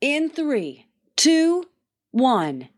In 0.00 0.30
three, 0.30 0.86
two, 1.14 1.64
one. 2.10 2.70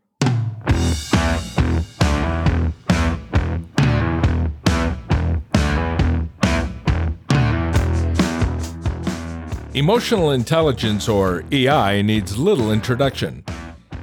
Emotional 9.73 10.31
intelligence, 10.31 11.07
or 11.07 11.45
EI, 11.53 12.01
needs 12.01 12.37
little 12.37 12.73
introduction. 12.73 13.41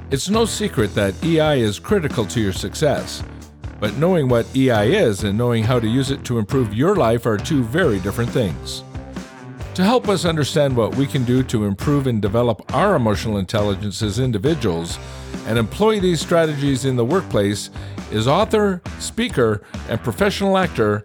It's 0.09 0.27
no 0.27 0.45
secret 0.45 0.95
that 0.95 1.13
EI 1.23 1.61
is 1.61 1.77
critical 1.77 2.25
to 2.25 2.41
your 2.41 2.53
success. 2.53 3.21
But 3.79 3.97
knowing 3.97 4.29
what 4.29 4.47
EI 4.55 4.95
is 4.95 5.23
and 5.25 5.37
knowing 5.37 5.63
how 5.63 5.79
to 5.79 5.87
use 5.87 6.09
it 6.09 6.23
to 6.23 6.39
improve 6.39 6.73
your 6.73 6.95
life 6.95 7.27
are 7.27 7.37
two 7.37 7.61
very 7.61 7.99
different 7.99 8.31
things. 8.31 8.83
To 9.81 9.87
help 9.87 10.09
us 10.09 10.25
understand 10.25 10.77
what 10.77 10.93
we 10.93 11.07
can 11.07 11.23
do 11.23 11.41
to 11.41 11.65
improve 11.65 12.05
and 12.05 12.21
develop 12.21 12.71
our 12.71 12.95
emotional 12.95 13.39
intelligence 13.39 14.03
as 14.03 14.19
individuals 14.19 14.99
and 15.47 15.57
employ 15.57 15.99
these 15.99 16.21
strategies 16.21 16.85
in 16.85 16.95
the 16.95 17.03
workplace 17.03 17.71
is 18.11 18.27
author, 18.27 18.79
speaker, 18.99 19.63
and 19.89 19.99
professional 20.03 20.55
actor 20.55 21.03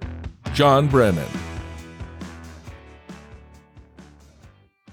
John 0.53 0.89
Brennan. 0.89 1.46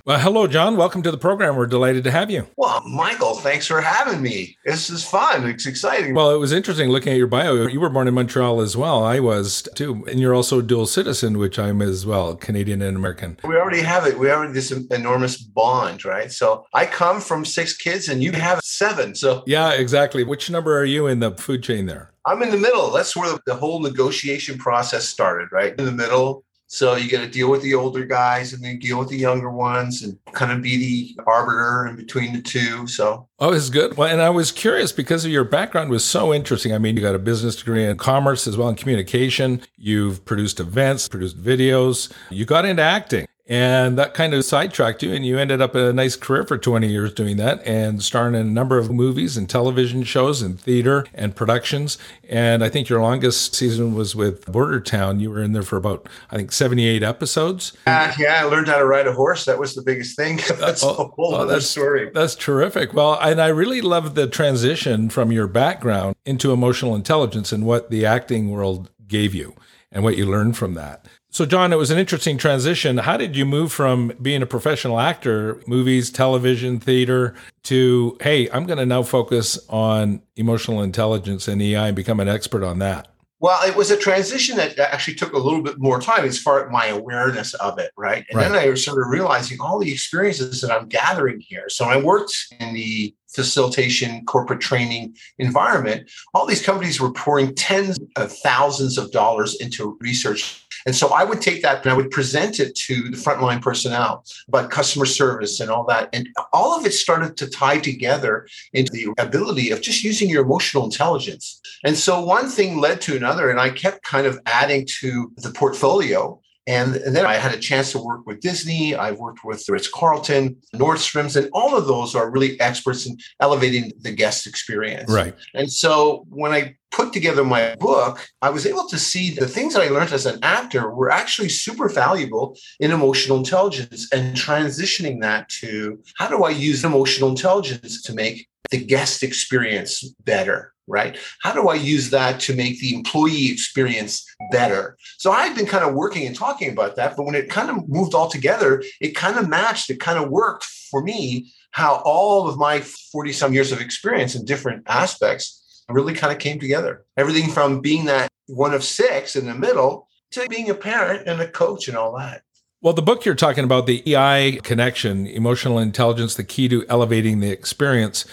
Well, 0.06 0.20
hello, 0.20 0.48
John. 0.48 0.76
Welcome 0.76 1.02
to 1.04 1.12
the 1.12 1.18
program. 1.18 1.56
We're 1.56 1.66
delighted 1.66 2.04
to 2.04 2.12
have 2.12 2.30
you. 2.30 2.46
Well, 2.58 2.86
Michael, 2.86 3.36
thanks 3.36 3.68
for 3.68 3.80
having 3.80 4.22
me. 4.22 4.58
This 4.66 4.90
is 4.90 5.06
fun. 5.06 5.48
It's 5.48 5.66
exciting. 5.66 6.14
Well, 6.14 6.36
it 6.36 6.40
was 6.40 6.52
interesting 6.52 6.90
looking 6.90 7.14
at 7.14 7.18
your 7.18 7.28
bio. 7.28 7.68
You 7.68 7.80
were 7.80 7.88
born 7.88 8.10
in 8.10 8.14
Montreal 8.14 8.60
as 8.60 8.76
well. 8.76 9.06
I 9.06 9.22
was 9.22 9.66
too. 9.76 10.04
And 10.12 10.20
you're 10.20 10.34
also 10.36 10.60
a 10.60 10.62
dual 10.62 10.88
citizen, 10.88 11.38
which 11.38 11.58
I'm 11.58 11.82
as 11.82 12.06
well, 12.06 12.36
Canadian 12.36 12.82
and 12.82 12.98
American. 12.98 13.38
We 13.46 13.56
already 13.56 13.80
have 13.80 14.06
it. 14.06 14.20
We 14.20 14.30
already 14.30 14.48
have 14.48 14.56
this 14.56 14.72
enormous 14.72 15.38
bond, 15.38 16.04
right? 16.04 16.30
So 16.30 16.66
I 16.74 16.86
come 16.86 17.22
from 17.22 17.46
six 17.46 17.74
kids 17.78 18.10
and 18.10 18.22
you 18.22 18.34
have 18.34 18.60
seven. 18.60 19.16
So 19.16 19.42
Yeah, 19.48 19.72
exactly. 19.72 20.26
Which 20.26 20.50
number 20.50 20.78
are 20.78 20.84
you 20.84 21.08
in 21.08 21.22
the 21.22 21.32
food 21.32 21.64
chain 21.64 21.86
there? 21.86 22.12
I'm 22.26 22.44
in 22.44 22.52
the 22.52 22.58
middle. 22.58 22.92
That's 22.92 23.16
where 23.16 23.40
the 23.46 23.56
whole 23.56 23.80
negotiation 23.80 24.58
process 24.58 25.06
started, 25.06 25.48
right? 25.54 25.74
In 25.80 25.86
the 25.86 25.94
middle. 25.94 26.44
So 26.74 26.96
you 26.96 27.08
got 27.08 27.22
to 27.22 27.28
deal 27.28 27.52
with 27.52 27.62
the 27.62 27.76
older 27.76 28.04
guys 28.04 28.52
and 28.52 28.64
then 28.64 28.80
deal 28.80 28.98
with 28.98 29.10
the 29.10 29.16
younger 29.16 29.52
ones 29.52 30.02
and 30.02 30.18
kind 30.32 30.52
of 30.52 30.64
be 30.64 30.76
the 31.16 31.22
arbiter 31.28 31.86
in 31.86 31.96
between 31.96 32.34
the 32.34 32.42
two. 32.42 32.88
So 32.88 33.28
Oh, 33.38 33.54
it's 33.54 33.70
good. 33.70 33.96
Well, 33.96 34.10
and 34.10 34.24
I 34.24 34.32
was 34.32 34.52
curious 34.52 34.92
because 34.92 35.24
of 35.24 35.30
your 35.30 35.44
background 35.44 35.92
was 35.92 36.04
so 36.04 36.34
interesting. 36.34 36.74
I 36.74 36.80
mean, 36.80 36.98
you 36.98 37.04
got 37.04 37.14
a 37.14 37.20
business 37.20 37.56
degree 37.56 37.86
in 37.86 37.96
commerce 37.98 38.48
as 38.48 38.58
well 38.58 38.70
in 38.70 38.76
communication. 38.76 39.62
You've 39.78 40.26
produced 40.26 40.60
events, 40.60 41.08
produced 41.08 41.40
videos. 41.40 42.12
You 42.32 42.46
got 42.46 42.66
into 42.66 42.82
acting. 42.82 43.28
And 43.46 43.98
that 43.98 44.14
kind 44.14 44.34
of 44.34 44.46
sidetracked 44.46 45.04
you, 45.04 45.12
and 45.14 45.26
you 45.26 45.38
ended 45.38 45.60
up 45.60 45.76
in 45.76 45.82
a 45.82 45.92
nice 45.92 46.16
career 46.16 46.46
for 46.46 46.58
20 46.58 46.88
years 46.88 47.14
doing 47.14 47.36
that 47.38 47.62
and 47.68 48.02
starring 48.02 48.36
in 48.36 48.48
a 48.48 48.50
number 48.50 48.78
of 48.78 48.90
movies 48.90 49.36
and 49.36 49.50
television 49.50 50.04
shows 50.04 50.42
and 50.42 50.58
theater 50.58 51.06
and 51.14 51.36
productions. 51.36 51.98
And 52.30 52.64
I 52.64 52.70
think 52.70 52.88
your 52.88 53.02
longest 53.02 53.54
season 53.54 53.96
was 53.96 54.16
with 54.16 54.46
Bordertown. 54.46 55.20
You 55.20 55.30
were 55.30 55.42
in 55.42 55.52
there 55.52 55.62
for 55.62 55.76
about, 55.76 56.08
I 56.32 56.38
think, 56.38 56.54
78 56.54 57.04
episodes. 57.04 57.74
uh, 57.86 58.14
yeah, 58.18 58.40
I 58.40 58.44
learned 58.44 58.68
how 58.70 58.78
to 58.78 58.86
ride 58.86 59.08
a 59.08 59.14
horse. 59.14 59.44
That 59.44 59.60
was 59.60 59.76
the 59.76 59.82
biggest 59.82 60.16
thing. 60.16 60.38
that's 60.58 60.82
Oh, 60.82 60.92
a 60.92 60.94
whole 60.94 61.14
oh, 61.20 61.36
other 61.36 61.48
that's- 61.48 61.70
story. 61.70 62.12
That's 62.14 62.36
terrific. 62.36 62.94
Well, 62.94 63.20
and 63.20 63.42
I 63.42 63.50
really 63.50 63.82
love 63.82 64.16
the 64.16 64.26
transition 64.28 65.10
from 65.10 65.34
your 65.34 65.48
background 65.48 66.16
into 66.26 66.54
emotional 66.54 66.96
intelligence 66.96 67.52
and 67.52 67.66
what 67.66 67.90
the 67.90 68.06
acting 68.06 68.52
world 68.52 68.90
gave 69.06 69.36
you 69.36 69.54
and 69.92 70.02
what 70.06 70.16
you 70.18 70.26
learned 70.26 70.56
from 70.56 70.76
that. 70.76 71.06
So, 71.34 71.48
John, 71.48 71.74
it 71.74 71.78
was 71.78 71.90
an 71.90 71.98
interesting 71.98 72.38
transition. 72.38 73.00
How 73.00 73.18
did 73.18 73.36
you 73.36 73.44
move 73.44 73.72
from 73.72 74.14
being 74.22 74.44
a 74.44 74.46
professional 74.46 75.00
actor, 75.00 75.60
movies, 75.66 76.12
television, 76.12 76.80
theater, 76.80 77.34
to, 77.64 78.16
hey, 78.22 78.48
I'm 78.52 78.68
going 78.68 78.78
to 78.78 78.86
now 78.86 79.02
focus 79.02 79.58
on 79.68 80.22
emotional 80.36 80.84
intelligence 80.84 81.48
and 81.48 81.60
EI 81.60 81.88
and 81.88 81.96
become 81.96 82.20
an 82.20 82.30
expert 82.30 82.64
on 82.64 82.78
that? 82.80 83.08
Well, 83.40 83.68
it 83.68 83.76
was 83.76 83.90
a 83.90 83.98
transition 83.98 84.58
that 84.58 84.78
actually 84.78 85.16
took 85.16 85.34
a 85.34 85.40
little 85.40 85.64
bit 85.64 85.80
more 85.80 86.00
time 86.00 86.24
as 86.24 86.40
far 86.40 86.64
as 86.66 86.72
my 86.72 86.86
awareness 86.86 87.56
of 87.56 87.80
it, 87.80 87.92
right? 87.98 88.24
And 88.30 88.40
then 88.40 88.54
I 88.54 88.72
started 88.76 89.08
realizing 89.10 89.60
all 89.60 89.80
the 89.80 89.92
experiences 89.92 90.62
that 90.62 90.72
I'm 90.72 90.88
gathering 90.88 91.42
here. 91.42 91.68
So 91.68 91.86
I 91.86 91.98
worked 91.98 92.34
in 92.60 92.76
the 92.76 93.14
facilitation 93.34 94.24
corporate 94.26 94.62
training 94.62 95.16
environment. 95.40 96.10
All 96.34 96.46
these 96.46 96.64
companies 96.64 97.02
were 97.02 97.12
pouring 97.12 97.54
tens 97.56 98.00
of 98.16 98.32
thousands 98.32 98.98
of 98.98 99.12
dollars 99.12 99.60
into 99.60 99.98
research. 100.00 100.63
And 100.86 100.96
so 100.96 101.10
I 101.10 101.24
would 101.24 101.42
take 101.42 101.62
that 101.62 101.84
and 101.84 101.92
I 101.92 101.96
would 101.96 102.12
present 102.12 102.60
it 102.60 102.76
to 102.76 103.10
the 103.10 103.18
frontline 103.18 103.62
personnel, 103.62 104.26
about 104.48 104.72
customer 104.72 105.06
service 105.06 105.60
and 105.60 105.70
all 105.70 105.86
that. 105.86 106.10
And 106.14 106.28
all 106.52 106.78
of 106.78 106.86
it 106.86 106.94
started 106.94 107.38
to 107.38 107.50
tie 107.50 107.80
together 107.80 108.48
into 108.74 108.92
the 108.92 109.14
ability 109.18 109.72
of 109.72 109.82
just 109.82 110.04
using 110.04 110.30
your 110.30 110.44
emotional 110.44 110.84
intelligence. 110.84 111.62
And 111.84 111.98
so 111.98 112.22
one 112.22 112.50
thing 112.50 112.80
led 112.80 113.02
to 113.02 113.16
another, 113.16 113.50
and 113.50 113.60
I 113.60 113.70
kept 113.70 114.04
kind 114.04 114.28
of 114.28 114.40
adding 114.46 114.88
to 115.00 115.32
the 115.38 115.52
portfolio. 115.52 116.40
And, 116.66 116.96
and 116.96 117.16
then 117.16 117.26
I 117.26 117.36
had 117.36 117.54
a 117.54 117.60
chance 117.60 117.92
to 117.92 118.00
work 118.00 118.26
with 118.26 118.40
Disney. 118.40 118.96
I 118.96 119.12
worked 119.12 119.44
with 119.44 119.68
Ritz 119.68 119.88
Carlton, 119.90 120.58
Nordstrom's, 120.74 121.36
and 121.36 121.50
all 121.52 121.76
of 121.76 121.88
those 121.88 122.16
are 122.16 122.32
really 122.32 122.60
experts 122.62 123.06
in 123.06 123.18
elevating 123.42 123.92
the 124.00 124.12
guest 124.12 124.48
experience. 124.48 125.12
Right. 125.12 125.36
And 125.54 125.72
so 125.72 126.26
when 126.30 126.54
I 126.54 126.76
put 126.92 127.12
together 127.12 127.44
my 127.44 127.76
book, 127.76 128.30
I 128.42 128.50
was 128.50 128.66
able 128.66 128.88
to 128.88 129.00
see 129.00 129.32
the 129.32 129.48
things 129.48 129.74
that 129.74 129.84
I 129.84 129.90
learned 129.90 130.14
as 130.14 130.26
an 130.26 130.40
actor 130.42 130.90
were 130.90 131.12
actually 131.12 131.50
super 131.50 131.90
valuable 131.90 132.56
in 132.80 132.92
emotional 132.92 133.38
intelligence 133.38 134.08
and 134.14 134.36
transitioning 134.36 135.22
that 135.22 135.50
to 135.62 136.00
how 136.18 136.30
do 136.30 136.44
I 136.44 136.52
use 136.52 136.86
emotional 136.86 137.30
intelligence 137.30 138.02
to 138.04 138.14
make 138.14 138.48
the 138.72 138.78
guest 138.78 139.24
experience 139.24 140.04
better? 140.24 140.73
Right? 140.88 141.18
How 141.42 141.54
do 141.54 141.70
I 141.70 141.76
use 141.76 142.10
that 142.10 142.40
to 142.42 142.56
make 142.56 142.80
the 142.80 142.94
employee 142.94 143.50
experience 143.50 144.26
better? 144.52 144.98
So 145.18 145.32
I've 145.32 145.56
been 145.56 145.66
kind 145.66 145.86
of 145.86 145.94
working 145.94 146.28
and 146.28 146.36
talking 146.36 146.72
about 146.72 146.98
that, 146.98 147.16
but 147.16 147.26
when 147.26 147.36
it 147.36 147.50
kind 147.50 147.70
of 147.70 147.88
moved 147.88 148.14
all 148.14 148.30
together, 148.30 148.84
it 149.00 149.16
kind 149.16 149.38
of 149.38 149.48
matched, 149.48 149.90
it 149.90 150.00
kind 150.00 150.20
of 150.20 150.30
worked 150.30 150.66
for 150.66 151.02
me 151.02 151.52
how 151.72 152.02
all 152.06 152.48
of 152.48 152.58
my 152.58 152.82
40 152.82 153.32
some 153.32 153.54
years 153.54 153.72
of 153.72 153.82
experience 153.82 154.36
in 154.36 154.46
different 154.46 154.84
aspects 154.88 155.84
really 155.90 156.14
kind 156.14 156.34
of 156.34 156.40
came 156.40 156.60
together. 156.60 157.06
Everything 157.18 157.50
from 157.50 157.82
being 157.82 158.06
that 158.06 158.30
one 158.48 158.74
of 158.74 158.84
six 158.84 159.36
in 159.36 159.46
the 159.46 159.56
middle 159.56 160.08
to 160.32 160.48
being 160.50 160.70
a 160.70 160.76
parent 160.76 161.28
and 161.28 161.42
a 161.42 161.48
coach 161.48 161.88
and 161.88 161.98
all 161.98 162.18
that. 162.18 162.42
Well, 162.82 162.94
the 162.94 163.02
book 163.02 163.24
you're 163.24 163.36
talking 163.36 163.64
about, 163.64 163.86
the 163.86 164.04
EI 164.14 164.60
connection, 164.62 165.26
emotional 165.26 165.80
intelligence, 165.80 166.36
the 166.36 166.44
key 166.44 166.68
to 166.68 166.86
elevating 166.90 167.40
the 167.40 167.50
experience. 167.50 168.26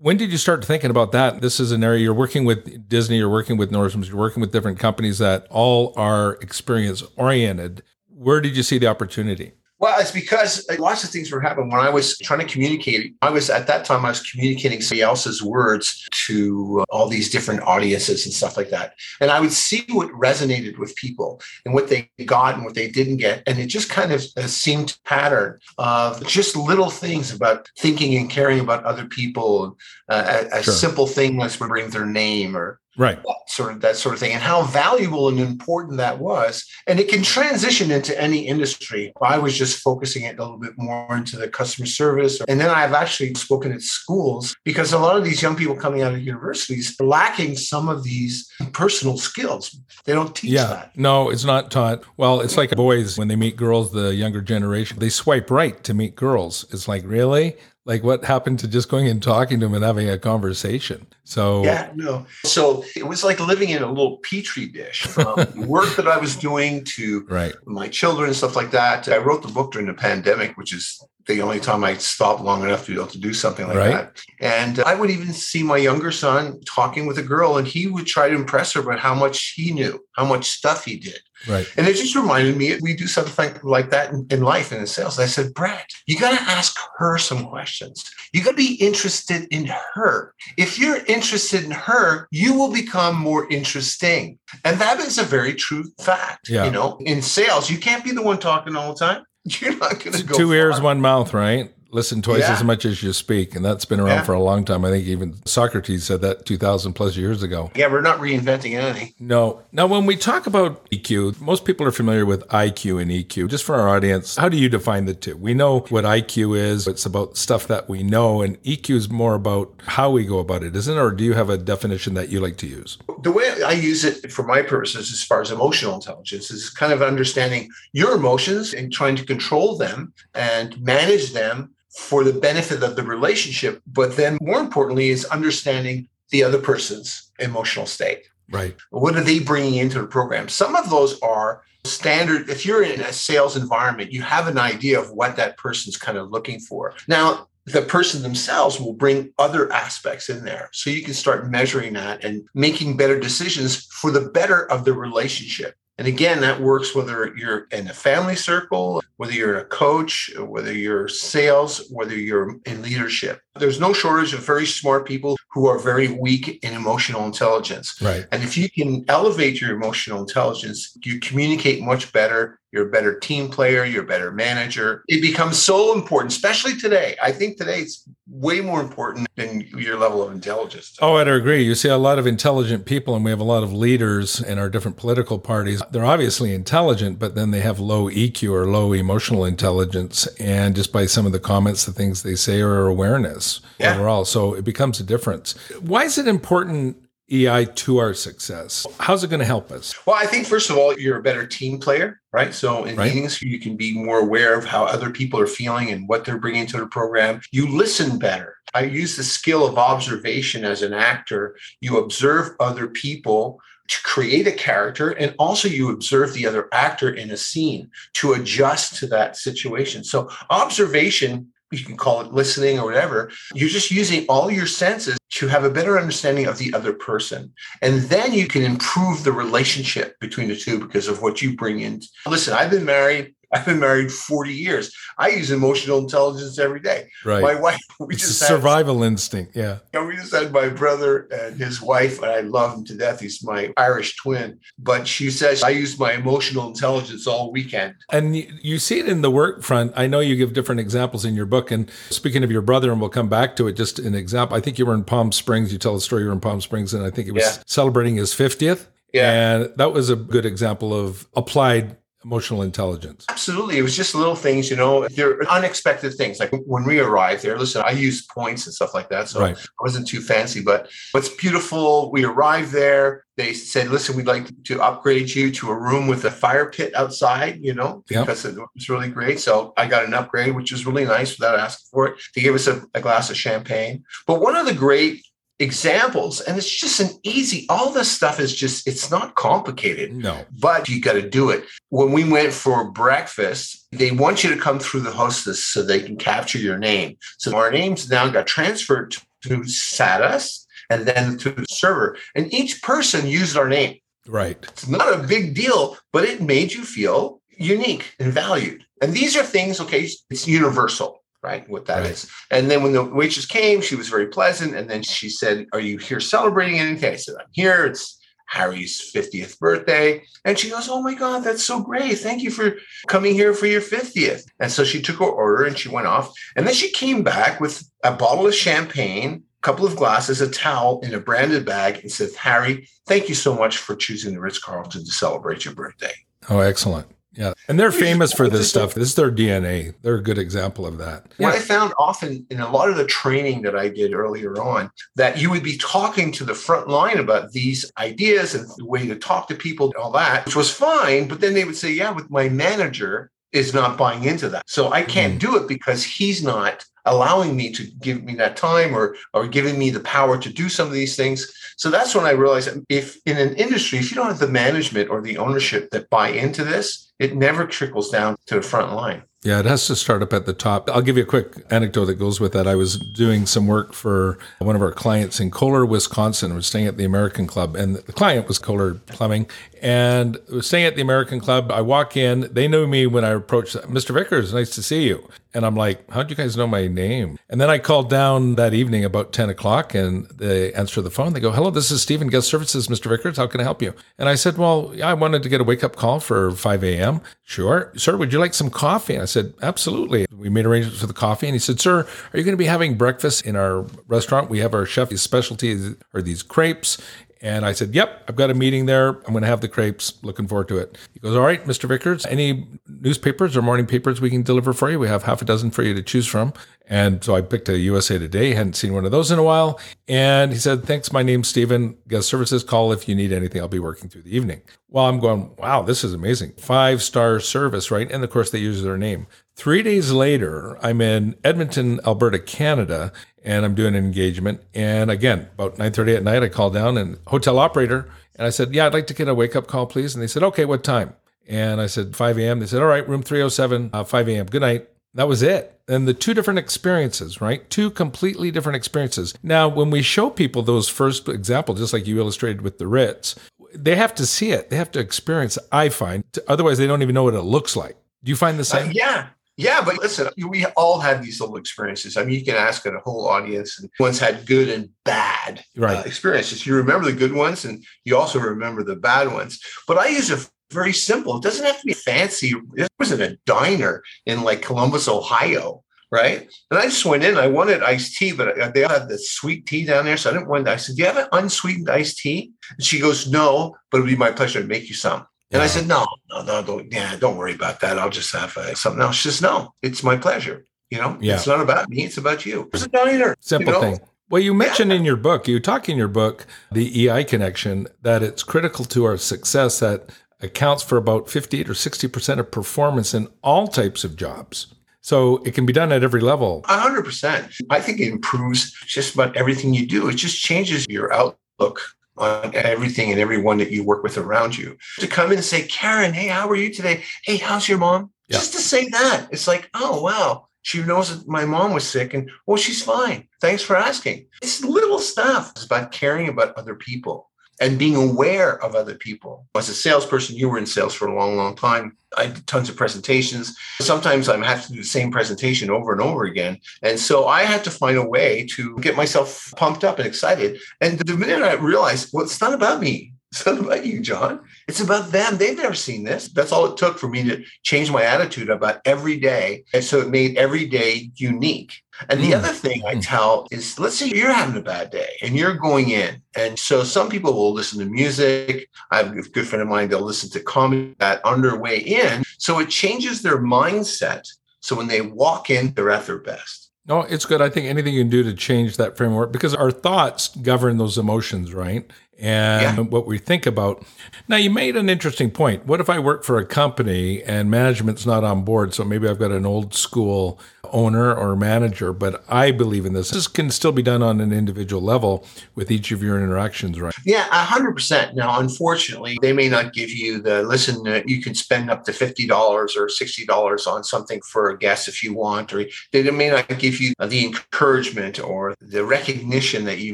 When 0.00 0.16
did 0.16 0.30
you 0.30 0.38
start 0.38 0.64
thinking 0.64 0.90
about 0.90 1.10
that? 1.10 1.40
This 1.40 1.58
is 1.58 1.72
an 1.72 1.82
area 1.82 2.04
you're 2.04 2.14
working 2.14 2.44
with 2.44 2.88
Disney, 2.88 3.16
you're 3.16 3.28
working 3.28 3.56
with 3.56 3.72
Nordstrom's, 3.72 4.08
you're 4.08 4.16
working 4.16 4.40
with 4.40 4.52
different 4.52 4.78
companies 4.78 5.18
that 5.18 5.48
all 5.50 5.92
are 5.96 6.34
experience 6.34 7.02
oriented. 7.16 7.82
Where 8.08 8.40
did 8.40 8.56
you 8.56 8.62
see 8.62 8.78
the 8.78 8.86
opportunity? 8.86 9.54
Well, 9.80 9.98
it's 10.00 10.10
because 10.10 10.66
lots 10.78 11.04
of 11.04 11.10
things 11.10 11.30
were 11.30 11.40
happening 11.40 11.70
when 11.70 11.80
I 11.80 11.88
was 11.90 12.18
trying 12.18 12.40
to 12.40 12.52
communicate. 12.52 13.14
I 13.22 13.30
was 13.30 13.48
at 13.48 13.66
that 13.68 13.84
time 13.84 14.04
I 14.04 14.08
was 14.08 14.20
communicating 14.28 14.80
somebody 14.80 15.02
else's 15.02 15.40
words 15.42 16.08
to 16.26 16.84
all 16.90 17.08
these 17.08 17.30
different 17.30 17.62
audiences 17.62 18.24
and 18.26 18.34
stuff 18.34 18.56
like 18.56 18.70
that, 18.70 18.94
and 19.20 19.30
I 19.30 19.38
would 19.40 19.52
see 19.52 19.84
what 19.90 20.10
resonated 20.10 20.78
with 20.78 20.96
people 20.96 21.40
and 21.64 21.74
what 21.74 21.88
they 21.88 22.10
got 22.24 22.56
and 22.56 22.64
what 22.64 22.74
they 22.74 22.88
didn't 22.88 23.18
get, 23.18 23.42
and 23.46 23.58
it 23.58 23.66
just 23.66 23.88
kind 23.88 24.10
of 24.12 24.22
seemed 24.50 24.98
pattern 25.04 25.60
of 25.78 26.26
just 26.26 26.56
little 26.56 26.90
things 26.90 27.32
about 27.32 27.70
thinking 27.78 28.16
and 28.16 28.28
caring 28.30 28.58
about 28.60 28.84
other 28.84 29.04
people. 29.06 29.76
Uh, 30.08 30.44
a, 30.52 30.58
a 30.58 30.62
Sure. 30.62 30.74
simple 30.74 31.06
thing 31.06 31.36
like 31.36 31.52
remembering 31.60 31.90
their 31.90 32.06
name 32.06 32.56
or 32.56 32.80
Right. 32.98 33.18
sort 33.46 33.72
of 33.72 33.80
that 33.80 33.96
sort 33.96 34.14
of 34.14 34.20
thing 34.20 34.32
and 34.32 34.42
how 34.42 34.62
valuable 34.64 35.28
and 35.28 35.38
important 35.40 35.96
that 35.98 36.18
was 36.18 36.64
and 36.86 36.98
it 37.00 37.08
can 37.08 37.22
transition 37.22 37.90
into 37.90 38.12
any 38.20 38.40
industry 38.46 39.12
i 39.22 39.38
was 39.38 39.56
just 39.56 39.78
focusing 39.80 40.24
it 40.24 40.38
a 40.38 40.42
little 40.42 40.58
bit 40.58 40.72
more 40.76 41.16
into 41.16 41.36
the 41.36 41.48
customer 41.48 41.86
service 41.86 42.40
and 42.48 42.60
then 42.60 42.70
i've 42.70 42.92
actually 42.92 43.32
spoken 43.34 43.72
at 43.72 43.82
schools 43.82 44.54
because 44.64 44.92
a 44.92 44.98
lot 44.98 45.16
of 45.16 45.24
these 45.24 45.40
young 45.40 45.56
people 45.56 45.74
coming 45.74 46.02
out 46.02 46.12
of 46.12 46.20
universities 46.20 46.94
are 47.00 47.06
lacking 47.06 47.56
some 47.56 47.88
of 47.88 48.02
these 48.04 48.50
personal 48.72 49.16
skills 49.16 49.80
they 50.04 50.12
don't 50.12 50.34
teach 50.34 50.50
Yeah. 50.50 50.66
that 50.66 50.96
No, 50.96 51.30
it's 51.30 51.44
not 51.44 51.70
taught. 51.70 52.02
Well, 52.16 52.40
it's 52.40 52.56
like 52.56 52.70
boys 52.72 53.16
when 53.18 53.28
they 53.28 53.36
meet 53.36 53.56
girls, 53.56 53.92
the 53.92 54.14
younger 54.14 54.40
generation, 54.40 54.98
they 54.98 55.08
swipe 55.10 55.50
right 55.50 55.82
to 55.84 55.94
meet 55.94 56.16
girls. 56.16 56.64
It's 56.72 56.88
like, 56.88 57.04
really? 57.06 57.56
Like 57.88 58.04
what 58.04 58.22
happened 58.22 58.58
to 58.58 58.68
just 58.68 58.90
going 58.90 59.08
and 59.08 59.22
talking 59.22 59.60
to 59.60 59.66
him 59.66 59.72
and 59.72 59.82
having 59.82 60.10
a 60.10 60.18
conversation? 60.18 61.06
So 61.24 61.64
Yeah, 61.64 61.90
no. 61.94 62.26
So 62.44 62.84
it 62.94 63.08
was 63.08 63.24
like 63.24 63.40
living 63.40 63.70
in 63.70 63.82
a 63.82 63.88
little 63.88 64.18
petri 64.18 64.66
dish 64.66 65.04
from 65.06 65.36
work 65.66 65.96
that 65.96 66.06
I 66.06 66.18
was 66.18 66.36
doing 66.36 66.84
to 66.96 67.24
right. 67.30 67.54
my 67.64 67.88
children 67.88 68.28
and 68.28 68.36
stuff 68.36 68.56
like 68.56 68.72
that. 68.72 69.08
I 69.08 69.16
wrote 69.16 69.42
the 69.42 69.48
book 69.48 69.72
during 69.72 69.88
the 69.88 69.94
pandemic, 69.94 70.58
which 70.58 70.74
is 70.74 71.02
the 71.26 71.40
only 71.40 71.60
time 71.60 71.82
I 71.82 71.94
stopped 71.94 72.42
long 72.42 72.62
enough 72.62 72.84
to 72.86 72.92
be 72.92 72.98
able 72.98 73.10
to 73.10 73.18
do 73.18 73.32
something 73.32 73.66
like 73.66 73.76
Right. 73.76 73.92
that. 73.92 74.20
And 74.40 74.80
I 74.80 74.94
would 74.94 75.10
even 75.10 75.32
see 75.32 75.62
my 75.62 75.76
younger 75.76 76.10
son 76.10 76.60
talking 76.66 77.06
with 77.06 77.18
a 77.18 77.22
girl, 77.22 77.58
and 77.58 77.66
he 77.66 77.86
would 77.86 78.06
try 78.06 78.28
to 78.28 78.34
impress 78.34 78.72
her 78.72 78.80
about 78.80 78.98
how 78.98 79.14
much 79.14 79.52
he 79.54 79.72
knew, 79.72 80.04
how 80.16 80.24
much 80.24 80.48
stuff 80.50 80.84
he 80.84 80.96
did. 80.96 81.20
Right. 81.46 81.70
And 81.76 81.86
it 81.86 81.96
just 81.96 82.16
reminded 82.16 82.56
me 82.56 82.76
we 82.80 82.94
do 82.94 83.06
something 83.06 83.54
like 83.62 83.90
that 83.90 84.12
in, 84.12 84.26
in 84.30 84.42
life 84.42 84.72
and 84.72 84.80
in 84.80 84.86
sales. 84.86 85.18
And 85.18 85.24
I 85.24 85.28
said, 85.28 85.54
Brad, 85.54 85.84
you 86.06 86.18
got 86.18 86.36
to 86.36 86.50
ask 86.50 86.78
her 86.96 87.18
some 87.18 87.46
questions. 87.46 88.04
You 88.32 88.42
got 88.42 88.52
to 88.52 88.56
be 88.56 88.74
interested 88.74 89.46
in 89.50 89.70
her. 89.94 90.34
If 90.56 90.78
you're 90.78 91.04
interested 91.06 91.64
in 91.64 91.70
her, 91.70 92.28
you 92.30 92.54
will 92.54 92.72
become 92.72 93.16
more 93.16 93.48
interesting. 93.50 94.38
And 94.64 94.78
that 94.80 94.98
is 95.00 95.18
a 95.18 95.24
very 95.24 95.54
true 95.54 95.84
fact. 96.00 96.48
Yeah. 96.48 96.64
You 96.64 96.70
know, 96.70 96.98
in 97.00 97.22
sales, 97.22 97.70
you 97.70 97.78
can't 97.78 98.04
be 98.04 98.12
the 98.12 98.22
one 98.22 98.38
talking 98.38 98.76
all 98.76 98.94
the 98.94 98.98
time. 98.98 99.24
You're 99.44 99.76
not 99.76 100.02
going 100.02 100.16
to 100.16 100.24
go 100.24 100.36
Two 100.36 100.52
ears, 100.52 100.80
one 100.80 101.00
mouth, 101.00 101.32
right? 101.32 101.72
Listen 101.90 102.20
twice 102.20 102.40
Yeah. 102.40 102.52
as 102.52 102.62
much 102.62 102.84
as 102.84 103.02
you 103.02 103.12
speak. 103.14 103.56
And 103.56 103.64
that's 103.64 103.86
been 103.86 103.98
around 103.98 104.16
Yeah. 104.18 104.22
for 104.24 104.34
a 104.34 104.42
long 104.42 104.64
time. 104.64 104.84
I 104.84 104.90
think 104.90 105.06
even 105.06 105.36
Socrates 105.46 106.04
said 106.04 106.20
that 106.20 106.44
2,000 106.44 106.92
plus 106.92 107.16
years 107.16 107.42
ago. 107.42 107.70
Yeah, 107.74 107.90
we're 107.90 108.02
not 108.02 108.20
reinventing 108.20 108.74
anything. 108.78 109.14
No. 109.18 109.60
Now, 109.72 109.86
when 109.86 110.04
we 110.04 110.14
talk 110.16 110.46
about 110.46 110.86
EQ, 110.92 111.34
most 111.40 111.64
people 111.64 111.86
are 111.86 111.90
familiar 111.90 112.26
with 112.26 112.46
IQ 112.50 112.98
and 113.00 113.10
EQ. 113.10 113.48
Just 113.48 113.64
for 113.64 113.74
our 113.74 113.88
audience, 113.88 114.36
how 114.36 114.50
do 114.50 114.58
you 114.58 114.68
define 114.68 115.06
the 115.06 115.14
two? 115.14 115.36
We 115.36 115.54
know 115.54 115.80
what 115.88 116.04
IQ 116.04 116.54
is, 116.58 116.86
it's 116.86 117.06
about 117.06 117.38
stuff 117.38 117.66
that 117.68 117.88
we 117.88 118.02
know, 118.02 118.42
and 118.42 118.62
EQ 118.64 118.94
is 118.96 119.08
more 119.08 119.34
about 119.34 119.72
how 119.86 120.10
we 120.10 120.26
go 120.26 120.38
about 120.40 120.62
it, 120.62 120.76
isn't 120.76 120.94
it? 120.94 121.00
Or 121.00 121.10
do 121.10 121.24
you 121.24 121.32
have 121.34 121.48
a 121.48 121.56
definition 121.56 122.12
that 122.14 122.28
you 122.28 122.40
like 122.40 122.58
to 122.58 122.66
use? 122.66 122.98
the 123.22 123.32
way 123.32 123.50
I 123.64 123.72
use 123.72 124.04
it 124.04 124.30
for 124.30 124.44
my 124.44 124.62
purposes, 124.62 125.12
as 125.12 125.24
far 125.24 125.40
as 125.40 125.50
emotional 125.50 125.94
intelligence, 125.94 126.52
is 126.52 126.70
kind 126.70 126.92
of 126.92 127.02
understanding 127.02 127.68
your 127.92 128.12
emotions 128.14 128.72
and 128.72 128.92
trying 128.92 129.16
to 129.16 129.24
control 129.24 129.76
them 129.76 130.12
and 130.34 130.80
manage 130.80 131.32
them 131.32 131.70
for 131.90 132.24
the 132.24 132.32
benefit 132.32 132.82
of 132.82 132.96
the 132.96 133.02
relationship. 133.02 133.82
But 133.86 134.16
then, 134.16 134.38
more 134.40 134.60
importantly, 134.60 135.08
is 135.08 135.24
understanding 135.26 136.08
the 136.30 136.44
other 136.44 136.58
person's 136.58 137.30
emotional 137.38 137.86
state. 137.86 138.28
Right. 138.50 138.76
What 138.90 139.16
are 139.16 139.24
they 139.24 139.40
bringing 139.40 139.74
into 139.74 140.00
the 140.00 140.06
program? 140.06 140.48
Some 140.48 140.76
of 140.76 140.90
those 140.90 141.20
are 141.20 141.62
standard. 141.84 142.48
If 142.48 142.64
you're 142.64 142.82
in 142.82 143.00
a 143.00 143.12
sales 143.12 143.56
environment, 143.56 144.12
you 144.12 144.22
have 144.22 144.46
an 144.46 144.58
idea 144.58 145.00
of 145.00 145.10
what 145.10 145.36
that 145.36 145.56
person's 145.56 145.96
kind 145.96 146.18
of 146.18 146.30
looking 146.30 146.60
for. 146.60 146.94
Now, 147.06 147.48
the 147.66 147.82
person 147.82 148.22
themselves 148.22 148.80
will 148.80 148.94
bring 148.94 149.32
other 149.38 149.70
aspects 149.72 150.30
in 150.30 150.44
there. 150.44 150.70
So 150.72 150.90
you 150.90 151.02
can 151.02 151.14
start 151.14 151.50
measuring 151.50 151.92
that 151.94 152.24
and 152.24 152.48
making 152.54 152.96
better 152.96 153.18
decisions 153.18 153.84
for 153.86 154.10
the 154.10 154.28
better 154.30 154.70
of 154.70 154.84
the 154.84 154.94
relationship. 154.94 155.74
And 155.98 156.06
again, 156.06 156.40
that 156.42 156.60
works 156.60 156.94
whether 156.94 157.34
you're 157.36 157.66
in 157.72 157.88
a 157.88 157.92
family 157.92 158.36
circle, 158.36 159.02
whether 159.16 159.32
you're 159.32 159.58
a 159.58 159.64
coach, 159.64 160.30
whether 160.38 160.72
you're 160.72 161.08
sales, 161.08 161.88
whether 161.90 162.14
you're 162.14 162.56
in 162.66 162.82
leadership. 162.82 163.40
There's 163.56 163.80
no 163.80 163.92
shortage 163.92 164.32
of 164.32 164.46
very 164.46 164.64
smart 164.64 165.06
people 165.06 165.36
who 165.50 165.66
are 165.66 165.78
very 165.78 166.08
weak 166.08 166.62
in 166.62 166.74
emotional 166.74 167.24
intelligence. 167.24 168.00
Right. 168.00 168.26
And 168.30 168.44
if 168.44 168.56
you 168.56 168.70
can 168.70 169.04
elevate 169.08 169.60
your 169.60 169.74
emotional 169.74 170.20
intelligence, 170.20 170.96
you 171.04 171.18
communicate 171.18 171.82
much 171.82 172.12
better. 172.12 172.57
You're 172.72 172.88
a 172.88 172.90
better 172.90 173.18
team 173.18 173.48
player. 173.48 173.84
You're 173.84 174.02
a 174.04 174.06
better 174.06 174.30
manager. 174.30 175.02
It 175.08 175.22
becomes 175.22 175.56
so 175.60 175.94
important, 175.94 176.32
especially 176.32 176.76
today. 176.76 177.16
I 177.22 177.32
think 177.32 177.56
today 177.56 177.80
it's 177.80 178.04
way 178.30 178.60
more 178.60 178.82
important 178.82 179.26
than 179.36 179.62
your 179.76 179.96
level 179.98 180.22
of 180.22 180.32
intelligence. 180.32 180.94
Oh, 181.00 181.16
I'd 181.16 181.28
agree. 181.28 181.62
You 181.62 181.74
see 181.74 181.88
a 181.88 181.96
lot 181.96 182.18
of 182.18 182.26
intelligent 182.26 182.84
people, 182.84 183.16
and 183.16 183.24
we 183.24 183.30
have 183.30 183.40
a 183.40 183.44
lot 183.44 183.62
of 183.62 183.72
leaders 183.72 184.40
in 184.42 184.58
our 184.58 184.68
different 184.68 184.98
political 184.98 185.38
parties. 185.38 185.80
They're 185.92 186.04
obviously 186.04 186.52
intelligent, 186.52 187.18
but 187.18 187.34
then 187.34 187.52
they 187.52 187.60
have 187.60 187.80
low 187.80 188.10
EQ 188.10 188.52
or 188.52 188.66
low 188.66 188.92
emotional 188.92 189.46
intelligence. 189.46 190.26
And 190.38 190.76
just 190.76 190.92
by 190.92 191.06
some 191.06 191.24
of 191.24 191.32
the 191.32 191.40
comments, 191.40 191.86
the 191.86 191.92
things 191.92 192.22
they 192.22 192.34
say 192.34 192.60
or 192.60 192.86
awareness 192.86 193.60
Yeah. 193.78 193.94
overall. 193.94 194.26
So 194.26 194.52
it 194.52 194.64
becomes 194.64 195.00
a 195.00 195.04
difference. 195.04 195.54
Why 195.80 196.04
is 196.04 196.18
it 196.18 196.28
important, 196.28 196.96
EI, 197.30 197.66
to 197.66 197.98
our 197.98 198.14
success? 198.14 198.86
How's 198.98 199.22
it 199.22 199.28
going 199.28 199.40
to 199.40 199.46
help 199.46 199.70
us? 199.70 199.94
Well, 200.06 200.16
I 200.16 200.26
think 200.26 200.46
first 200.46 200.70
of 200.70 200.78
all, 200.78 200.98
you're 200.98 201.18
a 201.18 201.22
better 201.22 201.46
team 201.46 201.78
player, 201.78 202.20
right? 202.32 202.54
So 202.54 202.84
in 202.84 202.96
Right. 202.96 203.12
meetings, 203.12 203.42
you 203.42 203.60
can 203.60 203.76
be 203.76 203.92
more 203.92 204.18
aware 204.20 204.58
of 204.58 204.64
how 204.64 204.84
other 204.84 205.10
people 205.10 205.38
are 205.38 205.46
feeling 205.46 205.90
and 205.90 206.08
what 206.08 206.24
they're 206.24 206.38
bringing 206.38 206.66
to 206.68 206.78
the 206.78 206.86
program. 206.86 207.40
You 207.52 207.68
listen 207.68 208.18
better. 208.18 208.56
I 208.74 208.82
use 208.84 209.16
the 209.16 209.24
skill 209.24 209.66
of 209.66 209.76
observation 209.78 210.64
as 210.64 210.82
an 210.82 210.92
actor. 210.94 211.56
You 211.80 211.98
observe 211.98 212.50
other 212.60 212.86
people 212.86 213.60
to 213.88 214.02
create 214.02 214.46
a 214.46 214.52
character, 214.52 215.10
and 215.10 215.34
also 215.38 215.66
you 215.66 215.90
observe 215.90 216.34
the 216.34 216.46
other 216.46 216.68
actor 216.72 217.08
in 217.10 217.30
a 217.30 217.36
scene 217.38 217.90
to 218.12 218.34
adjust 218.34 218.96
to 218.96 219.06
that 219.06 219.36
situation. 219.36 220.04
So 220.04 220.30
observation. 220.50 221.52
You 221.70 221.84
can 221.84 221.96
call 221.96 222.20
it 222.22 222.32
listening 222.32 222.78
or 222.78 222.86
whatever. 222.86 223.30
You're 223.54 223.68
just 223.68 223.90
using 223.90 224.24
all 224.28 224.50
your 224.50 224.66
senses 224.66 225.18
to 225.30 225.48
have 225.48 225.64
a 225.64 225.70
better 225.70 225.98
understanding 225.98 226.46
of 226.46 226.58
the 226.58 226.72
other 226.72 226.92
person. 226.92 227.52
And 227.82 228.02
then 228.02 228.32
you 228.32 228.48
can 228.48 228.62
improve 228.62 229.24
the 229.24 229.32
relationship 229.32 230.18
between 230.20 230.48
the 230.48 230.56
two 230.56 230.78
because 230.78 231.08
of 231.08 231.20
what 231.20 231.42
you 231.42 231.56
bring 231.56 231.80
in. 231.80 232.00
Listen, 232.26 232.54
I've 232.54 232.70
been 232.70 232.84
married. 232.84 233.34
I've 233.52 233.64
been 233.64 233.80
married 233.80 234.12
40 234.12 234.52
years. 234.52 234.94
I 235.16 235.28
use 235.30 235.50
emotional 235.50 235.98
intelligence 235.98 236.58
every 236.58 236.80
day. 236.80 237.08
Right. 237.24 237.42
My 237.42 237.54
wife, 237.54 237.80
we 238.00 238.14
it's 238.14 238.24
a 238.24 238.28
just 238.28 238.40
had, 238.42 238.48
survival 238.48 239.02
instinct. 239.02 239.56
Yeah. 239.56 239.78
you 239.92 240.00
know, 240.00 240.06
we 240.06 240.16
just 240.16 240.34
had 240.34 240.52
my 240.52 240.68
brother 240.68 241.28
and 241.32 241.56
his 241.56 241.80
wife, 241.80 242.20
and 242.22 242.30
I 242.30 242.40
love 242.40 242.76
him 242.76 242.84
to 242.86 242.94
death. 242.94 243.20
He's 243.20 243.42
my 243.42 243.72
Irish 243.76 244.16
twin. 244.16 244.58
But 244.78 245.06
she 245.08 245.30
says 245.30 245.62
I 245.62 245.70
use 245.70 245.98
my 245.98 246.12
emotional 246.12 246.68
intelligence 246.68 247.26
all 247.26 247.50
weekend. 247.50 247.94
And 248.12 248.36
you, 248.36 248.52
you 248.62 248.78
see 248.78 248.98
it 248.98 249.08
in 249.08 249.22
the 249.22 249.30
work 249.30 249.62
front. 249.62 249.92
I 249.96 250.06
know 250.06 250.20
you 250.20 250.36
give 250.36 250.52
different 250.52 250.80
examples 250.80 251.24
in 251.24 251.34
your 251.34 251.46
book. 251.46 251.70
And 251.70 251.90
speaking 252.10 252.44
of 252.44 252.50
your 252.50 252.62
brother, 252.62 252.92
and 252.92 253.00
we'll 253.00 253.10
come 253.10 253.28
back 253.28 253.56
to 253.56 253.66
it, 253.66 253.72
just 253.72 253.98
an 253.98 254.14
example. 254.14 254.56
I 254.56 254.60
think 254.60 254.78
you 254.78 254.86
were 254.86 254.94
in 254.94 255.04
Palm 255.04 255.32
Springs. 255.32 255.72
You 255.72 255.78
tell 255.78 255.94
the 255.94 256.00
story 256.00 256.22
you 256.22 256.28
were 256.28 256.34
in 256.34 256.40
Palm 256.40 256.60
Springs, 256.60 256.92
and 256.92 257.04
I 257.04 257.10
think 257.10 257.28
it 257.28 257.32
was 257.32 257.42
Yeah. 257.44 257.62
celebrating 257.66 258.16
his 258.16 258.34
50th. 258.34 258.86
Yeah. 259.14 259.32
And 259.62 259.72
that 259.76 259.92
was 259.92 260.10
a 260.10 260.16
good 260.16 260.44
example 260.44 260.92
of 260.92 261.26
applied 261.34 261.96
emotional 262.28 262.60
intelligence. 262.60 263.24
Absolutely. 263.30 263.78
It 263.78 263.82
was 263.82 263.96
just 263.96 264.14
little 264.14 264.34
things, 264.36 264.68
you 264.68 264.76
know, 264.76 265.08
they're 265.08 265.40
unexpected 265.50 266.12
things. 266.12 266.38
Like 266.38 266.52
when 266.66 266.84
we 266.84 267.00
arrived 267.00 267.42
there, 267.42 267.58
listen, 267.58 267.80
I 267.82 267.92
used 267.92 268.28
points 268.28 268.66
and 268.66 268.74
stuff 268.74 268.92
like 268.92 269.08
that. 269.08 269.30
So 269.30 269.40
Right. 269.40 269.56
I 269.56 269.82
wasn't 269.82 270.06
too 270.06 270.20
fancy, 270.20 270.60
but 270.62 270.90
what's 271.12 271.30
beautiful, 271.30 272.12
we 272.12 272.24
arrived 272.24 272.70
there. 272.72 273.24
They 273.38 273.54
said, 273.54 273.88
listen, 273.88 274.14
we'd 274.16 274.26
like 274.26 274.46
to 274.64 274.82
upgrade 274.82 275.30
you 275.30 275.50
to 275.52 275.70
a 275.70 275.74
room 275.74 276.06
with 276.06 276.24
a 276.26 276.30
fire 276.30 276.68
pit 276.70 276.92
outside, 276.94 277.60
you 277.62 277.72
know, 277.72 278.04
Yep. 278.10 278.26
because 278.26 278.44
it 278.44 278.56
was 278.74 278.88
really 278.90 279.08
great. 279.08 279.40
So 279.40 279.72
I 279.78 279.86
got 279.86 280.04
an 280.04 280.12
upgrade, 280.12 280.54
which 280.54 280.70
was 280.72 280.84
really 280.84 281.06
nice 281.06 281.38
without 281.38 281.58
asking 281.58 281.86
for 281.92 282.08
it. 282.08 282.16
They 282.34 282.42
gave 282.42 282.54
us 282.54 282.66
a, 282.66 282.82
a 282.92 283.00
glass 283.00 283.30
of 283.30 283.36
champagne. 283.38 284.04
But 284.26 284.40
one 284.42 284.54
of 284.56 284.66
the 284.66 284.74
great 284.74 285.24
examples, 285.58 286.40
and 286.40 286.56
it's 286.56 286.70
just 286.70 287.00
an 287.00 287.08
easy, 287.22 287.66
all 287.68 287.90
this 287.90 288.10
stuff 288.10 288.38
is 288.38 288.54
just, 288.54 288.86
it's 288.86 289.10
not 289.10 289.34
complicated 289.34 290.14
No. 290.14 290.44
but 290.58 290.88
you 290.88 291.00
got 291.00 291.14
to 291.14 291.28
do 291.28 291.50
it. 291.50 291.64
When 291.88 292.12
we 292.12 292.24
went 292.28 292.52
for 292.52 292.90
breakfast, 292.90 293.86
they 293.92 294.10
want 294.10 294.44
you 294.44 294.50
to 294.54 294.60
come 294.60 294.78
through 294.78 295.00
the 295.00 295.10
hostess 295.10 295.64
so 295.64 295.82
they 295.82 296.00
can 296.00 296.16
capture 296.16 296.58
your 296.58 296.78
name. 296.78 297.16
So 297.38 297.56
our 297.56 297.70
names 297.70 298.08
now 298.10 298.28
got 298.28 298.46
transferred 298.46 299.16
to 299.42 299.60
SATUS 299.60 300.66
and 300.90 301.06
then 301.06 301.36
to 301.38 301.50
the 301.50 301.66
server, 301.68 302.16
and 302.34 302.52
each 302.52 302.82
person 302.82 303.26
used 303.26 303.56
our 303.56 303.68
name. 303.68 303.96
Right. 304.26 304.58
It's 304.62 304.88
not 304.88 305.12
a 305.12 305.26
big 305.26 305.54
deal, 305.54 305.96
but 306.12 306.24
it 306.24 306.40
made 306.40 306.72
you 306.72 306.84
feel 306.84 307.40
unique 307.50 308.14
and 308.18 308.32
valued. 308.32 308.84
And 309.02 309.12
these 309.12 309.36
are 309.36 309.42
things, 309.42 309.80
okay, 309.80 310.08
it's 310.30 310.48
universal, 310.48 311.17
right? 311.42 311.68
What 311.68 311.86
that 311.86 312.06
is. 312.06 312.24
Right. 312.50 312.58
And 312.58 312.70
then 312.70 312.82
when 312.82 312.92
the 312.92 313.04
waitress 313.04 313.46
came, 313.46 313.80
she 313.80 313.96
was 313.96 314.08
very 314.08 314.26
pleasant. 314.26 314.74
And 314.74 314.88
then 314.88 315.02
she 315.02 315.28
said, 315.28 315.66
Are 315.72 315.80
you 315.80 315.98
here 315.98 316.20
celebrating 316.20 316.78
anything? 316.78 317.12
I 317.12 317.16
said, 317.16 317.36
I'm 317.38 317.46
here. 317.52 317.86
It's 317.86 318.18
Harry's 318.48 319.12
50th 319.14 319.58
birthday. 319.58 320.22
And 320.44 320.58
she 320.58 320.70
goes, 320.70 320.88
Oh 320.88 321.02
my 321.02 321.14
God, 321.14 321.44
that's 321.44 321.62
so 321.62 321.80
great. 321.80 322.18
Thank 322.18 322.42
you 322.42 322.50
for 322.50 322.76
coming 323.06 323.34
here 323.34 323.54
for 323.54 323.66
your 323.66 323.80
50th. 323.80 324.42
And 324.58 324.72
so 324.72 324.84
she 324.84 325.00
took 325.00 325.18
her 325.18 325.26
order 325.26 325.64
and 325.64 325.78
she 325.78 325.88
went 325.88 326.06
off. 326.06 326.32
And 326.56 326.66
then 326.66 326.74
she 326.74 326.90
came 326.90 327.22
back 327.22 327.60
with 327.60 327.88
a 328.02 328.12
bottle 328.12 328.46
of 328.46 328.54
champagne, 328.54 329.44
a 329.62 329.62
couple 329.62 329.86
of 329.86 329.96
glasses, 329.96 330.40
a 330.40 330.50
towel 330.50 331.00
in 331.00 331.14
a 331.14 331.20
branded 331.20 331.66
bag, 331.66 331.98
and 331.98 332.10
said, 332.10 332.30
Harry, 332.38 332.88
thank 333.06 333.28
you 333.28 333.34
so 333.34 333.54
much 333.54 333.76
for 333.76 333.94
choosing 333.94 334.34
the 334.34 334.40
Ritz 334.40 334.58
Carlton 334.58 335.04
to 335.04 335.12
celebrate 335.12 335.64
your 335.64 335.74
birthday. 335.74 336.14
Oh, 336.48 336.60
excellent. 336.60 337.06
Yeah. 337.38 337.52
And 337.68 337.78
they're 337.78 337.92
famous 337.92 338.32
for 338.32 338.48
this 338.48 338.68
stuff. 338.68 338.94
This 338.94 339.10
is 339.10 339.14
their 339.14 339.30
DNA. 339.30 339.94
They're 340.02 340.16
a 340.16 340.22
good 340.22 340.38
example 340.38 340.84
of 340.84 340.98
that. 340.98 341.22
What 341.36 341.54
Yeah. 341.54 341.54
I 341.54 341.58
found 341.60 341.94
often 341.96 342.44
in 342.50 342.58
a 342.58 342.68
lot 342.68 342.90
of 342.90 342.96
the 342.96 343.06
training 343.06 343.62
that 343.62 343.76
I 343.76 343.88
did 343.88 344.12
earlier 344.12 344.60
on, 344.60 344.90
that 345.14 345.38
you 345.38 345.48
would 345.50 345.62
be 345.62 345.78
talking 345.78 346.32
to 346.32 346.44
the 346.44 346.54
front 346.54 346.88
line 346.88 347.18
about 347.18 347.52
these 347.52 347.90
ideas 347.96 348.56
and 348.56 348.68
the 348.76 348.84
way 348.84 349.06
to 349.06 349.14
talk 349.14 349.46
to 349.48 349.54
people 349.54 349.86
and 349.86 350.02
all 350.02 350.10
that, 350.12 350.46
which 350.46 350.56
was 350.56 350.68
fine. 350.68 351.28
But 351.28 351.40
then 351.40 351.54
they 351.54 351.64
would 351.64 351.76
say, 351.76 351.92
yeah, 351.92 352.10
with 352.10 352.28
my 352.28 352.48
manager 352.48 353.30
is 353.52 353.72
not 353.72 353.96
buying 353.96 354.24
into 354.24 354.48
that. 354.48 354.68
So 354.68 354.90
I 354.90 355.02
can't 355.02 355.36
mm. 355.36 355.38
do 355.38 355.56
it 355.56 355.68
because 355.68 356.02
he's 356.02 356.42
not 356.42 356.84
allowing 357.04 357.56
me 357.56 357.70
to 357.72 357.84
give 358.00 358.22
me 358.24 358.34
that 358.34 358.56
time 358.56 358.94
or 358.94 359.16
or 359.32 359.46
giving 359.46 359.78
me 359.78 359.90
the 359.90 360.00
power 360.00 360.36
to 360.38 360.52
do 360.52 360.68
some 360.68 360.88
of 360.88 360.92
these 360.92 361.16
things. 361.16 361.50
So 361.76 361.88
that's 361.90 362.14
when 362.14 362.26
I 362.26 362.32
realized 362.32 362.68
if 362.88 363.18
in 363.24 363.38
an 363.38 363.54
industry, 363.54 363.98
if 363.98 364.10
you 364.10 364.16
don't 364.16 364.26
have 364.26 364.40
the 364.40 364.48
management 364.48 365.08
or 365.08 365.22
the 365.22 365.38
ownership 365.38 365.90
that 365.90 366.10
buy 366.10 366.30
into 366.30 366.64
this, 366.64 367.07
it 367.18 367.36
never 367.36 367.66
trickles 367.66 368.10
down 368.10 368.36
to 368.46 368.56
the 368.56 368.62
front 368.62 368.92
line. 368.92 369.22
Yeah, 369.42 369.60
it 369.60 369.66
has 369.66 369.86
to 369.86 369.94
start 369.94 370.20
up 370.20 370.32
at 370.32 370.46
the 370.46 370.52
top. 370.52 370.90
I'll 370.90 371.00
give 371.00 371.16
you 371.16 371.22
a 371.22 371.26
quick 371.26 371.64
anecdote 371.70 372.06
that 372.06 372.16
goes 372.16 372.40
with 372.40 372.52
that. 372.54 372.66
I 372.66 372.74
was 372.74 372.98
doing 372.98 373.46
some 373.46 373.68
work 373.68 373.92
for 373.92 374.36
one 374.58 374.74
of 374.74 374.82
our 374.82 374.90
clients 374.90 375.38
in 375.38 375.52
Kohler, 375.52 375.86
Wisconsin. 375.86 376.50
I 376.50 376.56
was 376.56 376.66
staying 376.66 376.88
at 376.88 376.96
the 376.96 377.04
American 377.04 377.46
Club, 377.46 377.76
and 377.76 377.94
the 377.94 378.12
client 378.12 378.48
was 378.48 378.58
Kohler 378.58 378.94
Plumbing. 378.94 379.48
And 379.80 380.38
I 380.50 380.56
was 380.56 380.66
staying 380.66 380.86
at 380.86 380.96
the 380.96 381.02
American 381.02 381.38
Club. 381.38 381.70
I 381.70 381.82
walk 381.82 382.16
in. 382.16 382.48
They 382.52 382.66
knew 382.66 382.88
me 382.88 383.06
when 383.06 383.24
I 383.24 383.30
approached 383.30 383.76
Mr. 383.76 384.12
Vickers. 384.12 384.52
Nice 384.52 384.70
to 384.70 384.82
see 384.82 385.06
you. 385.06 385.28
And 385.54 385.64
I'm 385.64 385.76
like, 385.76 386.08
how'd 386.10 386.30
you 386.30 386.36
guys 386.36 386.56
know 386.56 386.66
my 386.66 386.88
name? 386.88 387.38
And 387.48 387.60
then 387.60 387.70
I 387.70 387.78
called 387.78 388.10
down 388.10 388.56
that 388.56 388.74
evening 388.74 389.04
about 389.04 389.32
10 389.32 389.48
o'clock 389.48 389.94
and 389.94 390.28
they 390.28 390.72
answer 390.74 391.00
the 391.00 391.10
phone. 391.10 391.32
They 391.32 391.40
go, 391.40 391.52
hello, 391.52 391.70
this 391.70 391.90
is 391.90 392.02
Stephen 392.02 392.28
Guest 392.28 392.48
Services, 392.48 392.88
Mr. 392.88 393.08
Vickers. 393.08 393.38
How 393.38 393.46
can 393.46 393.60
I 393.60 393.64
help 393.64 393.80
you? 393.80 393.94
And 394.18 394.28
I 394.28 394.34
said, 394.34 394.58
well, 394.58 394.94
I 395.02 395.14
wanted 395.14 395.42
to 395.44 395.48
get 395.48 395.60
a 395.60 395.64
wake 395.64 395.82
up 395.82 395.96
call 395.96 396.20
for 396.20 396.52
5 396.52 396.84
a.m. 396.84 397.07
Sure. 397.42 397.92
Sir, 397.96 398.16
would 398.16 398.32
you 398.32 398.38
like 398.38 398.54
some 398.54 398.70
coffee? 398.70 399.14
And 399.14 399.22
I 399.22 399.26
said, 399.26 399.54
absolutely. 399.62 400.26
We 400.32 400.48
made 400.48 400.66
arrangements 400.66 401.00
for 401.00 401.06
the 401.06 401.14
coffee. 401.14 401.46
And 401.46 401.54
he 401.54 401.58
said, 401.58 401.80
sir, 401.80 402.00
are 402.00 402.38
you 402.38 402.44
going 402.44 402.52
to 402.52 402.56
be 402.56 402.66
having 402.66 402.96
breakfast 402.96 403.44
in 403.44 403.56
our 403.56 403.82
restaurant? 404.06 404.50
We 404.50 404.60
have 404.60 404.74
our 404.74 404.86
chef, 404.86 405.10
his 405.10 405.22
specialty 405.22 405.94
are 406.14 406.22
these 406.22 406.42
crepes 406.42 406.98
and 407.40 407.64
I 407.64 407.72
said, 407.72 407.94
Yep, 407.94 408.24
I've 408.28 408.36
got 408.36 408.50
a 408.50 408.54
meeting 408.54 408.86
there. 408.86 409.08
I'm 409.08 409.32
going 409.32 409.42
to 409.42 409.48
have 409.48 409.60
the 409.60 409.68
crepes. 409.68 410.14
Looking 410.22 410.48
forward 410.48 410.68
to 410.68 410.78
it. 410.78 410.98
He 411.12 411.20
goes, 411.20 411.36
All 411.36 411.42
right, 411.42 411.64
Mr. 411.64 411.88
Vickers, 411.88 412.26
any 412.26 412.66
newspapers 412.86 413.56
or 413.56 413.62
morning 413.62 413.86
papers 413.86 414.20
we 414.20 414.30
can 414.30 414.42
deliver 414.42 414.72
for 414.72 414.90
you? 414.90 414.98
We 414.98 415.08
have 415.08 415.24
half 415.24 415.40
a 415.42 415.44
dozen 415.44 415.70
for 415.70 415.82
you 415.82 415.94
to 415.94 416.02
choose 416.02 416.26
from. 416.26 416.52
And 416.86 417.22
so 417.22 417.34
I 417.34 417.42
picked 417.42 417.68
a 417.68 417.78
USA 417.78 418.18
Today, 418.18 418.54
hadn't 418.54 418.74
seen 418.74 418.94
one 418.94 419.04
of 419.04 419.10
those 419.10 419.30
in 419.30 419.38
a 419.38 419.42
while. 419.42 419.78
And 420.08 420.52
he 420.52 420.58
said, 420.58 420.84
Thanks, 420.84 421.12
my 421.12 421.22
name's 421.22 421.48
Stephen. 421.48 421.96
Guest 422.08 422.28
services 422.28 422.64
call 422.64 422.92
if 422.92 423.08
you 423.08 423.14
need 423.14 423.32
anything. 423.32 423.60
I'll 423.60 423.68
be 423.68 423.78
working 423.78 424.08
through 424.08 424.22
the 424.22 424.34
evening. 424.34 424.62
Well, 424.88 425.06
I'm 425.06 425.20
going, 425.20 425.54
Wow, 425.58 425.82
this 425.82 426.02
is 426.02 426.14
amazing. 426.14 426.52
Five 426.52 427.02
star 427.02 427.40
service, 427.40 427.90
right? 427.90 428.10
And 428.10 428.24
of 428.24 428.30
course, 428.30 428.50
they 428.50 428.58
use 428.58 428.82
their 428.82 428.98
name. 428.98 429.26
Three 429.54 429.82
days 429.82 430.12
later, 430.12 430.78
I'm 430.84 431.00
in 431.00 431.36
Edmonton, 431.42 431.98
Alberta, 432.06 432.38
Canada, 432.38 433.12
and 433.44 433.64
I'm 433.64 433.74
doing 433.74 433.94
an 433.94 434.04
engagement. 434.04 434.62
And 434.74 435.10
again, 435.10 435.48
about 435.54 435.78
9:30 435.78 436.16
at 436.16 436.22
night, 436.22 436.42
I 436.42 436.48
call 436.48 436.70
down 436.70 436.96
and 436.96 437.18
hotel 437.26 437.58
operator, 437.58 438.08
and 438.36 438.46
I 438.46 438.50
said, 438.50 438.74
"Yeah, 438.74 438.86
I'd 438.86 438.94
like 438.94 439.06
to 439.08 439.14
get 439.14 439.28
a 439.28 439.34
wake 439.34 439.56
up 439.56 439.66
call, 439.66 439.86
please." 439.86 440.14
And 440.14 440.22
they 440.22 440.26
said, 440.28 440.42
"Okay, 440.42 440.64
what 440.64 440.84
time?" 440.84 441.14
And 441.48 441.80
I 441.80 441.86
said, 441.86 442.14
5 442.14 442.38
a.m. 442.38 442.60
They 442.60 442.66
said, 442.66 442.82
"All 442.82 442.88
right, 442.88 443.08
room 443.08 443.22
307, 443.22 443.90
uh, 443.92 444.04
5 444.04 444.28
a.m. 444.28 444.46
Good 444.46 444.60
night." 444.60 444.88
That 445.14 445.28
was 445.28 445.42
it. 445.42 445.80
And 445.88 446.06
the 446.06 446.14
two 446.14 446.34
different 446.34 446.58
experiences, 446.58 447.40
right? 447.40 447.68
Two 447.70 447.90
completely 447.90 448.50
different 448.50 448.76
experiences. 448.76 449.34
Now, 449.42 449.66
when 449.66 449.90
we 449.90 450.02
show 450.02 450.28
people 450.28 450.62
those 450.62 450.88
first 450.88 451.28
examples, 451.28 451.78
just 451.78 451.94
like 451.94 452.06
you 452.06 452.18
illustrated 452.18 452.60
with 452.60 452.78
the 452.78 452.86
Ritz, 452.86 453.34
they 453.74 453.96
have 453.96 454.14
to 454.16 454.26
see 454.26 454.52
it. 454.52 454.70
They 454.70 454.76
have 454.76 454.90
to 454.92 455.00
experience. 455.00 455.58
I 455.72 455.88
find, 455.88 456.24
otherwise, 456.46 456.78
they 456.78 456.86
don't 456.86 457.02
even 457.02 457.14
know 457.14 457.24
what 457.24 457.34
it 457.34 457.42
looks 457.42 457.74
like. 457.74 457.96
Do 458.22 458.30
you 458.30 458.36
find 458.36 458.58
the 458.58 458.64
same? 458.64 458.88
Uh, 458.88 458.92
yeah, 458.92 459.26
yeah, 459.58 459.82
but 459.84 459.98
listen, 459.98 460.28
we 460.38 460.64
all 460.76 461.00
have 461.00 461.20
these 461.20 461.40
little 461.40 461.56
experiences. 461.56 462.16
I 462.16 462.22
mean, 462.22 462.38
you 462.38 462.44
can 462.44 462.54
ask 462.54 462.86
a 462.86 462.92
whole 463.00 463.26
audience, 463.26 463.80
and 463.80 463.90
one's 463.98 464.20
had 464.20 464.46
good 464.46 464.68
and 464.68 464.90
bad 465.04 465.64
right. 465.76 465.98
uh, 465.98 466.02
experiences. 466.02 466.64
You 466.64 466.76
remember 466.76 467.06
the 467.06 467.16
good 467.16 467.32
ones, 467.32 467.64
and 467.64 467.84
you 468.04 468.16
also 468.16 468.38
remember 468.38 468.84
the 468.84 468.94
bad 468.94 469.32
ones. 469.32 469.60
But 469.88 469.98
I 469.98 470.08
use 470.08 470.30
a 470.30 470.38
very 470.72 470.92
simple. 470.92 471.36
It 471.36 471.42
doesn't 471.42 471.66
have 471.66 471.80
to 471.80 471.86
be 471.86 471.92
fancy. 471.92 472.54
It 472.76 472.88
wasn't 473.00 473.22
a 473.22 473.36
diner 473.46 474.04
in 474.26 474.44
like 474.44 474.62
Columbus, 474.62 475.08
Ohio, 475.08 475.82
right? 476.12 476.48
And 476.70 476.78
I 476.78 476.84
just 476.84 477.04
went 477.04 477.24
in. 477.24 477.36
I 477.36 477.48
wanted 477.48 477.82
iced 477.82 478.16
tea, 478.16 478.30
but 478.30 478.60
uh, 478.60 478.70
they 478.72 478.82
had 478.82 479.08
the 479.08 479.18
sweet 479.18 479.66
tea 479.66 479.84
down 479.84 480.04
there, 480.04 480.16
so 480.16 480.30
I 480.30 480.34
didn't 480.34 480.48
want. 480.48 480.66
That. 480.66 480.74
I 480.74 480.76
said, 480.76 480.94
"Do 480.94 481.02
you 481.02 481.08
have 481.08 481.16
an 481.16 481.28
unsweetened 481.32 481.90
iced 481.90 482.18
tea?" 482.18 482.52
And 482.70 482.84
she 482.84 483.00
goes, 483.00 483.28
"No, 483.28 483.76
but 483.90 483.98
it'd 483.98 484.08
be 484.08 484.16
my 484.16 484.30
pleasure 484.30 484.60
to 484.60 484.68
make 484.68 484.88
you 484.88 484.94
some." 484.94 485.26
And 485.50 485.62
I 485.62 485.66
said, 485.66 485.88
no, 485.88 486.06
no, 486.30 486.42
no, 486.42 486.62
don't, 486.62 486.92
yeah, 486.92 487.16
don't 487.16 487.36
worry 487.36 487.54
about 487.54 487.80
that. 487.80 487.98
I'll 487.98 488.10
just 488.10 488.32
have 488.32 488.56
uh, 488.56 488.74
something 488.74 489.00
else. 489.00 489.16
She 489.16 489.28
says, 489.28 489.40
no, 489.40 489.72
it's 489.82 490.02
my 490.02 490.16
pleasure. 490.16 490.64
You 490.90 490.98
know, 490.98 491.16
yeah. 491.20 491.34
it's 491.34 491.46
not 491.46 491.60
about 491.60 491.88
me. 491.88 492.04
It's 492.04 492.18
about 492.18 492.44
you. 492.44 492.68
It's 492.72 492.84
a 492.84 492.88
diner. 492.88 493.34
Simple 493.40 493.74
you 493.74 493.80
know? 493.80 493.80
thing. 493.80 494.00
Well, 494.30 494.42
you 494.42 494.52
mentioned 494.52 494.90
yeah. 494.90 494.98
in 494.98 495.04
your 495.04 495.16
book, 495.16 495.48
you 495.48 495.58
talk 495.58 495.88
in 495.88 495.96
your 495.96 496.08
book, 496.08 496.46
the 496.70 497.08
EI 497.08 497.24
connection, 497.24 497.88
that 498.02 498.22
it's 498.22 498.42
critical 498.42 498.84
to 498.86 499.04
our 499.04 499.16
success 499.16 499.78
that 499.80 500.10
accounts 500.40 500.82
for 500.82 500.98
about 500.98 501.30
58 501.30 501.68
or 501.68 501.72
60% 501.72 502.38
of 502.38 502.50
performance 502.50 503.14
in 503.14 503.28
all 503.42 503.68
types 503.68 504.04
of 504.04 504.16
jobs. 504.16 504.74
So 505.00 505.38
it 505.38 505.54
can 505.54 505.64
be 505.64 505.72
done 505.72 505.92
at 505.92 506.04
every 506.04 506.20
level. 506.20 506.62
100%. 506.68 507.62
I 507.70 507.80
think 507.80 508.00
it 508.00 508.08
improves 508.08 508.72
just 508.86 509.14
about 509.14 509.34
everything 509.34 509.72
you 509.72 509.86
do. 509.86 510.08
It 510.08 510.16
just 510.16 510.38
changes 510.38 510.86
your 510.88 511.12
outlook 511.12 511.80
on 512.18 512.54
everything 512.54 513.10
and 513.10 513.20
everyone 513.20 513.58
that 513.58 513.70
you 513.70 513.84
work 513.84 514.02
with 514.02 514.18
around 514.18 514.56
you. 514.56 514.76
To 515.00 515.06
come 515.06 515.30
in 515.30 515.36
and 515.36 515.44
say, 515.44 515.62
Karen, 515.66 516.12
hey, 516.12 516.28
how 516.28 516.48
are 516.48 516.56
you 516.56 516.72
today? 516.72 517.04
Hey, 517.24 517.36
how's 517.36 517.68
your 517.68 517.78
mom? 517.78 518.10
Yeah. 518.28 518.38
Just 518.38 518.52
to 518.52 518.58
say 518.58 518.88
that, 518.88 519.28
it's 519.30 519.48
like, 519.48 519.70
oh, 519.74 520.02
wow. 520.02 520.46
She 520.62 520.82
knows 520.82 521.16
that 521.16 521.28
my 521.28 521.44
mom 521.44 521.72
was 521.72 521.88
sick 521.88 522.12
and, 522.12 522.30
well, 522.46 522.58
she's 522.58 522.82
fine. 522.82 523.26
Thanks 523.40 523.62
for 523.62 523.76
asking. 523.76 524.26
It's 524.42 524.62
little 524.62 524.98
stuff. 524.98 525.52
It's 525.52 525.64
about 525.64 525.92
caring 525.92 526.28
about 526.28 526.58
other 526.58 526.74
people 526.74 527.27
and 527.60 527.78
being 527.78 527.96
aware 527.96 528.62
of 528.62 528.74
other 528.74 528.94
people. 528.94 529.46
As 529.56 529.68
a 529.68 529.74
salesperson, 529.74 530.36
you 530.36 530.48
were 530.48 530.58
in 530.58 530.66
sales 530.66 530.94
for 530.94 531.08
a 531.08 531.14
long, 531.14 531.36
long 531.36 531.56
time. 531.56 531.96
I 532.16 532.26
did 532.26 532.46
tons 532.46 532.68
of 532.68 532.76
presentations. 532.76 533.56
Sometimes 533.80 534.28
I 534.28 534.42
have 534.44 534.66
to 534.66 534.72
do 534.72 534.78
the 534.78 534.84
same 534.84 535.10
presentation 535.10 535.70
over 535.70 535.92
and 535.92 536.00
over 536.00 536.24
again. 536.24 536.58
And 536.82 536.98
so 536.98 537.26
I 537.26 537.42
had 537.42 537.64
to 537.64 537.70
find 537.70 537.98
a 537.98 538.08
way 538.08 538.46
to 538.52 538.78
get 538.78 538.96
myself 538.96 539.52
pumped 539.56 539.84
up 539.84 539.98
and 539.98 540.06
excited. 540.06 540.60
And 540.80 540.98
the 540.98 541.16
minute 541.16 541.42
I 541.42 541.54
realized, 541.54 542.10
well, 542.12 542.24
it's 542.24 542.40
not 542.40 542.54
about 542.54 542.80
me. 542.80 543.12
It's 543.30 543.44
not 543.44 543.58
about 543.58 543.84
you, 543.84 544.00
John. 544.00 544.40
It's 544.68 544.80
about 544.80 545.10
them. 545.10 545.38
They've 545.38 545.56
never 545.56 545.74
seen 545.74 546.04
this. 546.04 546.28
That's 546.28 546.52
all 546.52 546.66
it 546.66 546.76
took 546.76 546.98
for 546.98 547.08
me 547.08 547.24
to 547.24 547.42
change 547.62 547.90
my 547.90 548.04
attitude 548.04 548.50
about 548.50 548.82
every 548.84 549.18
day. 549.18 549.64
And 549.72 549.82
so 549.82 549.98
it 550.00 550.10
made 550.10 550.36
every 550.36 550.66
day 550.66 551.10
unique. 551.16 551.72
And 552.10 552.20
the 552.20 552.32
mm. 552.32 552.36
other 552.36 552.52
thing 552.52 552.84
I 552.86 552.94
hmm. 552.94 553.00
tell 553.00 553.48
is 553.50 553.76
let's 553.78 553.96
say 553.96 554.08
you're 554.08 554.32
having 554.32 554.56
a 554.56 554.64
bad 554.64 554.90
day 554.90 555.08
and 555.20 555.34
you're 555.34 555.54
going 555.54 555.90
in. 555.90 556.22
And 556.36 556.56
so 556.56 556.84
some 556.84 557.08
people 557.08 557.32
will 557.32 557.52
listen 557.52 557.80
to 557.80 557.86
music. 557.86 558.68
I 558.92 558.98
have 558.98 559.10
a 559.10 559.22
good 559.22 559.48
friend 559.48 559.62
of 559.62 559.68
mine, 559.68 559.88
they'll 559.88 560.00
listen 560.02 560.30
to 560.30 560.40
comedy 560.40 560.94
that 560.98 561.24
underway 561.24 561.78
in. 561.78 562.22
So 562.36 562.60
it 562.60 562.68
changes 562.68 563.22
their 563.22 563.38
mindset. 563.38 564.28
So 564.60 564.76
when 564.76 564.86
they 564.86 565.00
walk 565.00 565.50
in, 565.50 565.72
they're 565.72 565.90
at 565.90 566.06
their 566.06 566.18
best. 566.18 566.67
No, 566.88 567.02
it's 567.02 567.26
good. 567.26 567.42
I 567.42 567.50
think 567.50 567.66
anything 567.66 567.94
you 567.94 568.00
can 568.00 568.10
do 568.10 568.22
to 568.22 568.34
change 568.34 568.78
that 568.78 568.96
framework 568.96 569.30
because 569.30 569.54
our 569.54 569.70
thoughts 569.70 570.28
govern 570.36 570.78
those 570.78 570.96
emotions, 570.96 571.52
right? 571.52 571.88
and 572.18 572.76
yeah. 572.76 572.82
what 572.82 573.06
we 573.06 573.18
think 573.18 573.46
about. 573.46 573.84
Now, 574.26 574.36
you 574.36 574.50
made 574.50 574.76
an 574.76 574.90
interesting 574.90 575.30
point. 575.30 575.66
What 575.66 575.80
if 575.80 575.88
I 575.88 575.98
work 575.98 576.24
for 576.24 576.38
a 576.38 576.44
company 576.44 577.22
and 577.22 577.50
management's 577.50 578.04
not 578.04 578.24
on 578.24 578.44
board? 578.44 578.74
So 578.74 578.84
maybe 578.84 579.08
I've 579.08 579.18
got 579.18 579.30
an 579.30 579.46
old 579.46 579.74
school 579.74 580.40
owner 580.72 581.14
or 581.14 581.36
manager, 581.36 581.92
but 581.92 582.24
I 582.28 582.50
believe 582.50 582.86
in 582.86 582.94
this. 582.94 583.10
This 583.10 583.28
can 583.28 583.50
still 583.50 583.72
be 583.72 583.82
done 583.82 584.02
on 584.02 584.20
an 584.20 584.32
individual 584.32 584.82
level 584.82 585.26
with 585.54 585.70
each 585.70 585.92
of 585.92 586.02
your 586.02 586.22
interactions, 586.22 586.80
right? 586.80 586.94
Yeah, 587.04 587.26
100%. 587.28 588.14
Now, 588.14 588.40
unfortunately, 588.40 589.18
they 589.20 589.32
may 589.32 589.48
not 589.48 589.72
give 589.72 589.90
you 589.90 590.20
the 590.20 590.42
listen, 590.42 590.86
uh, 590.88 591.02
you 591.06 591.20
can 591.20 591.34
spend 591.34 591.70
up 591.70 591.84
to 591.84 591.92
$50 591.92 592.30
or 592.30 592.88
$60 592.88 593.66
on 593.66 593.84
something 593.84 594.20
for 594.22 594.50
a 594.50 594.58
guest 594.58 594.88
if 594.88 595.04
you 595.04 595.14
want, 595.14 595.52
or 595.52 595.64
they 595.92 596.02
may 596.10 596.30
not 596.30 596.58
give 596.58 596.80
you 596.80 596.94
the 596.98 597.24
encouragement 597.24 598.18
or 598.18 598.54
the 598.60 598.84
recognition 598.84 599.64
that 599.64 599.78
you 599.78 599.92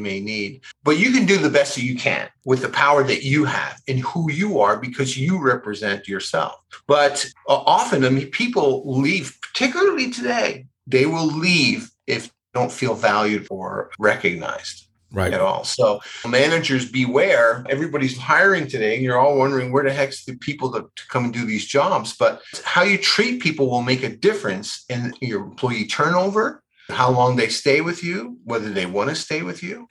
may 0.01 0.19
need, 0.21 0.61
but 0.83 0.97
you 0.97 1.11
can 1.11 1.25
do 1.25 1.37
the 1.37 1.49
best 1.49 1.75
that 1.75 1.83
you 1.83 1.95
can 1.95 2.05
can 2.05 2.29
with 2.45 2.61
the 2.61 2.69
power 2.69 3.03
that 3.03 3.23
you 3.23 3.45
have 3.45 3.81
and 3.87 3.99
who 3.99 4.31
you 4.31 4.59
are 4.59 4.77
because 4.77 5.17
you 5.17 5.41
represent 5.41 6.07
yourself. 6.07 6.55
But 6.87 7.25
uh, 7.47 7.55
often, 7.55 8.05
I 8.05 8.09
mean, 8.09 8.29
people 8.29 8.83
leave, 8.85 9.37
particularly 9.41 10.11
today, 10.11 10.67
they 10.87 11.05
will 11.05 11.27
leave 11.27 11.89
if 12.07 12.27
they 12.27 12.59
don't 12.59 12.71
feel 12.71 12.93
valued 12.93 13.47
or 13.49 13.91
recognized. 13.99 14.83
Right. 15.11 15.31
At 15.31 15.39
all. 15.39 15.63
So 15.63 16.01
managers 16.27 16.91
beware. 16.91 17.65
Everybody's 17.69 18.17
hiring 18.17 18.67
today. 18.67 18.95
And 18.95 19.03
you're 19.03 19.17
all 19.17 19.37
wondering 19.37 19.71
where 19.71 19.83
the 19.85 19.93
heck's 19.93 20.25
the 20.25 20.35
people 20.35 20.73
to, 20.73 20.81
to 20.81 21.07
come 21.07 21.23
and 21.23 21.33
do 21.33 21.45
these 21.45 21.65
jobs. 21.65 22.13
But 22.17 22.41
how 22.65 22.83
you 22.83 22.97
treat 22.97 23.41
people 23.41 23.69
will 23.69 23.81
make 23.81 24.03
a 24.03 24.09
difference 24.09 24.83
in 24.89 25.13
your 25.21 25.43
employee 25.43 25.85
turnover, 25.85 26.61
how 26.89 27.11
long 27.11 27.37
they 27.37 27.47
stay 27.47 27.79
with 27.79 28.03
you, 28.03 28.39
whether 28.43 28.69
they 28.69 28.85
want 28.85 29.09
to 29.09 29.15
stay 29.15 29.41
with 29.41 29.63
you. 29.63 29.87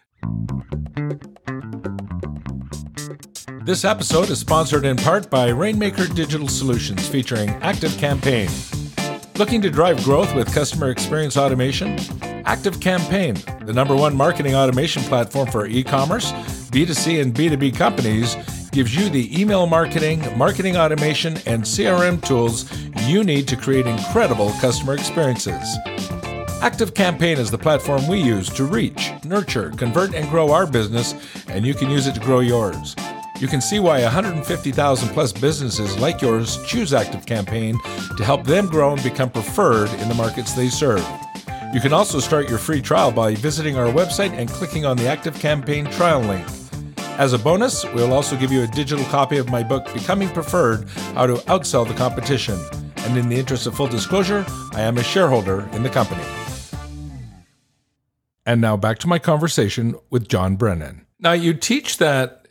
This 3.65 3.87
episode 3.87 4.29
is 4.29 4.39
sponsored 4.39 4.85
in 4.85 4.99
part 4.99 5.31
by 5.31 5.49
Rainmaker 5.49 6.07
Digital 6.07 6.49
Solutions 6.49 7.09
featuring 7.09 7.49
Active 7.63 7.97
Campaign. 7.97 8.51
Looking 9.37 9.63
to 9.63 9.71
drive 9.71 10.05
growth 10.05 10.35
with 10.35 10.53
customer 10.53 10.91
experience 10.91 11.39
automation? 11.39 11.99
Active 12.45 12.79
Campaign, 12.79 13.37
the 13.65 13.73
number 13.73 13.97
one 13.97 14.15
marketing 14.15 14.55
automation 14.55 15.03
platform 15.05 15.49
for 15.51 15.65
e 15.65 15.83
commerce, 15.83 16.31
B2C, 16.73 17.23
and 17.23 17.35
B2B 17.35 17.75
companies, 17.75 18.37
gives 18.71 18.95
you 18.95 19.09
the 19.09 19.41
email 19.41 19.65
marketing, 19.65 20.23
marketing 20.37 20.77
automation, 20.77 21.39
and 21.47 21.63
CRM 21.63 22.23
tools 22.23 22.71
you 23.09 23.25
need 23.25 23.49
to 23.49 23.57
create 23.57 23.87
incredible 23.87 24.51
customer 24.61 24.93
experiences. 24.93 25.79
Active 26.61 26.93
Campaign 26.93 27.39
is 27.39 27.51
the 27.51 27.57
platform 27.57 28.07
we 28.09 28.21
use 28.21 28.51
to 28.51 28.65
reach, 28.65 29.11
nurture, 29.25 29.71
convert, 29.71 30.15
and 30.15 30.29
grow 30.29 30.53
our 30.53 30.67
business, 30.67 31.15
and 31.49 31.65
you 31.65 31.73
can 31.73 31.89
use 31.89 32.07
it 32.07 32.15
to 32.15 32.21
grow 32.21 32.41
yours. 32.41 32.95
You 33.41 33.49
can 33.49 33.61
see 33.61 33.81
why 33.81 34.03
150,000 34.03 35.09
plus 35.09 35.33
businesses 35.33 35.99
like 35.99 36.23
yours 36.23 36.65
choose 36.67 36.93
Active 36.93 37.27
Campaign 37.27 37.79
to 38.17 38.25
help 38.25 38.45
them 38.45 38.67
grow 38.67 38.93
and 38.93 39.03
become 39.03 39.31
preferred 39.31 39.91
in 40.01 40.09
the 40.09 40.15
markets 40.15 40.53
they 40.53 40.69
serve. 40.69 41.05
You 41.73 41.81
can 41.81 41.93
also 41.93 42.21
start 42.21 42.49
your 42.49 42.59
free 42.59 42.81
trial 42.81 43.11
by 43.11 43.35
visiting 43.35 43.77
our 43.77 43.93
website 43.93 44.31
and 44.31 44.49
clicking 44.49 44.85
on 44.85 44.97
the 44.97 45.09
Active 45.09 45.39
Campaign 45.41 45.87
trial 45.87 46.21
link. 46.21 46.47
As 47.19 47.33
a 47.33 47.39
bonus, 47.39 47.85
we'll 47.93 48.13
also 48.13 48.37
give 48.37 48.53
you 48.53 48.63
a 48.63 48.69
digital 48.69 49.05
copy 49.07 49.39
of 49.39 49.51
my 49.51 49.63
book, 49.63 49.93
Becoming 49.93 50.29
Preferred 50.29 50.89
How 51.15 51.27
to 51.27 51.35
Outsell 51.35 51.87
the 51.87 51.95
Competition. 51.95 52.59
And 52.99 53.19
in 53.19 53.29
the 53.29 53.37
interest 53.37 53.67
of 53.67 53.75
full 53.75 53.89
disclosure, 53.89 54.47
I 54.73 54.83
am 54.83 54.99
a 54.99 55.03
shareholder 55.03 55.69
in 55.73 55.83
the 55.83 55.91
company. 55.91 56.25
And 58.47 58.61
now 58.61 58.77
back 58.77 58.99
to 59.01 59.09
my 59.09 59.19
conversation 59.19 59.97
with 60.11 60.29
John 60.29 60.57
Brennan. 60.57 61.07
Now, 61.19 61.33
you 61.33 61.55
teach 61.55 61.99
that 61.99 62.44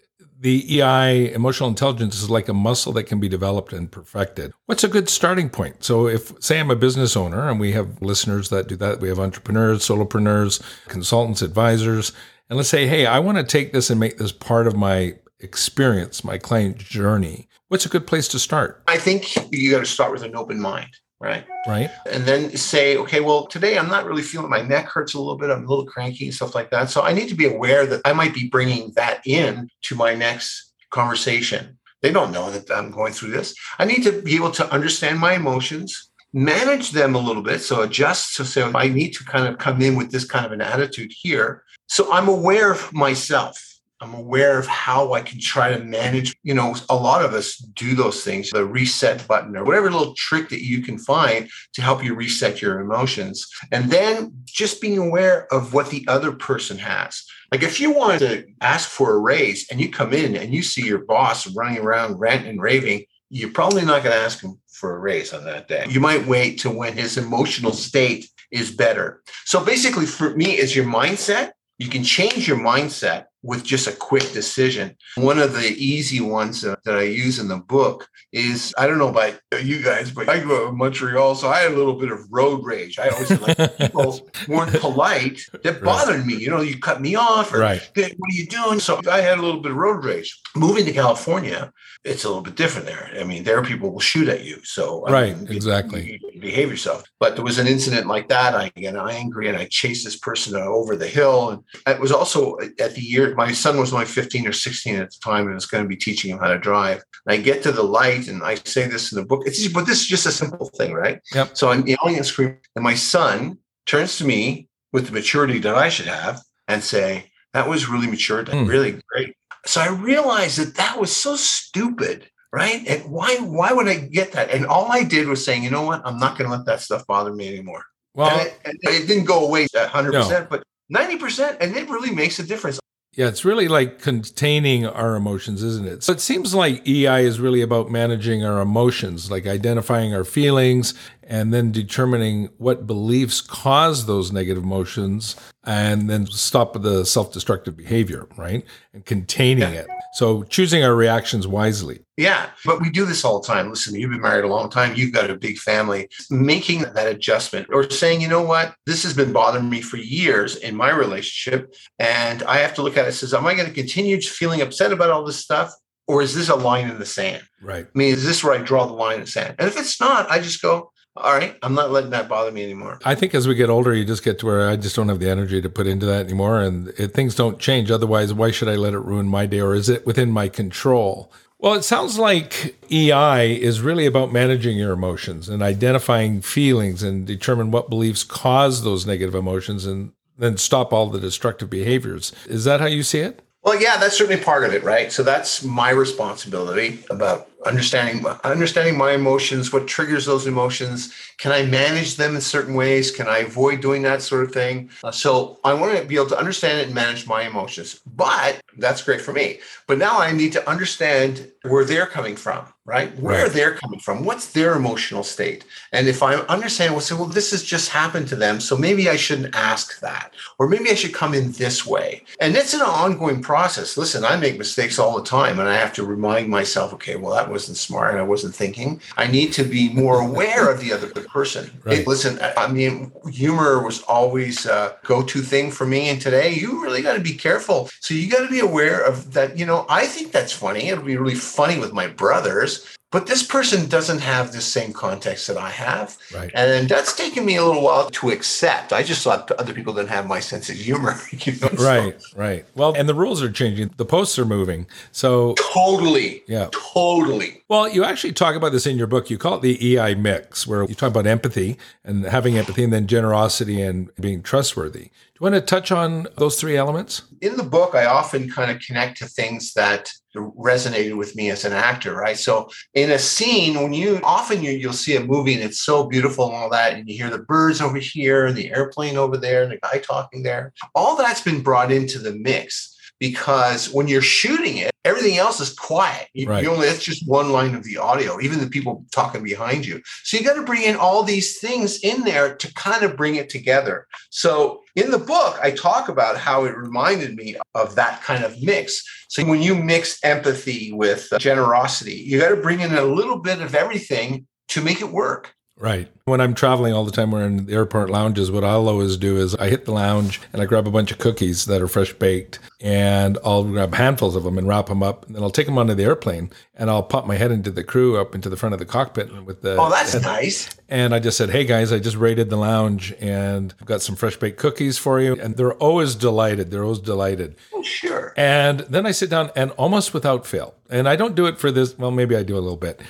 the 0.44 0.82
EI, 0.82 1.34
emotional 1.34 1.70
intelligence, 1.70 2.22
is 2.22 2.30
like 2.30 2.50
a 2.50 2.54
muscle 2.54 2.92
that 2.94 3.06
can 3.06 3.22
be 3.22 3.30
developed 3.30 3.72
and 3.72 3.90
perfected. 3.90 4.52
What's 4.66 4.84
a 4.84 4.90
good 4.90 5.08
starting 5.08 5.50
point? 5.50 5.86
So, 5.86 6.08
if, 6.08 6.34
say, 6.44 6.60
I'm 6.60 6.70
a 6.70 6.76
business 6.76 7.16
owner 7.16 7.50
and 7.50 7.62
we 7.62 7.72
have 7.72 8.02
listeners 8.02 8.50
that 8.50 8.68
do 8.68 8.76
that, 8.76 9.00
we 9.00 9.08
have 9.08 9.20
entrepreneurs, 9.20 9.88
solopreneurs, 9.88 10.62
consultants, 10.90 11.42
advisors, 11.42 12.12
and 12.50 12.58
let's 12.58 12.68
say, 12.68 12.88
hey, 12.88 13.06
I 13.06 13.20
want 13.20 13.38
to 13.38 13.44
take 13.46 13.72
this 13.72 13.90
and 13.90 14.00
make 14.00 14.18
this 14.18 14.34
part 14.34 14.68
of 14.68 14.76
my 14.76 15.16
experience, 15.40 16.26
my 16.26 16.38
client 16.38 16.78
journey. 16.78 17.48
What's 17.70 17.86
a 17.86 17.90
good 17.90 18.06
place 18.06 18.28
to 18.28 18.38
start? 18.40 18.84
I 18.88 18.98
think 18.98 19.52
you 19.52 19.72
got 19.72 19.80
to 19.80 19.86
start 19.86 20.12
with 20.12 20.24
an 20.24 20.36
open 20.36 20.60
mind 20.60 20.90
right? 21.24 21.46
Right. 21.66 21.90
And 22.12 22.26
then 22.26 22.56
say, 22.58 22.98
okay, 22.98 23.22
well, 23.22 23.48
today 23.48 23.78
I'm 23.78 23.88
not 23.88 24.06
really 24.06 24.22
feeling 24.22 24.50
my 24.50 24.62
neck 24.62 24.88
hurts 24.88 25.14
a 25.14 25.20
little 25.20 25.38
bit. 25.38 25.50
I'm 25.50 25.66
a 25.66 25.70
little 25.70 25.86
cranky 25.86 26.26
and 26.26 26.34
stuff 26.34 26.54
like 26.54 26.70
that. 26.72 26.90
So 26.90 27.02
I 27.02 27.14
need 27.14 27.30
to 27.30 27.36
be 27.36 27.46
aware 27.46 27.86
that 27.86 28.02
I 28.06 28.14
might 28.14 28.34
be 28.34 28.50
bringing 28.50 28.92
that 28.96 29.22
in 29.26 29.70
to 29.84 29.96
my 29.96 30.14
next 30.14 30.74
conversation. 30.92 31.78
They 32.02 32.12
don't 32.12 32.34
know 32.34 32.52
that 32.52 32.70
I'm 32.70 32.92
going 32.92 33.14
through 33.14 33.32
this. 33.32 33.56
I 33.80 33.86
need 33.86 34.04
to 34.04 34.22
be 34.22 34.36
able 34.36 34.52
to 34.52 34.70
understand 34.72 35.20
my 35.20 35.34
emotions, 35.34 36.10
manage 36.34 36.92
them 36.92 37.16
a 37.16 37.20
little 37.20 37.42
bit. 37.42 37.62
So 37.62 37.82
adjust. 37.82 38.34
So 38.34 38.44
say 38.44 38.62
I 38.62 38.90
need 38.90 39.12
to 39.12 39.24
kind 39.24 39.48
of 39.48 39.58
come 39.58 39.82
in 39.82 39.96
with 39.96 40.12
this 40.12 40.26
kind 40.26 40.46
of 40.46 40.52
an 40.52 40.62
attitude 40.62 41.14
here. 41.18 41.64
So 41.88 42.12
I'm 42.12 42.28
aware 42.28 42.72
of 42.72 42.92
myself 42.92 43.73
I'm 44.04 44.14
aware 44.14 44.60
of 44.60 44.68
how 44.68 45.14
I 45.14 45.22
can 45.22 45.40
try 45.40 45.72
to 45.72 45.82
manage. 45.82 46.36
You 46.44 46.54
know, 46.54 46.76
a 46.90 46.96
lot 46.96 47.24
of 47.24 47.34
us 47.34 47.56
do 47.56 47.96
those 47.96 48.22
things, 48.22 48.50
the 48.50 48.66
reset 48.66 49.26
button 49.30 49.56
or 49.56 49.64
whatever 49.64 49.90
little 49.90 50.14
trick 50.16 50.50
that 50.50 50.62
you 50.62 50.82
can 50.82 50.98
find 50.98 51.50
to 51.74 51.82
help 51.82 52.04
you 52.04 52.14
reset 52.14 52.62
your 52.62 52.82
emotions. 52.82 53.48
And 53.72 53.90
then 53.90 54.34
just 54.46 54.82
being 54.82 54.98
aware 54.98 55.48
of 55.54 55.74
what 55.74 55.90
the 55.90 56.06
other 56.10 56.34
person 56.34 56.78
has. 56.80 57.24
Like 57.50 57.64
if 57.64 57.80
you 57.80 57.94
wanted 57.94 58.20
to 58.20 58.46
ask 58.60 58.90
for 58.90 59.14
a 59.14 59.20
raise 59.20 59.70
and 59.72 59.80
you 59.80 59.90
come 59.90 60.12
in 60.12 60.36
and 60.36 60.54
you 60.54 60.64
see 60.64 60.86
your 60.86 61.06
boss 61.06 61.48
running 61.56 61.80
around 61.80 62.20
ranting 62.20 62.50
and 62.50 62.62
raving, 62.62 63.06
you're 63.30 63.52
probably 63.52 63.86
not 63.86 64.04
going 64.04 64.16
to 64.16 64.22
ask 64.22 64.42
him 64.42 64.60
for 64.68 64.98
a 64.98 65.00
raise 65.00 65.34
on 65.34 65.46
that 65.46 65.70
day. 65.70 65.86
You 65.88 66.02
might 66.02 66.28
wait 66.28 66.60
to 66.60 66.70
when 66.70 66.98
his 66.98 67.18
emotional 67.18 67.72
state 67.72 68.30
is 68.52 68.70
better. 68.70 69.24
So 69.46 69.64
basically, 69.64 70.06
for 70.06 70.36
me, 70.36 70.58
is 70.58 70.76
your 70.76 70.86
mindset. 70.86 71.52
You 71.80 71.90
can 71.90 72.04
change 72.04 72.48
your 72.48 72.58
mindset 72.58 73.26
with 73.44 73.64
just 73.64 73.88
a 73.88 73.92
quick 73.92 74.32
decision. 74.32 74.96
One 75.16 75.38
of 75.38 75.54
the 75.54 75.68
easy 75.68 76.22
ones 76.22 76.62
that 76.62 76.80
I 76.88 77.04
use 77.04 77.40
in 77.40 77.50
the 77.50 77.58
book 77.58 78.08
is 78.32 78.74
I 78.78 78.88
don't 78.88 78.98
know 78.98 79.10
about 79.10 79.40
you 79.62 79.84
guys, 79.84 80.12
but 80.12 80.30
I 80.30 80.40
grew 80.40 80.64
up 80.64 80.70
in 80.72 80.78
Montreal, 80.78 81.36
so 81.36 81.50
I 81.50 81.60
had 81.60 81.72
a 81.72 81.76
little 81.76 81.96
bit 81.96 82.12
of 82.12 82.20
road 82.32 82.66
rage. 82.66 82.98
I 82.98 83.10
always 83.10 83.30
like 83.42 83.78
people 83.78 84.28
weren't 84.48 84.80
polite 84.80 85.42
that 85.64 85.84
bothered 85.84 86.20
right. 86.20 86.26
me. 86.26 86.36
You 86.36 86.50
know, 86.50 86.62
you 86.62 86.80
cut 86.80 87.02
me 87.02 87.16
off, 87.16 87.54
or 87.54 87.60
right. 87.60 87.92
hey, 87.94 88.14
what 88.18 88.32
are 88.32 88.36
you 88.36 88.48
doing? 88.48 88.80
So 88.80 89.00
I 89.12 89.22
had 89.22 89.38
a 89.38 89.42
little 89.42 89.62
bit 89.62 89.72
of 89.72 89.78
road 89.78 90.04
rage. 90.04 90.40
Moving 90.56 90.86
to 90.86 90.94
California, 90.94 91.72
it's 92.04 92.24
a 92.24 92.28
little 92.28 92.42
bit 92.42 92.56
different 92.56 92.88
there. 92.88 93.12
I 93.20 93.24
mean, 93.24 93.44
there 93.44 93.58
are 93.58 93.64
people 93.64 93.92
will 93.92 94.00
shoot 94.00 94.28
at 94.28 94.44
you. 94.44 94.64
So 94.64 95.04
right, 95.04 95.34
I 95.34 95.36
mean, 95.36 95.52
exactly. 95.52 96.14
You, 96.14 96.32
you 96.34 96.42
behave 96.42 96.70
yourself. 96.70 97.04
But 97.20 97.36
there 97.36 97.46
was 97.46 97.60
an 97.60 97.68
incident 97.68 98.08
like 98.08 98.30
that. 98.30 98.56
I 98.56 98.70
get 98.70 98.96
angry 98.96 99.48
and 99.48 99.58
I 99.58 99.68
chased 99.70 100.06
this 100.06 100.18
person 100.18 100.56
over 100.56 100.96
the 100.96 101.08
hill. 101.08 101.50
And 101.50 101.64
it 101.88 102.00
was 102.00 102.12
also 102.12 102.58
at 102.80 102.96
the 102.96 103.02
year 103.02 103.33
my 103.36 103.52
son 103.52 103.80
was 103.80 103.94
only 103.94 104.06
15 104.06 104.48
or 104.48 104.52
16 104.52 104.96
at 104.96 105.12
the 105.12 105.18
time 105.24 105.46
and 105.46 105.56
was 105.56 105.66
going 105.66 105.84
to 105.84 105.88
be 105.88 105.96
teaching 105.96 106.32
him 106.32 106.40
how 106.40 106.48
to 106.48 106.58
drive. 106.58 107.04
And 107.26 107.34
I 107.34 107.42
get 107.42 107.64
to 107.64 107.72
the 107.72 107.84
light 107.84 108.28
and 108.28 108.44
I 108.44 108.56
say 108.56 108.88
this 108.88 109.12
in 109.12 109.18
the 109.18 109.26
book. 109.26 109.44
It's 109.46 109.68
but 109.68 109.86
this 109.86 110.02
is 110.02 110.08
just 110.08 110.26
a 110.26 110.32
simple 110.32 110.68
thing, 110.68 110.94
right? 110.94 111.20
Yep. 111.34 111.58
So 111.58 111.70
I'm 111.70 111.86
yelling 111.88 112.18
and 112.18 112.26
screaming, 112.26 112.60
and 112.76 112.84
my 112.84 112.96
son 112.96 113.58
turns 113.86 114.18
to 114.18 114.26
me 114.26 114.68
with 114.92 115.08
the 115.08 115.14
maturity 115.14 115.60
that 115.60 115.76
I 115.76 115.90
should 115.90 116.08
have 116.08 116.42
and 116.68 116.84
say, 116.84 117.32
"That 117.54 117.68
was 117.68 117.90
really 117.90 118.08
mature, 118.08 118.44
mm. 118.44 118.68
really 118.68 119.02
great." 119.10 119.36
So 119.66 119.82
I 119.82 119.90
realized 119.90 120.60
that 120.60 120.76
that 120.76 121.00
was 121.00 121.16
so 121.16 121.36
stupid 121.36 122.30
right? 122.54 122.88
And 122.88 123.12
why 123.12 123.36
why 123.38 123.74
would 123.74 123.88
I 123.88 123.96
get 123.96 124.34
that? 124.34 124.52
And 124.52 124.68
all 124.68 124.92
I 124.92 125.04
did 125.04 125.28
was 125.28 125.44
saying, 125.44 125.64
you 125.64 125.72
know 125.72 125.82
what? 125.82 126.04
I'm 126.06 126.20
not 126.20 126.38
going 126.38 126.50
to 126.50 126.56
let 126.56 126.68
that 126.68 126.82
stuff 126.82 127.06
bother 127.08 127.34
me 127.34 127.48
anymore. 127.48 127.84
Well, 128.14 128.30
and 128.30 128.48
it, 128.48 128.60
and 128.64 128.78
it 128.84 129.08
didn't 129.08 129.26
go 129.26 129.46
away 129.46 129.66
100%, 129.68 130.12
no. 130.12 130.48
but 130.50 130.64
90%, 130.94 131.58
and 131.60 131.76
it 131.76 131.90
really 131.90 132.14
makes 132.14 132.38
a 132.40 132.44
difference. 132.44 132.80
Yeah, 133.16 133.28
it's 133.28 133.46
really 133.46 133.68
like 133.68 134.00
containing 134.02 134.88
our 134.88 135.16
emotions, 135.16 135.62
isn't 135.62 135.88
it? 135.88 136.04
So 136.04 136.14
it 136.14 136.20
seems 136.20 136.56
like 136.56 136.88
EI 136.88 137.24
is 137.24 137.40
really 137.40 137.62
about 137.62 137.92
managing 137.92 138.44
our 138.44 138.60
emotions, 138.60 139.30
like 139.30 139.46
identifying 139.46 140.16
our 140.16 140.24
feelings 140.24 140.96
and 141.28 141.54
then 141.54 141.72
determining 141.72 142.50
what 142.58 142.86
beliefs 142.86 143.42
cause 143.42 144.06
those 144.06 144.32
negative 144.32 144.64
emotions 144.64 145.36
and 145.66 146.10
then 146.10 146.28
stop 146.28 146.82
the 146.82 147.06
self 147.06 147.32
destructive 147.32 147.78
behavior, 147.78 148.28
right? 148.38 148.66
And 148.94 149.06
containing 149.06 149.74
yeah. 149.74 149.82
it. 149.82 149.88
So 150.14 150.44
choosing 150.44 150.84
our 150.84 150.96
reactions 150.96 151.48
wisely. 151.48 152.06
Yeah, 152.18 152.50
but 152.66 152.82
we 152.82 152.90
do 152.90 153.06
this 153.06 153.26
all 153.26 153.42
the 153.42 153.48
time. 153.48 153.70
Listen, 153.70 153.96
you've 153.96 154.12
been 154.12 154.22
married 154.22 154.44
a 154.44 154.48
long 154.48 154.70
time, 154.70 154.96
you've 154.96 155.14
got 155.14 155.30
a 155.30 155.36
big 155.36 155.58
family. 155.58 156.10
Making 156.30 156.82
that 156.82 157.08
adjustment 157.08 157.68
or 157.72 157.90
saying, 157.90 158.22
you 158.22 158.28
know 158.28 158.44
what, 158.44 158.76
this 158.86 159.04
has 159.04 159.14
been 159.14 159.34
bothering 159.34 159.70
me 159.70 159.82
for 159.82 159.98
years 159.98 160.58
in 160.58 160.76
my 160.76 160.92
relationship. 160.92 161.74
And 161.98 162.44
I 162.44 162.58
have 162.58 162.76
to 162.76 162.84
look 162.84 162.98
at 162.98 163.08
it 163.08 163.14
says, 163.14 163.34
am 163.34 163.48
I 163.48 163.56
going 163.56 163.68
to 163.68 163.74
continue 163.74 164.22
feeling 164.22 164.62
upset 164.62 164.92
about 164.92 165.10
all 165.10 165.24
this 165.24 165.40
stuff? 165.40 165.74
Or 166.06 166.22
is 166.22 166.36
this 166.36 166.50
a 166.50 166.56
line 166.56 166.90
in 166.90 167.00
the 167.00 167.06
sand? 167.06 167.44
Right. 167.62 167.86
I 167.86 167.98
mean, 167.98 168.14
is 168.14 168.26
this 168.26 168.44
where 168.44 168.54
I 168.54 168.58
draw 168.58 168.86
the 168.86 168.94
line 168.94 169.16
in 169.16 169.22
the 169.22 169.28
sand? 169.28 169.56
And 169.58 169.70
if 169.70 169.78
it's 169.78 170.00
not, 170.02 170.30
I 170.30 170.40
just 170.40 170.62
go, 170.62 170.92
all 171.16 171.34
right, 171.34 171.56
I'm 171.62 171.76
not 171.76 171.92
letting 171.92 172.10
that 172.10 172.28
bother 172.28 172.52
me 172.52 172.64
anymore. 172.64 173.00
I 173.06 173.14
think 173.14 173.36
as 173.36 173.48
we 173.48 173.56
get 173.56 173.70
older, 173.70 173.94
you 173.94 174.04
just 174.04 174.24
get 174.24 174.40
to 174.40 174.46
where 174.48 174.68
I 174.68 174.76
just 174.76 174.96
don't 174.96 175.10
have 175.10 175.20
the 175.20 175.30
energy 175.30 175.62
to 175.62 175.70
put 175.70 175.86
into 175.86 176.06
that 176.08 176.26
anymore. 176.26 176.60
And 176.60 176.88
it, 176.98 177.14
things 177.14 177.36
don't 177.36 177.60
change. 177.60 177.92
Otherwise, 177.92 178.34
why 178.34 178.50
should 178.52 178.68
I 178.68 178.76
let 178.76 178.94
it 178.94 179.00
ruin 179.00 179.28
my 179.28 179.46
day? 179.46 179.62
Or 179.62 179.76
is 179.76 179.90
it 179.90 180.08
within 180.08 180.32
my 180.32 180.50
control? 180.50 181.32
Well, 181.60 181.76
it 181.76 181.84
sounds 181.84 182.18
like 182.18 182.76
EI 182.92 183.54
is 183.62 183.80
really 183.80 184.06
about 184.06 184.34
managing 184.34 184.78
your 184.78 184.92
emotions 184.92 185.48
and 185.48 185.62
identifying 185.62 186.42
feelings 186.42 187.04
and 187.04 187.26
determine 187.26 187.72
what 187.72 187.90
beliefs 187.90 188.24
cause 188.24 188.84
those 188.84 189.06
negative 189.06 189.36
emotions 189.36 189.86
and 189.86 190.12
then 190.38 190.58
stop 190.58 190.92
all 190.92 191.08
the 191.10 191.20
destructive 191.20 191.70
behaviors. 191.70 192.34
Is 192.48 192.66
that 192.66 192.82
how 192.82 192.88
you 192.88 193.04
see 193.04 193.20
it? 193.20 193.42
Well, 193.62 193.82
yeah, 193.82 193.96
that's 193.96 194.18
certainly 194.18 194.44
part 194.44 194.66
of 194.66 194.74
it, 194.74 194.84
right? 194.84 195.10
So 195.10 195.24
that's 195.24 195.64
my 195.64 195.92
responsibility 195.92 197.02
about 197.10 197.48
understanding 197.66 198.26
understanding 198.44 198.98
my 198.98 199.12
emotions, 199.12 199.72
what 199.72 199.88
triggers 199.88 200.26
those 200.26 200.48
emotions. 200.48 201.14
Can 201.38 201.52
I 201.52 201.66
manage 201.66 202.16
them 202.16 202.36
in 202.36 202.42
certain 202.42 202.74
ways? 202.76 203.12
Can 203.12 203.28
I 203.28 203.40
avoid 203.40 203.82
doing 203.82 204.02
that 204.04 204.22
sort 204.22 204.44
of 204.46 204.52
thing? 204.52 204.90
Uh, 205.04 205.12
so 205.12 205.60
I 205.64 205.74
want 205.74 205.98
to 205.98 206.06
be 206.06 206.16
able 206.16 206.28
to 206.28 206.40
understand 206.40 206.80
it 206.80 206.88
and 206.88 206.96
manage 206.96 207.28
my 207.28 207.44
emotions. 207.44 208.00
But 208.06 208.62
that's 208.78 209.04
great 209.04 209.22
for 209.22 209.34
me. 209.34 209.60
But 209.88 209.98
now 209.98 210.20
I 210.20 210.32
need 210.32 210.54
to 210.54 210.70
understand 210.70 211.52
where 211.64 211.86
they're 211.86 212.08
coming 212.08 212.36
from 212.36 212.73
right? 212.86 213.18
Where 213.18 213.44
right. 213.44 213.52
they're 213.52 213.76
coming 213.76 214.00
from, 214.00 214.26
what's 214.26 214.52
their 214.52 214.76
emotional 214.76 215.24
state. 215.24 215.64
And 215.94 216.08
if 216.08 216.22
I 216.22 216.36
understand, 216.36 216.92
we'll 216.92 217.02
say, 217.02 217.16
well, 217.16 217.26
this 217.26 217.52
has 217.52 217.64
just 217.64 217.90
happened 217.90 218.28
to 218.28 218.36
them. 218.36 218.60
So 218.60 218.76
maybe 218.76 219.10
I 219.10 219.16
shouldn't 219.16 219.56
ask 219.56 220.02
that. 220.02 220.34
Or 220.60 220.68
maybe 220.68 220.90
I 220.90 220.96
should 220.96 221.14
come 221.14 221.34
in 221.34 221.54
this 221.54 221.86
way. 221.86 222.26
And 222.42 222.56
it's 222.56 222.74
an 222.74 222.82
ongoing 222.82 223.42
process. 223.42 223.96
Listen, 223.96 224.26
I 224.26 224.36
make 224.36 224.58
mistakes 224.58 225.00
all 225.00 225.18
the 225.18 225.24
time 225.24 225.60
and 225.60 225.70
I 225.70 225.76
have 225.76 225.94
to 225.94 226.06
remind 226.06 226.50
myself, 226.50 226.94
okay, 226.96 227.16
well, 227.16 227.34
that 227.34 227.50
wasn't 227.50 227.78
smart. 227.78 228.12
And 228.12 228.20
I 228.20 228.24
wasn't 228.24 228.54
thinking. 228.54 229.02
I 229.16 229.28
need 229.28 229.54
to 229.54 229.64
be 229.64 229.94
more 229.94 230.20
aware 230.20 230.70
of 230.70 230.82
the 230.82 230.92
other 230.92 231.08
person. 231.34 231.72
Right. 231.86 232.00
Hey, 232.00 232.04
listen, 232.04 232.38
I 232.58 232.68
mean, 232.68 233.14
humor 233.32 233.82
was 233.82 234.02
always 234.02 234.66
a 234.66 234.98
go-to 235.04 235.42
thing 235.42 235.72
for 235.72 235.86
me. 235.86 236.10
And 236.10 236.20
today 236.20 236.54
you 236.54 236.84
really 236.84 237.02
got 237.02 237.14
to 237.14 237.22
be 237.22 237.34
careful. 237.34 237.90
So 238.02 238.14
you 238.14 238.30
got 238.30 238.44
to 238.44 238.50
be 238.50 238.60
aware 238.60 239.00
of 239.00 239.34
that. 239.34 239.58
You 239.58 239.66
know, 239.66 239.86
I 239.88 240.06
think 240.06 240.34
that's 240.34 240.52
funny. 240.52 240.90
It'll 240.90 241.06
be 241.06 241.16
really 241.16 241.36
funny 241.36 241.80
with 241.80 241.94
my 241.94 242.08
brothers 242.08 242.73
but 243.14 243.28
this 243.28 243.44
person 243.44 243.88
doesn't 243.88 244.22
have 244.22 244.52
the 244.52 244.60
same 244.60 244.92
context 244.92 245.46
that 245.46 245.56
I 245.56 245.70
have. 245.70 246.18
Right. 246.34 246.52
And 246.56 246.90
that's 246.90 247.16
taken 247.16 247.46
me 247.46 247.56
a 247.58 247.64
little 247.64 247.84
while 247.84 248.10
to 248.10 248.32
accept. 248.32 248.92
I 248.92 249.04
just 249.04 249.24
thought 249.24 249.52
other 249.52 249.72
people 249.72 249.94
didn't 249.94 250.10
have 250.10 250.28
my 250.28 250.40
sense 250.40 250.70
of 250.70 250.76
humor. 250.76 251.14
You 251.44 251.54
know? 251.60 251.68
Right, 251.80 252.22
so. 252.22 252.38
right. 252.38 252.66
Well, 252.74 252.94
and 252.96 253.10
the 253.10 253.14
rules 253.14 253.42
are 253.42 253.52
changing. 253.52 253.92
The 253.98 254.06
posts 254.06 254.40
are 254.40 254.46
moving. 254.46 254.88
So 255.12 255.56
totally. 255.56 256.42
Yeah. 256.48 256.70
Totally. 256.72 257.64
Well, 257.68 257.90
you 257.90 258.06
actually 258.06 258.34
talk 258.34 258.56
about 258.56 258.72
this 258.72 258.86
in 258.86 258.98
your 258.98 259.08
book. 259.08 259.30
You 259.30 259.38
call 259.38 259.56
it 259.56 259.62
the 259.62 259.98
EI 259.98 260.16
mix, 260.16 260.66
where 260.66 260.84
you 260.84 260.96
talk 260.96 261.10
about 261.10 261.28
empathy 261.28 261.78
and 262.06 262.24
having 262.24 262.58
empathy 262.58 262.84
and 262.84 262.94
then 262.94 263.08
generosity 263.08 263.82
and 263.82 264.10
being 264.16 264.42
trustworthy. 264.42 265.10
Want 265.44 265.56
to 265.56 265.60
touch 265.62 265.92
on 265.92 266.26
those 266.38 266.58
three 266.58 266.78
elements? 266.78 267.24
In 267.42 267.58
the 267.58 267.64
book, 267.64 267.96
I 267.96 268.06
often 268.06 268.50
kind 268.50 268.72
of 268.72 268.80
connect 268.80 269.18
to 269.18 269.26
things 269.26 269.74
that 269.74 270.10
resonated 270.34 271.18
with 271.18 271.36
me 271.36 271.50
as 271.50 271.66
an 271.66 271.74
actor, 271.74 272.16
right? 272.16 272.38
So 272.38 272.70
in 272.94 273.12
a 273.12 273.20
scene, 273.20 273.76
when 273.76 273.92
you 273.92 274.22
often 274.24 274.64
you, 274.64 274.72
you'll 274.72 274.94
see 274.94 275.18
a 275.18 275.20
movie 275.26 275.54
and 275.56 275.62
it's 275.62 275.82
so 275.82 276.06
beautiful 276.06 276.46
and 276.46 276.56
all 276.56 276.70
that, 276.70 276.94
and 276.94 277.10
you 277.10 277.18
hear 277.18 277.30
the 277.30 277.40
birds 277.40 277.82
over 277.82 277.98
here 277.98 278.46
and 278.46 278.56
the 278.56 278.72
airplane 278.72 279.18
over 279.18 279.36
there 279.36 279.64
and 279.64 279.74
the 279.74 279.80
guy 279.84 279.98
talking 279.98 280.44
there. 280.44 280.72
All 280.96 281.18
that's 281.18 281.42
been 281.42 281.62
brought 281.62 281.92
into 281.92 282.20
the 282.20 282.32
mix 282.36 282.93
because 283.24 283.90
when 283.90 284.10
you're 284.10 284.22
shooting 284.22 284.76
it, 284.76 284.92
everything 285.06 285.38
else 285.38 285.62
is 285.62 285.72
quiet. 285.72 286.28
You, 286.34 286.50
right. 286.50 286.62
you 286.62 286.70
only 286.70 286.88
that's 286.88 287.02
just 287.02 287.26
one 287.26 287.54
line 287.54 287.74
of 287.74 287.86
the 287.86 287.98
audio, 287.98 288.42
even 288.42 288.60
the 288.60 288.68
people 288.68 289.06
talking 289.14 289.42
behind 289.42 289.86
you. 289.86 290.02
So 290.26 290.36
you 290.36 290.44
got 290.44 290.56
to 290.56 290.64
bring 290.64 290.84
in 290.84 290.98
all 290.98 291.24
these 291.24 291.58
things 291.58 292.00
in 292.00 292.26
there 292.26 292.54
to 292.54 292.74
kind 292.74 293.02
of 293.02 293.16
bring 293.16 293.36
it 293.36 293.50
together. 293.50 294.08
So 294.30 294.82
in 294.98 295.10
the 295.10 295.20
book, 295.20 295.58
I 295.64 295.72
talk 295.72 296.10
about 296.10 296.38
how 296.38 296.66
it 296.66 296.76
reminded 296.76 297.38
me 297.38 297.56
of 297.76 297.96
that 297.96 298.22
kind 298.24 298.44
of 298.44 298.62
mix. 298.62 299.02
So 299.30 299.46
when 299.46 299.62
you 299.62 299.74
mix 299.74 300.22
empathy 300.26 300.92
with 300.92 301.30
generosity, 301.40 302.16
you 302.16 302.42
got 302.42 302.50
to 302.50 302.58
bring 302.58 302.82
in 302.82 302.94
a 302.94 303.04
little 303.06 303.40
bit 303.40 303.62
of 303.62 303.74
everything 303.74 304.48
to 304.68 304.82
make 304.82 305.00
it 305.00 305.10
work. 305.10 305.56
Right. 305.84 306.08
When 306.24 306.40
I'm 306.40 306.54
traveling 306.54 306.94
all 306.94 307.04
the 307.04 307.12
time, 307.12 307.32
we're 307.32 307.44
in 307.44 307.66
the 307.66 307.74
airport 307.74 308.10
lounges. 308.10 308.50
What 308.50 308.64
I'll 308.64 308.88
always 308.88 309.18
do 309.18 309.36
is 309.36 309.54
I 309.56 309.68
hit 309.68 309.84
the 309.84 309.92
lounge 309.92 310.40
and 310.54 310.62
I 310.62 310.66
grab 310.66 310.88
a 310.88 310.92
bunch 310.92 311.12
of 311.12 311.18
cookies 311.18 311.66
that 311.66 311.82
are 311.82 311.90
fresh 311.90 312.14
baked 312.14 312.60
and 312.80 313.38
I'll 313.44 313.66
grab 313.66 313.94
handfuls 313.94 314.38
of 314.38 314.46
them 314.46 314.58
and 314.58 314.66
wrap 314.66 314.86
them 314.86 315.04
up. 315.04 315.26
And 315.26 315.36
then 315.36 315.44
I'll 315.44 315.52
take 315.52 315.66
them 315.66 315.78
onto 315.78 315.94
the 315.94 316.06
airplane 316.06 316.52
and 316.76 316.90
I'll 316.90 317.04
pop 317.04 317.28
my 317.28 317.36
head 317.36 317.52
into 317.52 317.70
the 317.70 317.84
crew 317.84 318.18
up 318.18 318.34
into 318.34 318.48
the 318.48 318.56
front 318.56 318.72
of 318.72 318.80
the 318.80 318.86
cockpit 318.86 319.44
with 319.44 319.62
the. 319.62 319.76
Oh, 319.76 319.90
that's 319.90 320.14
nice. 320.22 320.70
And 320.88 321.14
I 321.14 321.20
just 321.20 321.38
said, 321.38 321.50
hey 321.50 321.66
guys, 321.66 321.92
I 321.92 322.00
just 322.00 322.16
raided 322.16 322.50
the 322.50 322.56
lounge 322.56 323.14
and 323.20 323.74
I've 323.82 323.88
got 323.88 324.02
some 324.02 324.16
fresh 324.16 324.38
baked 324.38 324.60
cookies 324.60 324.98
for 324.98 325.20
you. 325.20 325.38
And 325.38 325.58
they're 325.58 325.74
always 325.74 326.16
delighted. 326.16 326.72
They're 326.72 326.84
always 326.84 327.00
delighted. 327.00 327.58
Oh, 327.74 327.84
sure. 327.84 328.34
And 328.38 328.80
then 328.82 329.06
I 329.06 329.12
sit 329.12 329.30
down 329.30 329.52
and 329.54 329.72
almost 329.72 330.14
without 330.14 330.48
fail. 330.48 330.76
And 330.90 331.10
I 331.10 331.18
don't 331.18 331.36
do 331.36 331.46
it 331.46 331.60
for 331.60 331.72
this. 331.72 331.98
Well, 331.98 332.12
maybe 332.12 332.38
I 332.38 332.44
do 332.44 332.56
a 332.56 332.64
little 332.64 332.78
bit 332.78 333.02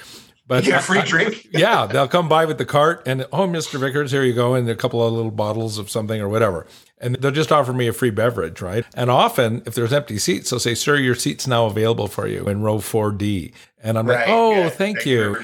but 0.45 0.65
you 0.65 0.71
get 0.71 0.81
a 0.81 0.83
free 0.83 1.01
drink. 1.01 1.47
yeah, 1.51 1.85
they'll 1.85 2.07
come 2.07 2.27
by 2.27 2.45
with 2.45 2.57
the 2.57 2.65
cart 2.65 3.03
and 3.05 3.25
oh, 3.31 3.47
Mr. 3.47 3.79
Vickers, 3.79 4.11
here 4.11 4.23
you 4.23 4.33
go, 4.33 4.55
and 4.55 4.69
a 4.69 4.75
couple 4.75 5.05
of 5.05 5.13
little 5.13 5.31
bottles 5.31 5.77
of 5.77 5.89
something 5.89 6.19
or 6.21 6.27
whatever. 6.27 6.67
And 6.99 7.15
they'll 7.15 7.31
just 7.31 7.51
offer 7.51 7.73
me 7.73 7.87
a 7.87 7.93
free 7.93 8.11
beverage, 8.11 8.61
right? 8.61 8.85
And 8.95 9.09
often, 9.09 9.61
if 9.65 9.75
there's 9.75 9.91
empty 9.91 10.17
seats, 10.17 10.49
they'll 10.49 10.59
say, 10.59 10.73
"Sir, 10.73 10.95
your 10.95 11.15
seat's 11.15 11.47
now 11.47 11.65
available 11.65 12.07
for 12.07 12.27
you 12.27 12.45
in 12.47 12.61
row 12.61 12.77
4D." 12.77 13.53
And 13.81 13.97
I'm 13.97 14.07
right, 14.07 14.19
like, 14.19 14.29
"Oh, 14.29 14.51
yeah, 14.51 14.69
thank, 14.69 14.97
thank 14.97 15.05
you." 15.05 15.37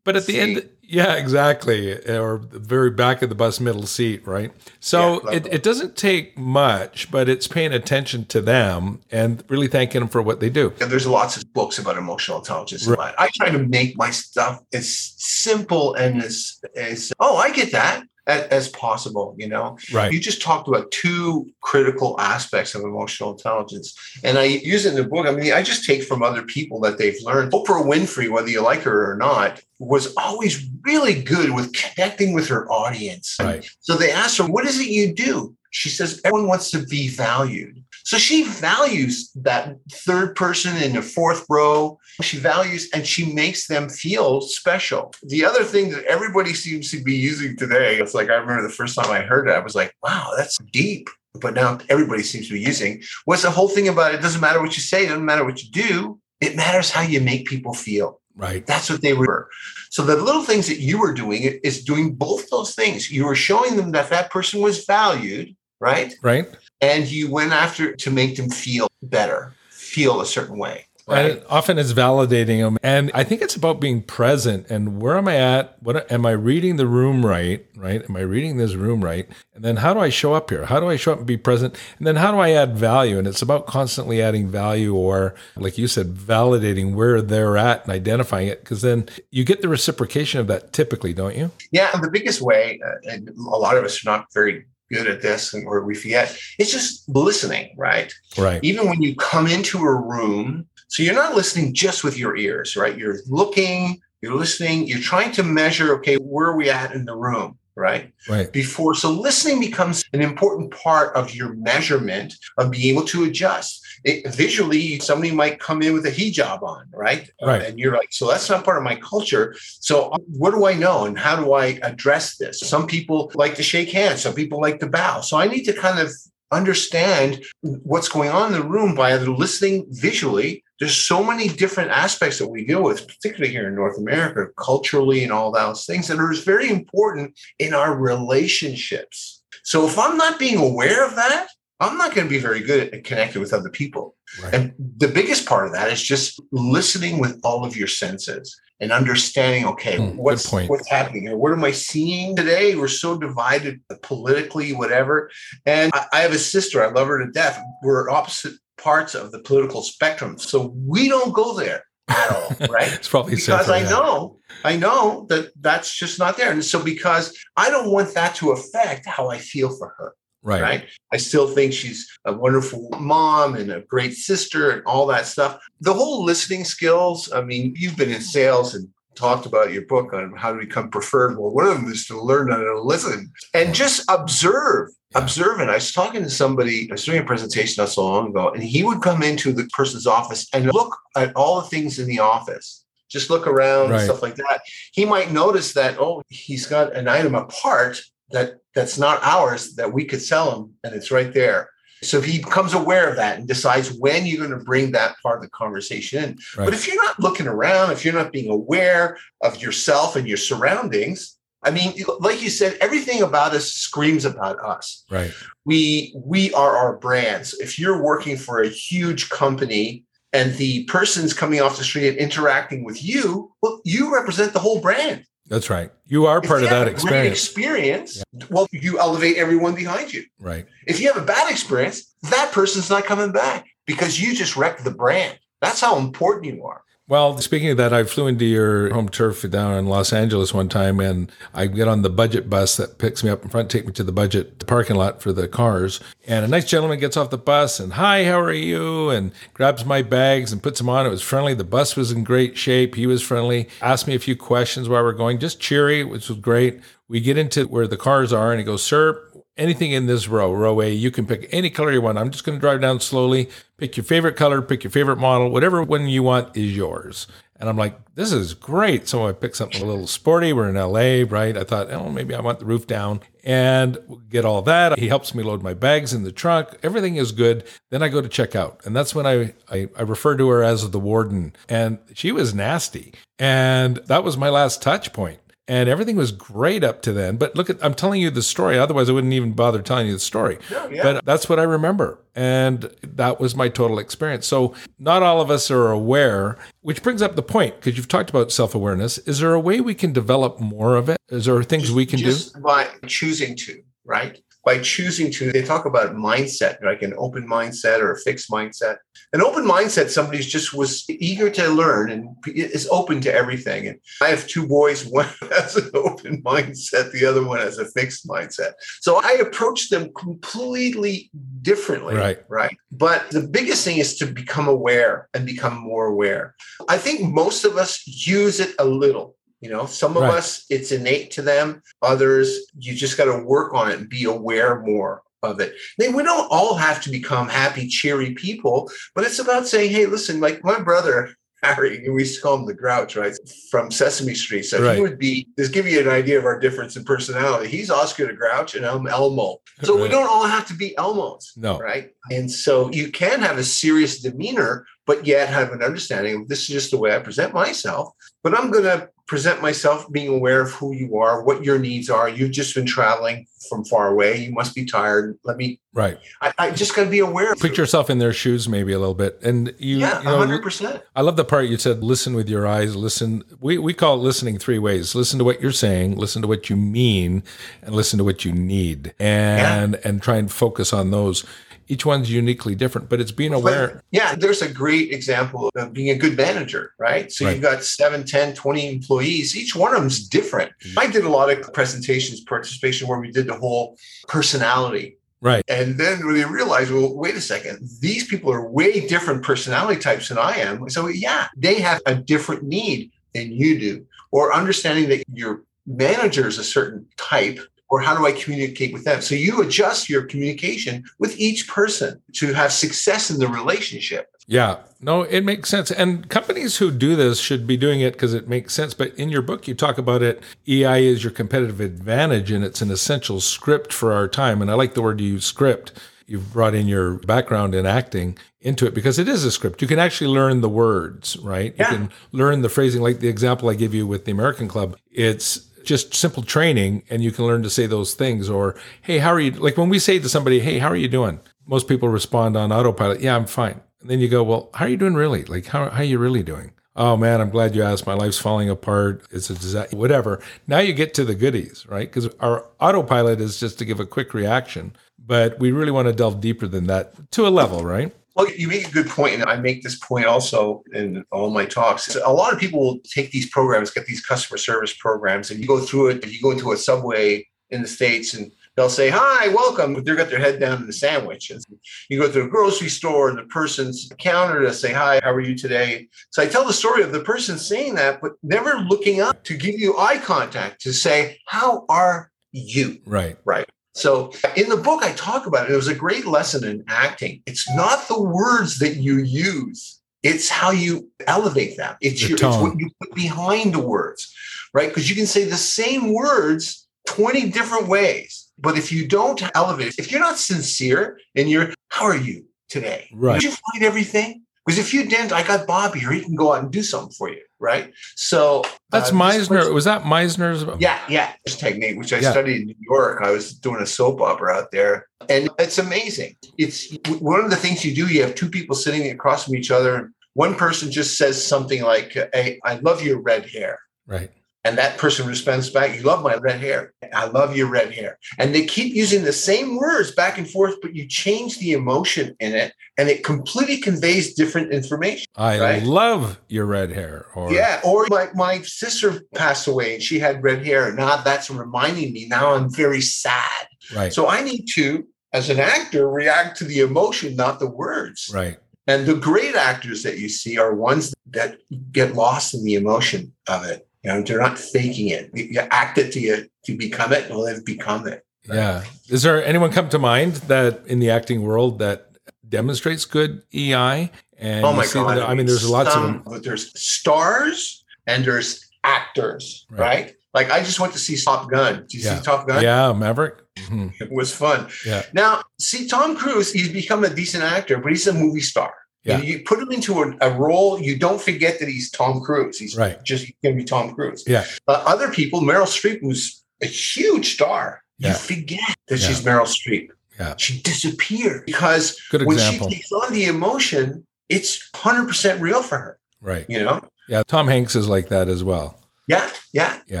But 0.02 0.16
at 0.16 0.26
the 0.26 0.40
end, 0.40 0.68
yeah, 0.88 1.14
exactly. 1.14 1.92
Or 2.08 2.38
the 2.38 2.58
very 2.58 2.90
back 2.90 3.22
of 3.22 3.28
the 3.28 3.34
bus 3.34 3.60
middle 3.60 3.86
seat, 3.86 4.26
right? 4.26 4.52
So 4.80 5.20
yeah, 5.24 5.36
it, 5.36 5.46
it 5.46 5.62
doesn't 5.62 5.96
take 5.96 6.38
much, 6.38 7.10
but 7.10 7.28
it's 7.28 7.48
paying 7.48 7.72
attention 7.72 8.24
to 8.26 8.40
them 8.40 9.00
and 9.10 9.42
really 9.48 9.68
thanking 9.68 10.00
them 10.00 10.08
for 10.08 10.22
what 10.22 10.40
they 10.40 10.50
do. 10.50 10.72
And 10.80 10.90
there's 10.90 11.06
lots 11.06 11.36
of 11.36 11.52
books 11.52 11.78
about 11.78 11.98
emotional 11.98 12.38
intelligence. 12.38 12.86
Right. 12.86 13.14
I 13.18 13.28
try 13.34 13.50
to 13.50 13.58
make 13.58 13.96
my 13.96 14.10
stuff 14.10 14.62
as 14.72 15.14
simple 15.16 15.94
and 15.94 16.22
as, 16.22 16.60
as 16.76 17.12
oh, 17.18 17.36
I 17.36 17.50
get 17.50 17.72
that 17.72 18.04
as, 18.26 18.42
as, 18.48 18.68
possible 18.68 19.34
you 19.38 19.48
know? 19.48 19.78
Right. 19.92 20.12
You 20.12 20.20
just 20.20 20.42
talked 20.42 20.68
about 20.68 20.90
two 20.90 21.50
critical 21.60 22.18
aspects 22.20 22.74
of 22.74 22.82
emotional 22.82 23.32
intelligence 23.32 23.94
and 24.24 24.38
i 24.38 24.44
use 24.44 24.86
it 24.86 24.90
in 24.90 24.96
the 24.96 25.08
book. 25.08 25.26
I 25.26 25.32
mean 25.32 25.52
i 25.52 25.62
just 25.62 25.84
take 25.84 26.02
from 26.02 26.22
other 26.22 26.42
people 26.42 26.80
that 26.80 26.98
they've 26.98 27.20
learned. 27.22 27.52
Oprah 27.52 27.84
winfrey 27.84 28.30
whether 28.30 28.48
you 28.48 28.62
like 28.62 28.82
her 28.82 29.12
or 29.12 29.16
not 29.16 29.62
was 29.78 30.14
always 30.16 30.68
really 30.82 31.20
good 31.22 31.54
with 31.54 31.72
connecting 31.72 32.32
with 32.32 32.48
her 32.48 32.70
audience. 32.70 33.36
Right. 33.40 33.68
So 33.80 33.96
they 33.96 34.10
asked 34.10 34.38
her 34.38 34.44
what 34.44 34.66
is 34.66 34.80
it 34.80 34.88
you 34.88 35.14
do 35.14 35.56
she 35.76 35.88
says 35.88 36.20
everyone 36.24 36.48
wants 36.48 36.70
to 36.70 36.84
be 36.86 37.08
valued 37.08 37.84
so 38.06 38.18
she 38.18 38.44
values 38.44 39.32
that 39.34 39.78
third 39.90 40.36
person 40.36 40.76
in 40.80 40.92
the 40.92 41.02
fourth 41.02 41.44
row. 41.50 41.98
She 42.22 42.38
values 42.38 42.88
and 42.94 43.04
she 43.04 43.32
makes 43.32 43.66
them 43.66 43.88
feel 43.88 44.42
special. 44.42 45.12
The 45.24 45.44
other 45.44 45.64
thing 45.64 45.90
that 45.90 46.04
everybody 46.04 46.54
seems 46.54 46.92
to 46.92 47.02
be 47.02 47.16
using 47.16 47.56
today, 47.56 47.96
it's 47.96 48.14
like 48.14 48.30
I 48.30 48.34
remember 48.34 48.62
the 48.62 48.72
first 48.72 48.94
time 48.94 49.10
I 49.10 49.22
heard 49.22 49.48
it, 49.48 49.56
I 49.56 49.58
was 49.58 49.74
like, 49.74 49.92
wow, 50.04 50.30
that's 50.36 50.56
deep. 50.72 51.08
But 51.40 51.54
now 51.54 51.78
everybody 51.88 52.22
seems 52.22 52.46
to 52.46 52.54
be 52.54 52.60
using 52.60 53.02
was 53.26 53.42
the 53.42 53.50
whole 53.50 53.68
thing 53.68 53.88
about 53.88 54.14
it 54.14 54.22
doesn't 54.22 54.40
matter 54.40 54.62
what 54.62 54.76
you 54.76 54.82
say, 54.82 55.02
it 55.02 55.08
doesn't 55.08 55.24
matter 55.24 55.44
what 55.44 55.60
you 55.64 55.70
do. 55.72 56.20
It 56.40 56.54
matters 56.54 56.90
how 56.90 57.02
you 57.02 57.20
make 57.20 57.48
people 57.48 57.74
feel. 57.74 58.20
Right. 58.36 58.64
That's 58.64 58.88
what 58.88 59.02
they 59.02 59.14
were. 59.14 59.48
So 59.90 60.04
the 60.04 60.14
little 60.14 60.44
things 60.44 60.68
that 60.68 60.78
you 60.78 61.00
were 61.00 61.12
doing 61.14 61.42
is 61.64 61.82
doing 61.82 62.14
both 62.14 62.50
those 62.50 62.74
things. 62.74 63.10
You 63.10 63.24
were 63.24 63.34
showing 63.34 63.76
them 63.76 63.92
that 63.92 64.10
that 64.10 64.30
person 64.30 64.60
was 64.60 64.84
valued, 64.84 65.55
right? 65.80 66.14
Right 66.22 66.46
and 66.80 67.06
you 67.10 67.30
went 67.30 67.52
after 67.52 67.94
to 67.94 68.10
make 68.10 68.36
them 68.36 68.50
feel 68.50 68.88
better, 69.02 69.54
feel 69.70 70.20
a 70.20 70.26
certain 70.26 70.58
way. 70.58 70.86
Right. 71.08 71.30
And 71.36 71.42
often 71.48 71.78
it's 71.78 71.92
validating 71.92 72.62
them. 72.62 72.78
And 72.82 73.12
I 73.14 73.22
think 73.22 73.40
it's 73.40 73.54
about 73.54 73.80
being 73.80 74.02
present 74.02 74.68
and 74.68 75.00
where 75.00 75.16
am 75.16 75.28
I 75.28 75.36
at? 75.36 75.80
What 75.80 76.10
am 76.10 76.26
I 76.26 76.32
reading 76.32 76.76
the 76.76 76.86
room 76.88 77.24
right? 77.24 77.64
Right? 77.76 78.04
Am 78.08 78.16
I 78.16 78.22
reading 78.22 78.56
this 78.56 78.74
room 78.74 79.04
right? 79.04 79.28
And 79.54 79.64
then 79.64 79.76
how 79.76 79.94
do 79.94 80.00
I 80.00 80.08
show 80.08 80.34
up 80.34 80.50
here? 80.50 80.66
How 80.66 80.80
do 80.80 80.88
I 80.88 80.96
show 80.96 81.12
up 81.12 81.18
and 81.18 81.26
be 81.26 81.36
present? 81.36 81.76
And 81.98 82.08
then 82.08 82.16
how 82.16 82.32
do 82.32 82.38
I 82.38 82.50
add 82.50 82.76
value? 82.76 83.20
And 83.20 83.28
it's 83.28 83.40
about 83.40 83.68
constantly 83.68 84.20
adding 84.20 84.48
value 84.48 84.96
or, 84.96 85.36
like 85.54 85.78
you 85.78 85.86
said, 85.86 86.16
validating 86.16 86.94
where 86.94 87.22
they're 87.22 87.56
at 87.56 87.84
and 87.84 87.92
identifying 87.92 88.48
it. 88.48 88.64
Because 88.64 88.82
then 88.82 89.08
you 89.30 89.44
get 89.44 89.62
the 89.62 89.68
reciprocation 89.68 90.40
of 90.40 90.48
that 90.48 90.72
typically, 90.72 91.12
don't 91.12 91.36
you? 91.36 91.52
Yeah. 91.70 91.96
The 92.00 92.10
biggest 92.10 92.42
way, 92.42 92.80
uh, 92.84 93.12
and 93.12 93.28
a 93.28 93.40
lot 93.42 93.76
of 93.76 93.84
us 93.84 94.04
are 94.04 94.10
not 94.10 94.32
very 94.34 94.66
good 94.90 95.06
at 95.06 95.22
this 95.22 95.52
and 95.52 95.66
or 95.66 95.84
we 95.84 95.94
forget 95.94 96.36
it's 96.58 96.70
just 96.70 97.08
listening 97.08 97.74
right? 97.76 98.12
Right. 98.38 98.62
Even 98.62 98.88
when 98.88 99.02
you 99.02 99.16
come 99.16 99.46
into 99.46 99.78
a 99.78 99.94
room 99.94 100.66
so 100.88 101.02
you're 101.02 101.14
not 101.14 101.34
listening 101.34 101.74
just 101.74 102.04
with 102.04 102.18
your 102.18 102.36
ears 102.36 102.76
right? 102.76 102.96
You're 102.96 103.18
looking 103.28 104.00
you're 104.22 104.36
listening 104.36 104.86
you're 104.86 105.00
trying 105.00 105.32
to 105.32 105.42
measure 105.42 105.94
okay 105.96 106.16
where 106.16 106.46
are 106.46 106.56
we 106.56 106.70
at 106.70 106.92
in 106.92 107.04
the 107.04 107.16
room 107.16 107.58
right 107.76 108.12
right 108.28 108.52
before 108.52 108.94
so 108.94 109.10
listening 109.10 109.60
becomes 109.60 110.04
an 110.12 110.22
important 110.22 110.70
part 110.70 111.14
of 111.14 111.34
your 111.34 111.54
measurement 111.54 112.34
of 112.58 112.70
being 112.70 112.94
able 112.94 113.06
to 113.06 113.24
adjust 113.24 113.86
it, 114.06 114.32
visually 114.32 114.98
somebody 115.00 115.32
might 115.32 115.58
come 115.58 115.82
in 115.82 115.92
with 115.92 116.06
a 116.06 116.10
hijab 116.10 116.62
on, 116.62 116.86
right? 116.92 117.30
Right. 117.42 117.62
Uh, 117.62 117.64
and 117.64 117.78
you're 117.78 117.92
like, 117.92 118.12
so 118.12 118.28
that's 118.28 118.48
not 118.48 118.64
part 118.64 118.78
of 118.78 118.84
my 118.84 118.96
culture. 118.96 119.56
So 119.60 120.10
uh, 120.10 120.18
what 120.28 120.52
do 120.52 120.66
I 120.66 120.74
know 120.74 121.04
and 121.04 121.18
how 121.18 121.36
do 121.36 121.52
I 121.52 121.78
address 121.82 122.36
this? 122.36 122.60
Some 122.60 122.86
people 122.86 123.32
like 123.34 123.56
to 123.56 123.62
shake 123.62 123.90
hands. 123.90 124.22
Some 124.22 124.34
people 124.34 124.60
like 124.60 124.78
to 124.80 124.86
bow. 124.86 125.20
So 125.20 125.36
I 125.36 125.48
need 125.48 125.64
to 125.64 125.72
kind 125.72 125.98
of 125.98 126.12
understand 126.52 127.44
what's 127.60 128.08
going 128.08 128.30
on 128.30 128.52
in 128.52 128.60
the 128.60 128.66
room 128.66 128.94
by 128.94 129.12
either 129.12 129.30
listening 129.30 129.86
visually. 129.90 130.62
There's 130.78 130.94
so 130.94 131.24
many 131.24 131.48
different 131.48 131.90
aspects 131.90 132.38
that 132.38 132.48
we 132.48 132.66
deal 132.66 132.82
with, 132.82 133.06
particularly 133.06 133.52
here 133.52 133.68
in 133.68 133.74
North 133.74 133.98
America, 133.98 134.48
culturally 134.58 135.24
and 135.24 135.32
all 135.32 135.50
those 135.50 135.86
things 135.86 136.08
that 136.08 136.18
are 136.18 136.34
very 136.34 136.68
important 136.68 137.38
in 137.58 137.74
our 137.74 137.96
relationships. 137.96 139.42
So 139.64 139.86
if 139.86 139.98
I'm 139.98 140.16
not 140.16 140.38
being 140.38 140.58
aware 140.58 141.06
of 141.06 141.16
that, 141.16 141.48
I'm 141.80 141.98
not 141.98 142.14
going 142.14 142.26
to 142.26 142.30
be 142.30 142.38
very 142.38 142.60
good 142.60 142.94
at 142.94 143.04
connecting 143.04 143.40
with 143.40 143.52
other 143.52 143.68
people. 143.68 144.14
Right. 144.42 144.54
And 144.54 144.74
the 144.78 145.08
biggest 145.08 145.46
part 145.46 145.66
of 145.66 145.72
that 145.72 145.90
is 145.90 146.02
just 146.02 146.40
listening 146.52 147.18
with 147.18 147.40
all 147.44 147.64
of 147.64 147.76
your 147.76 147.88
senses 147.88 148.58
and 148.80 148.92
understanding, 148.92 149.64
okay, 149.66 149.96
mm, 149.96 150.16
what's 150.16 150.52
what's 150.52 150.88
happening 150.88 151.22
here? 151.22 151.36
What 151.36 151.52
am 151.52 151.64
I 151.64 151.72
seeing 151.72 152.36
today? 152.36 152.76
We're 152.76 152.88
so 152.88 153.18
divided 153.18 153.80
politically, 154.02 154.72
whatever. 154.72 155.30
And 155.64 155.90
I, 155.94 156.06
I 156.12 156.20
have 156.20 156.32
a 156.32 156.38
sister, 156.38 156.84
I 156.84 156.90
love 156.90 157.08
her 157.08 157.24
to 157.24 157.30
death. 157.30 157.62
We're 157.82 158.10
opposite 158.10 158.54
parts 158.78 159.14
of 159.14 159.32
the 159.32 159.38
political 159.40 159.82
spectrum. 159.82 160.38
So 160.38 160.74
we 160.86 161.08
don't 161.08 161.32
go 161.32 161.56
there 161.56 161.84
at 162.08 162.30
all, 162.30 162.50
right? 162.68 162.92
it's 162.92 163.08
probably 163.08 163.36
because 163.36 163.70
I 163.70 163.82
know, 163.82 164.38
I 164.64 164.76
know 164.76 165.26
that 165.28 165.52
that's 165.60 165.96
just 165.96 166.18
not 166.18 166.36
there. 166.36 166.52
And 166.52 166.64
so 166.64 166.82
because 166.82 167.36
I 167.56 167.70
don't 167.70 167.90
want 167.90 168.14
that 168.14 168.34
to 168.36 168.52
affect 168.52 169.06
how 169.06 169.28
I 169.28 169.38
feel 169.38 169.70
for 169.76 169.94
her. 169.98 170.14
Right. 170.46 170.62
right. 170.62 170.84
I 171.12 171.16
still 171.16 171.48
think 171.48 171.72
she's 171.72 172.08
a 172.24 172.32
wonderful 172.32 172.88
mom 173.00 173.56
and 173.56 173.72
a 173.72 173.80
great 173.80 174.14
sister 174.14 174.70
and 174.70 174.82
all 174.86 175.04
that 175.06 175.26
stuff. 175.26 175.58
The 175.80 175.92
whole 175.92 176.24
listening 176.24 176.64
skills. 176.64 177.32
I 177.32 177.42
mean, 177.42 177.74
you've 177.76 177.96
been 177.96 178.12
in 178.12 178.20
sales 178.20 178.76
and 178.76 178.88
talked 179.16 179.46
about 179.46 179.72
your 179.72 179.86
book 179.86 180.12
on 180.12 180.32
how 180.36 180.52
to 180.52 180.58
become 180.60 180.88
preferred. 180.88 181.36
Well, 181.36 181.50
one 181.50 181.66
of 181.66 181.74
them 181.74 181.90
is 181.90 182.06
to 182.06 182.20
learn 182.20 182.48
how 182.48 182.58
to 182.58 182.80
listen 182.80 183.32
and 183.54 183.74
just 183.74 184.08
observe. 184.08 184.90
Observe 185.16 185.60
it. 185.60 185.68
I 185.68 185.74
was 185.74 185.90
talking 185.90 186.22
to 186.22 186.30
somebody, 186.30 186.88
I 186.90 186.94
was 186.94 187.04
doing 187.04 187.22
a 187.22 187.24
presentation 187.24 187.82
not 187.82 187.88
so 187.88 188.04
long 188.04 188.28
ago, 188.28 188.50
and 188.50 188.62
he 188.62 188.84
would 188.84 189.02
come 189.02 189.24
into 189.24 189.52
the 189.52 189.68
person's 189.72 190.06
office 190.06 190.46
and 190.52 190.66
look 190.66 190.96
at 191.16 191.34
all 191.34 191.60
the 191.60 191.68
things 191.68 191.98
in 191.98 192.06
the 192.06 192.20
office 192.20 192.84
just 193.08 193.30
look 193.30 193.46
around 193.46 193.90
right. 193.90 194.00
and 194.00 194.04
stuff 194.04 194.20
like 194.20 194.34
that. 194.34 194.60
He 194.92 195.04
might 195.04 195.30
notice 195.30 195.72
that, 195.74 195.96
oh, 195.98 196.22
he's 196.28 196.66
got 196.66 196.94
an 196.94 197.06
item 197.06 197.34
apart 197.36 198.02
that 198.30 198.56
that's 198.74 198.98
not 198.98 199.22
ours 199.22 199.74
that 199.74 199.92
we 199.92 200.04
could 200.04 200.22
sell 200.22 200.50
them 200.50 200.74
and 200.84 200.94
it's 200.94 201.10
right 201.10 201.32
there 201.32 201.70
so 202.02 202.18
if 202.18 202.24
he 202.24 202.38
becomes 202.38 202.74
aware 202.74 203.08
of 203.08 203.16
that 203.16 203.38
and 203.38 203.48
decides 203.48 203.92
when 203.92 204.26
you're 204.26 204.46
going 204.46 204.58
to 204.58 204.64
bring 204.64 204.92
that 204.92 205.16
part 205.22 205.36
of 205.36 205.42
the 205.42 205.50
conversation 205.50 206.22
in 206.22 206.30
right. 206.56 206.64
but 206.64 206.74
if 206.74 206.86
you're 206.86 207.02
not 207.02 207.18
looking 207.18 207.46
around 207.46 207.90
if 207.90 208.04
you're 208.04 208.14
not 208.14 208.32
being 208.32 208.50
aware 208.50 209.18
of 209.42 209.60
yourself 209.62 210.16
and 210.16 210.28
your 210.28 210.36
surroundings 210.36 211.36
I 211.62 211.72
mean, 211.72 211.94
like 212.20 212.42
you 212.42 212.50
said, 212.50 212.78
everything 212.80 213.22
about 213.22 213.52
us 213.52 213.72
screams 213.72 214.24
about 214.24 214.60
us. 214.60 215.04
Right. 215.10 215.32
We 215.64 216.14
we 216.14 216.54
are 216.54 216.76
our 216.76 216.96
brands. 216.96 217.54
If 217.54 217.76
you're 217.76 218.00
working 218.00 218.36
for 218.36 218.62
a 218.62 218.68
huge 218.68 219.30
company 219.30 220.04
and 220.32 220.54
the 220.54 220.84
person's 220.84 221.34
coming 221.34 221.60
off 221.60 221.76
the 221.76 221.82
street 221.82 222.08
and 222.08 222.18
interacting 222.18 222.84
with 222.84 223.02
you, 223.02 223.52
well, 223.62 223.80
you 223.84 224.14
represent 224.14 224.52
the 224.52 224.60
whole 224.60 224.80
brand. 224.80 225.24
That's 225.48 225.70
right. 225.70 225.90
You 226.06 226.26
are 226.26 226.40
part 226.40 226.64
of 226.64 226.70
that 226.70 226.88
experience. 226.88 227.44
experience. 227.44 228.22
Yeah. 228.32 228.46
Well, 228.50 228.66
you 228.72 228.98
elevate 228.98 229.36
everyone 229.36 229.74
behind 229.74 230.12
you. 230.12 230.24
Right. 230.38 230.66
If 230.86 231.00
you 231.00 231.12
have 231.12 231.22
a 231.22 231.26
bad 231.26 231.50
experience, 231.50 232.14
that 232.30 232.50
person's 232.52 232.90
not 232.90 233.04
coming 233.04 233.32
back 233.32 233.66
because 233.86 234.20
you 234.20 234.34
just 234.34 234.56
wrecked 234.56 234.82
the 234.84 234.90
brand. 234.90 235.38
That's 235.60 235.80
how 235.80 235.98
important 235.98 236.46
you 236.46 236.64
are. 236.64 236.82
Well, 237.08 237.38
speaking 237.38 237.70
of 237.70 237.76
that, 237.76 237.92
I 237.92 238.02
flew 238.02 238.26
into 238.26 238.44
your 238.44 238.92
home 238.92 239.08
turf 239.08 239.48
down 239.48 239.78
in 239.78 239.86
Los 239.86 240.12
Angeles 240.12 240.52
one 240.52 240.68
time, 240.68 240.98
and 240.98 241.30
I 241.54 241.68
get 241.68 241.86
on 241.86 242.02
the 242.02 242.10
budget 242.10 242.50
bus 242.50 242.76
that 242.78 242.98
picks 242.98 243.22
me 243.22 243.30
up 243.30 243.44
in 243.44 243.48
front, 243.48 243.70
take 243.70 243.86
me 243.86 243.92
to 243.92 244.02
the 244.02 244.10
budget 244.10 244.66
parking 244.66 244.96
lot 244.96 245.22
for 245.22 245.32
the 245.32 245.46
cars. 245.46 246.00
And 246.26 246.44
a 246.44 246.48
nice 246.48 246.64
gentleman 246.64 246.98
gets 246.98 247.16
off 247.16 247.30
the 247.30 247.38
bus 247.38 247.78
and, 247.78 247.92
hi, 247.92 248.24
how 248.24 248.40
are 248.40 248.52
you? 248.52 249.10
And 249.10 249.30
grabs 249.54 249.84
my 249.84 250.02
bags 250.02 250.50
and 250.50 250.60
puts 250.60 250.80
them 250.80 250.88
on. 250.88 251.06
It 251.06 251.10
was 251.10 251.22
friendly. 251.22 251.54
The 251.54 251.62
bus 251.62 251.94
was 251.94 252.10
in 252.10 252.24
great 252.24 252.58
shape. 252.58 252.96
He 252.96 253.06
was 253.06 253.22
friendly. 253.22 253.68
Asked 253.80 254.08
me 254.08 254.16
a 254.16 254.18
few 254.18 254.34
questions 254.34 254.88
while 254.88 255.04
we're 255.04 255.12
going, 255.12 255.38
just 255.38 255.60
cheery, 255.60 256.02
which 256.02 256.28
was 256.28 256.38
great. 256.38 256.80
We 257.06 257.20
get 257.20 257.38
into 257.38 257.68
where 257.68 257.86
the 257.86 257.96
cars 257.96 258.32
are, 258.32 258.50
and 258.50 258.58
he 258.58 258.64
goes, 258.64 258.82
sir, 258.82 259.22
anything 259.56 259.92
in 259.92 260.06
this 260.06 260.28
row, 260.28 260.52
row 260.52 260.80
A, 260.80 260.90
you 260.90 261.10
can 261.10 261.26
pick 261.26 261.48
any 261.52 261.70
color 261.70 261.92
you 261.92 262.02
want. 262.02 262.18
I'm 262.18 262.30
just 262.30 262.44
going 262.44 262.56
to 262.56 262.60
drive 262.60 262.80
down 262.80 263.00
slowly, 263.00 263.48
pick 263.78 263.96
your 263.96 264.04
favorite 264.04 264.36
color, 264.36 264.62
pick 264.62 264.84
your 264.84 264.90
favorite 264.90 265.18
model, 265.18 265.50
whatever 265.50 265.82
one 265.82 266.08
you 266.08 266.22
want 266.22 266.56
is 266.56 266.76
yours. 266.76 267.26
And 267.58 267.68
I'm 267.68 267.76
like, 267.76 268.14
this 268.14 268.32
is 268.32 268.52
great. 268.52 269.08
So 269.08 269.26
I 269.26 269.32
picked 269.32 269.56
something 269.56 269.80
a 269.80 269.86
little 269.86 270.06
sporty. 270.06 270.52
We're 270.52 270.68
in 270.68 270.74
LA, 270.74 271.24
right? 271.26 271.56
I 271.56 271.64
thought, 271.64 271.90
oh, 271.90 272.10
maybe 272.10 272.34
I 272.34 272.40
want 272.40 272.58
the 272.58 272.66
roof 272.66 272.86
down 272.86 273.20
and 273.44 273.96
get 274.28 274.44
all 274.44 274.60
that. 274.62 274.98
He 274.98 275.08
helps 275.08 275.34
me 275.34 275.42
load 275.42 275.62
my 275.62 275.72
bags 275.72 276.12
in 276.12 276.22
the 276.22 276.32
trunk. 276.32 276.68
Everything 276.82 277.16
is 277.16 277.32
good. 277.32 277.64
Then 277.90 278.02
I 278.02 278.08
go 278.08 278.20
to 278.20 278.28
check 278.28 278.54
out. 278.54 278.80
And 278.84 278.94
that's 278.94 279.14
when 279.14 279.26
I, 279.26 279.54
I, 279.70 279.88
I 279.96 280.02
refer 280.02 280.36
to 280.36 280.48
her 280.48 280.62
as 280.62 280.90
the 280.90 281.00
warden. 281.00 281.54
And 281.68 281.98
she 282.12 282.30
was 282.30 282.54
nasty. 282.54 283.14
And 283.38 283.96
that 284.06 284.24
was 284.24 284.36
my 284.36 284.50
last 284.50 284.82
touch 284.82 285.14
point 285.14 285.40
and 285.68 285.88
everything 285.88 286.16
was 286.16 286.32
great 286.32 286.84
up 286.84 287.02
to 287.02 287.12
then. 287.12 287.36
But 287.36 287.56
look 287.56 287.68
at, 287.68 287.82
I'm 287.84 287.94
telling 287.94 288.20
you 288.20 288.30
the 288.30 288.42
story. 288.42 288.78
Otherwise, 288.78 289.08
I 289.08 289.12
wouldn't 289.12 289.32
even 289.32 289.52
bother 289.52 289.82
telling 289.82 290.06
you 290.06 290.12
the 290.12 290.20
story. 290.20 290.58
Yeah, 290.70 290.88
yeah. 290.88 291.02
But 291.02 291.24
that's 291.24 291.48
what 291.48 291.58
I 291.58 291.64
remember. 291.64 292.18
And 292.34 292.90
that 293.02 293.40
was 293.40 293.56
my 293.56 293.68
total 293.68 293.98
experience. 293.98 294.46
So, 294.46 294.74
not 294.98 295.22
all 295.22 295.40
of 295.40 295.50
us 295.50 295.70
are 295.70 295.90
aware, 295.90 296.58
which 296.82 297.02
brings 297.02 297.22
up 297.22 297.34
the 297.34 297.42
point 297.42 297.76
because 297.76 297.96
you've 297.96 298.08
talked 298.08 298.30
about 298.30 298.52
self 298.52 298.74
awareness. 298.74 299.18
Is 299.18 299.40
there 299.40 299.54
a 299.54 299.60
way 299.60 299.80
we 299.80 299.94
can 299.94 300.12
develop 300.12 300.60
more 300.60 300.96
of 300.96 301.08
it? 301.08 301.18
Is 301.30 301.46
there 301.46 301.62
things 301.62 301.90
we 301.90 302.06
can 302.06 302.18
Just 302.18 302.54
do? 302.54 302.60
By 302.60 302.88
choosing 303.06 303.56
to, 303.56 303.82
right? 304.04 304.40
By 304.66 304.80
choosing 304.80 305.30
to, 305.30 305.52
they 305.52 305.62
talk 305.62 305.86
about 305.86 306.16
mindset, 306.16 306.82
like 306.82 307.00
an 307.00 307.14
open 307.16 307.48
mindset 307.48 308.00
or 308.00 308.10
a 308.10 308.18
fixed 308.18 308.50
mindset. 308.50 308.96
An 309.32 309.40
open 309.40 309.64
mindset, 309.64 310.10
somebody 310.10 310.40
just 310.40 310.74
was 310.74 311.04
eager 311.08 311.48
to 311.48 311.68
learn 311.68 312.10
and 312.10 312.36
is 312.48 312.88
open 312.90 313.20
to 313.20 313.32
everything. 313.32 313.86
And 313.86 314.00
I 314.20 314.28
have 314.28 314.48
two 314.48 314.66
boys, 314.66 315.06
one 315.06 315.28
has 315.52 315.76
an 315.76 315.90
open 315.94 316.42
mindset, 316.42 317.12
the 317.12 317.24
other 317.24 317.44
one 317.44 317.60
has 317.60 317.78
a 317.78 317.86
fixed 317.86 318.26
mindset. 318.26 318.72
So 319.00 319.20
I 319.22 319.34
approach 319.34 319.88
them 319.88 320.12
completely 320.14 321.30
differently. 321.62 322.16
Right. 322.16 322.38
Right. 322.48 322.76
But 322.90 323.30
the 323.30 323.46
biggest 323.46 323.84
thing 323.84 323.98
is 323.98 324.18
to 324.18 324.26
become 324.26 324.66
aware 324.66 325.28
and 325.32 325.46
become 325.46 325.78
more 325.78 326.06
aware. 326.06 326.56
I 326.88 326.98
think 326.98 327.22
most 327.32 327.64
of 327.64 327.76
us 327.76 328.04
use 328.04 328.58
it 328.58 328.74
a 328.80 328.84
little 328.84 329.36
you 329.60 329.70
know, 329.70 329.86
some 329.86 330.16
of 330.16 330.22
right. 330.22 330.34
us, 330.34 330.66
it's 330.68 330.92
innate 330.92 331.30
to 331.32 331.42
them. 331.42 331.82
Others, 332.02 332.70
you 332.78 332.94
just 332.94 333.16
got 333.16 333.24
to 333.24 333.42
work 333.42 333.74
on 333.74 333.90
it 333.90 333.98
and 333.98 334.08
be 334.08 334.24
aware 334.24 334.80
more 334.80 335.22
of 335.42 335.60
it. 335.60 335.72
I 335.74 336.04
mean, 336.04 336.16
we 336.16 336.22
don't 336.22 336.50
all 336.50 336.74
have 336.74 337.02
to 337.02 337.10
become 337.10 337.48
happy, 337.48 337.88
cheery 337.88 338.34
people, 338.34 338.90
but 339.14 339.24
it's 339.24 339.38
about 339.38 339.66
saying, 339.66 339.90
hey, 339.90 340.06
listen, 340.06 340.40
like 340.40 340.64
my 340.64 340.80
brother, 340.80 341.34
Harry, 341.62 342.06
we 342.10 342.22
used 342.22 342.36
to 342.36 342.42
call 342.42 342.58
him 342.58 342.66
the 342.66 342.74
Grouch, 342.74 343.16
right? 343.16 343.32
From 343.70 343.90
Sesame 343.90 344.34
Street. 344.34 344.64
So 344.64 344.82
right. 344.82 344.94
he 344.94 345.00
would 345.00 345.18
be, 345.18 345.48
just 345.58 345.72
give 345.72 345.86
you 345.86 346.00
an 346.00 346.08
idea 346.08 346.38
of 346.38 346.44
our 346.44 346.60
difference 346.60 346.96
in 346.96 347.04
personality. 347.04 347.68
He's 347.68 347.90
Oscar 347.90 348.26
the 348.26 348.34
Grouch 348.34 348.74
and 348.74 348.84
I'm 348.84 349.06
Elmo. 349.06 349.56
So 349.82 349.94
right. 349.94 350.02
we 350.02 350.08
uh-huh. 350.08 350.18
don't 350.18 350.28
all 350.28 350.46
have 350.46 350.66
to 350.68 350.74
be 350.74 350.94
Elmos. 350.98 351.56
No. 351.56 351.78
Right. 351.78 352.10
And 352.30 352.50
so 352.50 352.90
you 352.92 353.10
can 353.10 353.40
have 353.40 353.56
a 353.56 353.64
serious 353.64 354.20
demeanor, 354.20 354.86
but 355.06 355.26
yet 355.26 355.48
have 355.48 355.72
an 355.72 355.82
understanding 355.82 356.42
of 356.42 356.48
this 356.48 356.60
is 356.60 356.68
just 356.68 356.90
the 356.90 356.98
way 356.98 357.16
I 357.16 357.20
present 357.20 357.54
myself. 357.54 358.12
But 358.42 358.56
I'm 358.56 358.70
going 358.70 358.84
to 358.84 359.08
present 359.26 359.60
myself 359.60 360.10
being 360.12 360.28
aware 360.28 360.60
of 360.60 360.70
who 360.72 360.94
you 360.94 361.18
are, 361.18 361.42
what 361.42 361.64
your 361.64 361.78
needs 361.78 362.08
are. 362.08 362.28
You've 362.28 362.52
just 362.52 362.74
been 362.74 362.86
traveling 362.86 363.46
from 363.68 363.84
far 363.84 364.08
away. 364.08 364.36
You 364.36 364.52
must 364.52 364.74
be 364.74 364.84
tired. 364.84 365.36
Let 365.44 365.56
me. 365.56 365.80
Right. 365.92 366.18
I, 366.40 366.52
I 366.58 366.70
just 366.70 366.94
got 366.94 367.04
to 367.04 367.10
be 367.10 367.18
aware. 367.18 367.54
Put 367.56 367.76
yourself 367.76 368.08
in 368.10 368.18
their 368.18 368.32
shoes, 368.32 368.68
maybe 368.68 368.92
a 368.92 368.98
little 368.98 369.14
bit, 369.14 369.40
and 369.42 369.74
you. 369.78 369.98
Yeah, 369.98 370.22
hundred 370.22 370.62
percent. 370.62 371.02
I 371.16 371.22
love 371.22 371.36
the 371.36 371.44
part 371.44 371.66
you 371.66 371.76
said. 371.76 372.04
Listen 372.04 372.34
with 372.34 372.48
your 372.48 372.66
eyes. 372.66 372.94
Listen. 372.94 373.42
We 373.60 373.78
we 373.78 373.94
call 373.94 374.14
it 374.14 374.22
listening 374.22 374.58
three 374.58 374.78
ways. 374.78 375.14
Listen 375.14 375.38
to 375.38 375.44
what 375.44 375.60
you're 375.60 375.72
saying. 375.72 376.16
Listen 376.16 376.42
to 376.42 376.48
what 376.48 376.70
you 376.70 376.76
mean, 376.76 377.42
and 377.82 377.94
listen 377.94 378.18
to 378.18 378.24
what 378.24 378.44
you 378.44 378.52
need, 378.52 379.14
and 379.18 379.92
yeah. 379.94 380.00
and 380.04 380.22
try 380.22 380.36
and 380.36 380.52
focus 380.52 380.92
on 380.92 381.10
those 381.10 381.44
each 381.88 382.04
one's 382.04 382.30
uniquely 382.30 382.74
different, 382.74 383.08
but 383.08 383.20
it's 383.20 383.32
being 383.32 383.52
aware. 383.52 383.88
But, 383.88 384.04
yeah, 384.10 384.34
there's 384.34 384.62
a 384.62 384.72
great 384.72 385.12
example 385.12 385.70
of 385.76 385.92
being 385.92 386.10
a 386.10 386.16
good 386.16 386.36
manager, 386.36 386.92
right? 386.98 387.30
So 387.30 387.44
right. 387.44 387.52
you've 387.52 387.62
got 387.62 387.84
7, 387.84 388.24
10, 388.24 388.54
20 388.54 388.88
employees. 388.88 389.56
Each 389.56 389.74
one 389.74 389.94
of 389.94 390.00
them's 390.00 390.28
different. 390.28 390.72
Mm-hmm. 390.84 390.98
I 390.98 391.06
did 391.06 391.24
a 391.24 391.28
lot 391.28 391.50
of 391.50 391.72
presentations, 391.72 392.40
participation 392.40 393.08
where 393.08 393.20
we 393.20 393.30
did 393.30 393.46
the 393.46 393.56
whole 393.56 393.96
personality. 394.28 395.18
Right. 395.40 395.64
And 395.68 395.98
then 395.98 396.26
when 396.26 396.34
they 396.34 396.44
realized, 396.44 396.90
well, 396.90 397.14
wait 397.14 397.36
a 397.36 397.40
second, 397.40 397.88
these 398.00 398.26
people 398.26 398.52
are 398.52 398.68
way 398.68 399.06
different 399.06 399.44
personality 399.44 400.00
types 400.00 400.28
than 400.28 400.38
I 400.38 400.56
am. 400.56 400.88
So 400.88 401.06
yeah, 401.06 401.48
they 401.56 401.80
have 401.80 402.00
a 402.06 402.14
different 402.14 402.64
need 402.64 403.12
than 403.34 403.52
you 403.52 403.78
do. 403.78 404.06
Or 404.32 404.52
understanding 404.52 405.08
that 405.10 405.24
your 405.32 405.62
manager 405.86 406.48
is 406.48 406.58
a 406.58 406.64
certain 406.64 407.06
type 407.16 407.60
or 407.88 408.00
how 408.00 408.16
do 408.16 408.26
I 408.26 408.32
communicate 408.32 408.92
with 408.92 409.04
them? 409.04 409.20
So 409.20 409.34
you 409.34 409.62
adjust 409.62 410.08
your 410.08 410.22
communication 410.24 411.04
with 411.18 411.38
each 411.38 411.68
person 411.68 412.20
to 412.34 412.52
have 412.52 412.72
success 412.72 413.30
in 413.30 413.38
the 413.38 413.48
relationship. 413.48 414.30
Yeah, 414.48 414.78
no, 415.00 415.22
it 415.22 415.44
makes 415.44 415.68
sense. 415.68 415.90
And 415.90 416.28
companies 416.28 416.76
who 416.76 416.90
do 416.90 417.16
this 417.16 417.40
should 417.40 417.66
be 417.66 417.76
doing 417.76 418.00
it 418.00 418.12
because 418.12 418.32
it 418.32 418.48
makes 418.48 418.74
sense. 418.74 418.94
But 418.94 419.14
in 419.16 419.28
your 419.28 419.42
book, 419.42 419.66
you 419.66 419.74
talk 419.74 419.98
about 419.98 420.22
it. 420.22 420.40
EI 420.68 421.04
is 421.04 421.24
your 421.24 421.32
competitive 421.32 421.80
advantage, 421.80 422.52
and 422.52 422.64
it's 422.64 422.80
an 422.80 422.90
essential 422.90 423.40
script 423.40 423.92
for 423.92 424.12
our 424.12 424.28
time. 424.28 424.62
And 424.62 424.70
I 424.70 424.74
like 424.74 424.94
the 424.94 425.02
word 425.02 425.20
you 425.20 425.32
use, 425.34 425.44
script. 425.44 425.92
You've 426.28 426.52
brought 426.52 426.74
in 426.74 426.88
your 426.88 427.14
background 427.18 427.74
in 427.74 427.86
acting 427.86 428.36
into 428.60 428.86
it 428.86 428.94
because 428.94 429.18
it 429.18 429.28
is 429.28 429.44
a 429.44 429.50
script. 429.50 429.80
You 429.80 429.88
can 429.88 430.00
actually 430.00 430.28
learn 430.28 430.60
the 430.60 430.68
words, 430.68 431.36
right? 431.38 431.74
Yeah. 431.78 431.90
You 431.90 431.96
can 431.96 432.10
learn 432.32 432.62
the 432.62 432.68
phrasing, 432.68 433.00
like 433.00 433.20
the 433.20 433.28
example 433.28 433.68
I 433.68 433.74
give 433.74 433.94
you 433.94 434.06
with 434.06 434.24
the 434.24 434.32
American 434.32 434.66
Club. 434.66 434.96
It's 435.10 435.68
just 435.86 436.14
simple 436.14 436.42
training 436.42 437.02
and 437.08 437.22
you 437.22 437.30
can 437.32 437.46
learn 437.46 437.62
to 437.62 437.70
say 437.70 437.86
those 437.86 438.14
things 438.14 438.50
or 438.50 438.76
hey 439.02 439.18
how 439.18 439.32
are 439.32 439.40
you? 439.40 439.52
Like 439.52 439.76
when 439.76 439.88
we 439.88 439.98
say 439.98 440.18
to 440.18 440.28
somebody 440.28 440.60
hey 440.60 440.78
how 440.78 440.88
are 440.88 440.96
you 440.96 441.08
doing? 441.08 441.40
Most 441.66 441.88
people 441.88 442.08
respond 442.08 442.56
on 442.56 442.72
autopilot 442.72 443.20
yeah 443.20 443.36
i'm 443.36 443.46
fine. 443.46 443.80
And 444.00 444.10
then 444.10 444.20
you 444.20 444.28
go 444.28 444.42
well 444.42 444.70
how 444.74 444.84
are 444.84 444.88
you 444.88 444.98
doing 444.98 445.14
really? 445.14 445.44
Like 445.44 445.66
how, 445.66 445.88
how 445.88 446.00
are 446.00 446.04
you 446.04 446.18
really 446.18 446.42
doing? 446.42 446.72
Oh 446.96 447.16
man 447.16 447.40
i'm 447.40 447.50
glad 447.50 447.74
you 447.74 447.82
asked. 447.82 448.06
My 448.06 448.14
life's 448.14 448.38
falling 448.38 448.68
apart. 448.68 449.24
It's 449.30 449.48
a 449.48 449.54
disaster 449.54 449.96
whatever. 449.96 450.42
Now 450.66 450.80
you 450.80 450.92
get 450.92 451.14
to 451.14 451.24
the 451.24 451.34
goodies 451.34 451.86
right? 451.88 452.12
Because 452.12 452.28
our 452.40 452.66
autopilot 452.80 453.40
is 453.40 453.58
just 453.58 453.78
to 453.78 453.84
give 453.84 454.00
a 454.00 454.06
quick 454.06 454.34
reaction 454.34 454.94
but 455.26 455.58
we 455.58 455.72
really 455.72 455.90
want 455.90 456.06
to 456.06 456.12
delve 456.12 456.40
deeper 456.40 456.66
than 456.66 456.86
that 456.86 457.30
to 457.32 457.46
a 457.46 457.50
level 457.50 457.84
right 457.84 458.14
well, 458.36 458.50
you 458.50 458.68
make 458.68 458.86
a 458.86 458.90
good 458.90 459.08
point, 459.08 459.34
and 459.34 459.44
I 459.44 459.56
make 459.56 459.82
this 459.82 459.98
point 459.98 460.26
also 460.26 460.84
in 460.92 461.24
all 461.32 461.50
my 461.50 461.64
talks. 461.64 462.14
A 462.14 462.30
lot 462.30 462.52
of 462.52 462.58
people 462.58 462.80
will 462.80 462.98
take 462.98 463.30
these 463.30 463.48
programs, 463.48 463.90
get 463.90 464.04
these 464.04 464.24
customer 464.24 464.58
service 464.58 464.94
programs, 464.94 465.50
and 465.50 465.58
you 465.58 465.66
go 465.66 465.80
through 465.80 466.08
it. 466.08 466.26
You 466.26 466.40
go 466.42 466.50
into 466.50 466.72
a 466.72 466.76
subway 466.76 467.48
in 467.70 467.80
the 467.80 467.88
states, 467.88 468.34
and 468.34 468.52
they'll 468.76 468.90
say, 468.90 469.08
"Hi, 469.08 469.48
welcome." 469.48 469.94
But 469.94 470.04
they've 470.04 470.16
got 470.16 470.28
their 470.28 470.38
head 470.38 470.60
down 470.60 470.82
in 470.82 470.86
the 470.86 470.92
sandwich. 470.92 471.50
And 471.50 471.64
you 472.10 472.20
go 472.20 472.30
to 472.30 472.42
a 472.42 472.48
grocery 472.48 472.90
store, 472.90 473.30
and 473.30 473.38
the 473.38 473.44
person's 473.44 474.12
counter 474.18 474.60
to 474.60 474.74
say, 474.74 474.92
"Hi, 474.92 475.18
how 475.22 475.32
are 475.32 475.40
you 475.40 475.56
today?" 475.56 476.08
So 476.28 476.42
I 476.42 476.46
tell 476.46 476.66
the 476.66 476.74
story 476.74 477.02
of 477.02 477.12
the 477.12 477.20
person 477.20 477.58
saying 477.58 477.94
that, 477.94 478.20
but 478.20 478.32
never 478.42 478.80
looking 478.80 479.22
up 479.22 479.44
to 479.44 479.56
give 479.56 479.80
you 479.80 479.96
eye 479.96 480.18
contact 480.18 480.82
to 480.82 480.92
say, 480.92 481.38
"How 481.46 481.86
are 481.88 482.30
you?" 482.52 483.00
Right. 483.06 483.38
Right. 483.46 483.66
So 483.96 484.30
in 484.56 484.68
the 484.68 484.76
book, 484.76 485.02
I 485.02 485.12
talk 485.12 485.46
about 485.46 485.68
it. 485.68 485.72
It 485.72 485.76
was 485.76 485.88
a 485.88 485.94
great 485.94 486.26
lesson 486.26 486.64
in 486.64 486.84
acting. 486.86 487.42
It's 487.46 487.68
not 487.74 488.06
the 488.08 488.22
words 488.22 488.78
that 488.80 488.96
you 488.96 489.18
use, 489.18 490.00
it's 490.22 490.50
how 490.50 490.70
you 490.70 491.10
elevate 491.26 491.76
them. 491.76 491.96
It's, 492.00 492.28
your, 492.28 492.36
it's 492.36 492.42
what 492.42 492.78
you 492.78 492.90
put 493.00 493.14
behind 493.14 493.72
the 493.72 493.80
words, 493.80 494.34
right? 494.74 494.88
Because 494.88 495.08
you 495.08 495.16
can 495.16 495.26
say 495.26 495.44
the 495.44 495.56
same 495.56 496.12
words 496.12 496.86
20 497.06 497.50
different 497.50 497.88
ways. 497.88 498.48
But 498.58 498.76
if 498.76 498.90
you 498.90 499.06
don't 499.06 499.42
elevate, 499.54 499.94
if 499.98 500.10
you're 500.10 500.20
not 500.20 500.38
sincere 500.38 501.18
and 501.34 501.48
you're, 501.48 501.72
how 501.88 502.04
are 502.06 502.16
you 502.16 502.46
today? 502.68 503.08
Right. 503.12 503.40
Did 503.40 503.50
you 503.50 503.56
find 503.72 503.84
everything? 503.84 504.45
Because 504.66 504.80
if 504.80 504.92
you 504.92 505.04
didn't, 505.04 505.32
I 505.32 505.46
got 505.46 505.66
Bobby, 505.66 506.04
or 506.04 506.10
he 506.10 506.20
can 506.20 506.34
go 506.34 506.52
out 506.52 506.64
and 506.64 506.72
do 506.72 506.82
something 506.82 507.12
for 507.12 507.30
you, 507.30 507.40
right? 507.60 507.92
So 508.16 508.64
that's 508.90 509.10
uh, 509.10 509.14
Meisner. 509.14 509.72
Was 509.72 509.84
that 509.84 510.02
Meisner's? 510.02 510.64
Yeah, 510.80 510.98
yeah. 511.08 511.34
This 511.44 511.56
technique, 511.56 511.96
which 511.96 512.12
I 512.12 512.18
yeah. 512.18 512.32
studied 512.32 512.62
in 512.62 512.66
New 512.66 512.74
York. 512.80 513.22
I 513.22 513.30
was 513.30 513.54
doing 513.54 513.80
a 513.80 513.86
soap 513.86 514.20
opera 514.20 514.54
out 514.54 514.72
there, 514.72 515.06
and 515.28 515.48
it's 515.60 515.78
amazing. 515.78 516.34
It's 516.58 516.92
one 517.20 517.44
of 517.44 517.50
the 517.50 517.56
things 517.56 517.84
you 517.84 517.94
do. 517.94 518.12
You 518.12 518.22
have 518.22 518.34
two 518.34 518.50
people 518.50 518.74
sitting 518.74 519.08
across 519.08 519.44
from 519.44 519.54
each 519.54 519.70
other. 519.70 520.10
One 520.34 520.56
person 520.56 520.90
just 520.90 521.16
says 521.16 521.44
something 521.44 521.82
like, 521.82 522.12
"Hey, 522.34 522.58
I 522.64 522.74
love 522.80 523.04
your 523.04 523.20
red 523.20 523.46
hair." 523.48 523.78
Right. 524.08 524.30
And 524.66 524.76
that 524.78 524.98
person 524.98 525.28
responds 525.28 525.70
back, 525.70 525.94
You 525.94 526.02
love 526.02 526.24
my 526.24 526.34
red 526.34 526.60
hair. 526.60 526.92
I 527.14 527.26
love 527.26 527.56
your 527.56 527.68
red 527.68 527.94
hair. 527.94 528.18
And 528.36 528.52
they 528.52 528.66
keep 528.66 528.92
using 528.94 529.22
the 529.22 529.32
same 529.32 529.76
words 529.76 530.10
back 530.10 530.38
and 530.38 530.50
forth, 530.50 530.74
but 530.82 530.92
you 530.92 531.06
change 531.06 531.60
the 531.60 531.72
emotion 531.72 532.34
in 532.40 532.52
it 532.56 532.72
and 532.98 533.08
it 533.08 533.22
completely 533.22 533.78
conveys 533.78 534.34
different 534.34 534.72
information. 534.72 535.26
I 535.36 535.60
right? 535.60 535.82
love 535.84 536.40
your 536.48 536.66
red 536.66 536.90
hair. 536.90 537.26
Or 537.36 537.52
Yeah. 537.52 537.80
Or 537.84 538.08
my, 538.10 538.28
my 538.34 538.62
sister 538.62 539.22
passed 539.36 539.68
away 539.68 539.94
and 539.94 540.02
she 540.02 540.18
had 540.18 540.42
red 540.42 540.66
hair. 540.66 540.92
Now 540.92 541.18
that's 541.18 541.48
reminding 541.48 542.12
me. 542.12 542.26
Now 542.26 542.54
I'm 542.54 542.68
very 542.68 543.00
sad. 543.00 543.68
Right. 543.94 544.12
So 544.12 544.26
I 544.26 544.42
need 544.42 544.66
to, 544.74 545.06
as 545.32 545.48
an 545.48 545.60
actor, 545.60 546.10
react 546.10 546.58
to 546.58 546.64
the 546.64 546.80
emotion, 546.80 547.36
not 547.36 547.60
the 547.60 547.70
words. 547.70 548.32
Right. 548.34 548.58
And 548.88 549.06
the 549.06 549.14
great 549.14 549.54
actors 549.54 550.02
that 550.02 550.18
you 550.18 550.28
see 550.28 550.58
are 550.58 550.74
ones 550.74 551.14
that 551.30 551.58
get 551.92 552.14
lost 552.14 552.54
in 552.54 552.64
the 552.64 552.74
emotion 552.74 553.32
of 553.48 553.64
it. 553.64 553.85
You 554.06 554.12
know, 554.12 554.22
they're 554.22 554.38
not 554.38 554.56
faking 554.56 555.08
it. 555.08 555.30
You 555.34 555.58
act 555.72 555.98
it 555.98 556.12
to 556.12 556.20
you 556.20 556.48
to 556.64 556.76
become 556.76 557.12
it, 557.12 557.28
and 557.28 557.44
they've 557.44 557.64
become 557.64 558.06
it. 558.06 558.24
Right? 558.46 558.56
Yeah. 558.56 558.84
Is 559.08 559.24
there 559.24 559.44
anyone 559.44 559.72
come 559.72 559.88
to 559.88 559.98
mind 559.98 560.34
that 560.46 560.86
in 560.86 561.00
the 561.00 561.10
acting 561.10 561.42
world 561.42 561.80
that 561.80 562.12
demonstrates 562.48 563.04
good 563.04 563.42
EI? 563.52 564.12
And 564.38 564.64
oh 564.64 564.72
my 564.72 564.86
god! 564.86 565.18
I 565.18 565.34
mean, 565.34 565.46
there's 565.46 565.68
lots 565.68 565.92
Some, 565.92 566.04
of 566.04 566.08
them. 566.08 566.22
But 566.24 566.44
there's 566.44 566.78
stars 566.80 567.84
and 568.06 568.24
there's 568.24 568.70
actors, 568.84 569.66
right? 569.70 569.80
right? 569.80 570.14
Like 570.34 570.52
I 570.52 570.60
just 570.60 570.78
went 570.78 570.92
to 570.92 571.00
see 571.00 571.16
Top 571.16 571.50
Gun. 571.50 571.80
Did 571.80 571.94
you 571.94 572.00
yeah. 572.02 572.18
see 572.18 572.24
Top 572.24 572.46
Gun? 572.46 572.62
Yeah, 572.62 572.92
Maverick. 572.92 573.38
Mm-hmm. 573.56 573.88
It 574.04 574.12
was 574.12 574.32
fun. 574.32 574.68
Yeah. 574.86 575.02
Now, 575.14 575.42
see, 575.58 575.88
Tom 575.88 576.14
Cruise, 576.14 576.52
he's 576.52 576.70
become 576.70 577.02
a 577.02 577.10
decent 577.10 577.42
actor, 577.42 577.78
but 577.78 577.90
he's 577.90 578.06
a 578.06 578.14
movie 578.14 578.40
star. 578.40 578.72
Yeah. 579.06 579.20
You 579.20 579.40
put 579.44 579.60
him 579.60 579.70
into 579.70 580.02
a, 580.02 580.16
a, 580.20 580.36
role, 580.36 580.80
you 580.80 580.98
don't 580.98 581.20
forget 581.20 581.60
that 581.60 581.68
he's 581.68 581.90
Tom 581.90 582.20
Cruise. 582.20 582.58
He's 582.58 582.76
right. 582.76 583.02
just 583.04 583.30
going 583.42 583.54
to 583.54 583.62
be 583.62 583.64
Tom 583.64 583.94
Cruise. 583.94 584.24
Yeah. 584.26 584.44
Uh, 584.66 584.82
other 584.84 585.10
people, 585.10 585.42
Meryl 585.42 585.66
Streep 585.66 586.02
was 586.02 586.42
a 586.60 586.66
huge 586.66 587.34
star. 587.34 587.82
Yeah. 587.98 588.10
You 588.10 588.14
forget 588.16 588.74
that 588.88 588.98
yeah. 588.98 589.06
she's 589.06 589.22
Meryl 589.22 589.46
Streep. 589.46 589.88
Yeah. 590.18 590.34
She 590.36 590.60
disappeared 590.60 591.46
because 591.46 592.00
when 592.10 592.38
she 592.38 592.58
takes 592.58 592.90
on 592.90 593.12
the 593.12 593.26
emotion, 593.26 594.04
it's 594.28 594.70
100% 594.72 595.40
real 595.40 595.62
for 595.62 595.78
her. 595.78 595.98
Right. 596.20 596.46
You 596.48 596.64
know? 596.64 596.80
Yeah. 597.08 597.22
Tom 597.26 597.46
Hanks 597.46 597.76
is 597.76 597.88
like 597.88 598.08
that 598.08 598.28
as 598.28 598.42
well. 598.42 598.80
Yeah, 599.08 599.30
yeah, 599.52 599.80
yeah. 599.86 600.00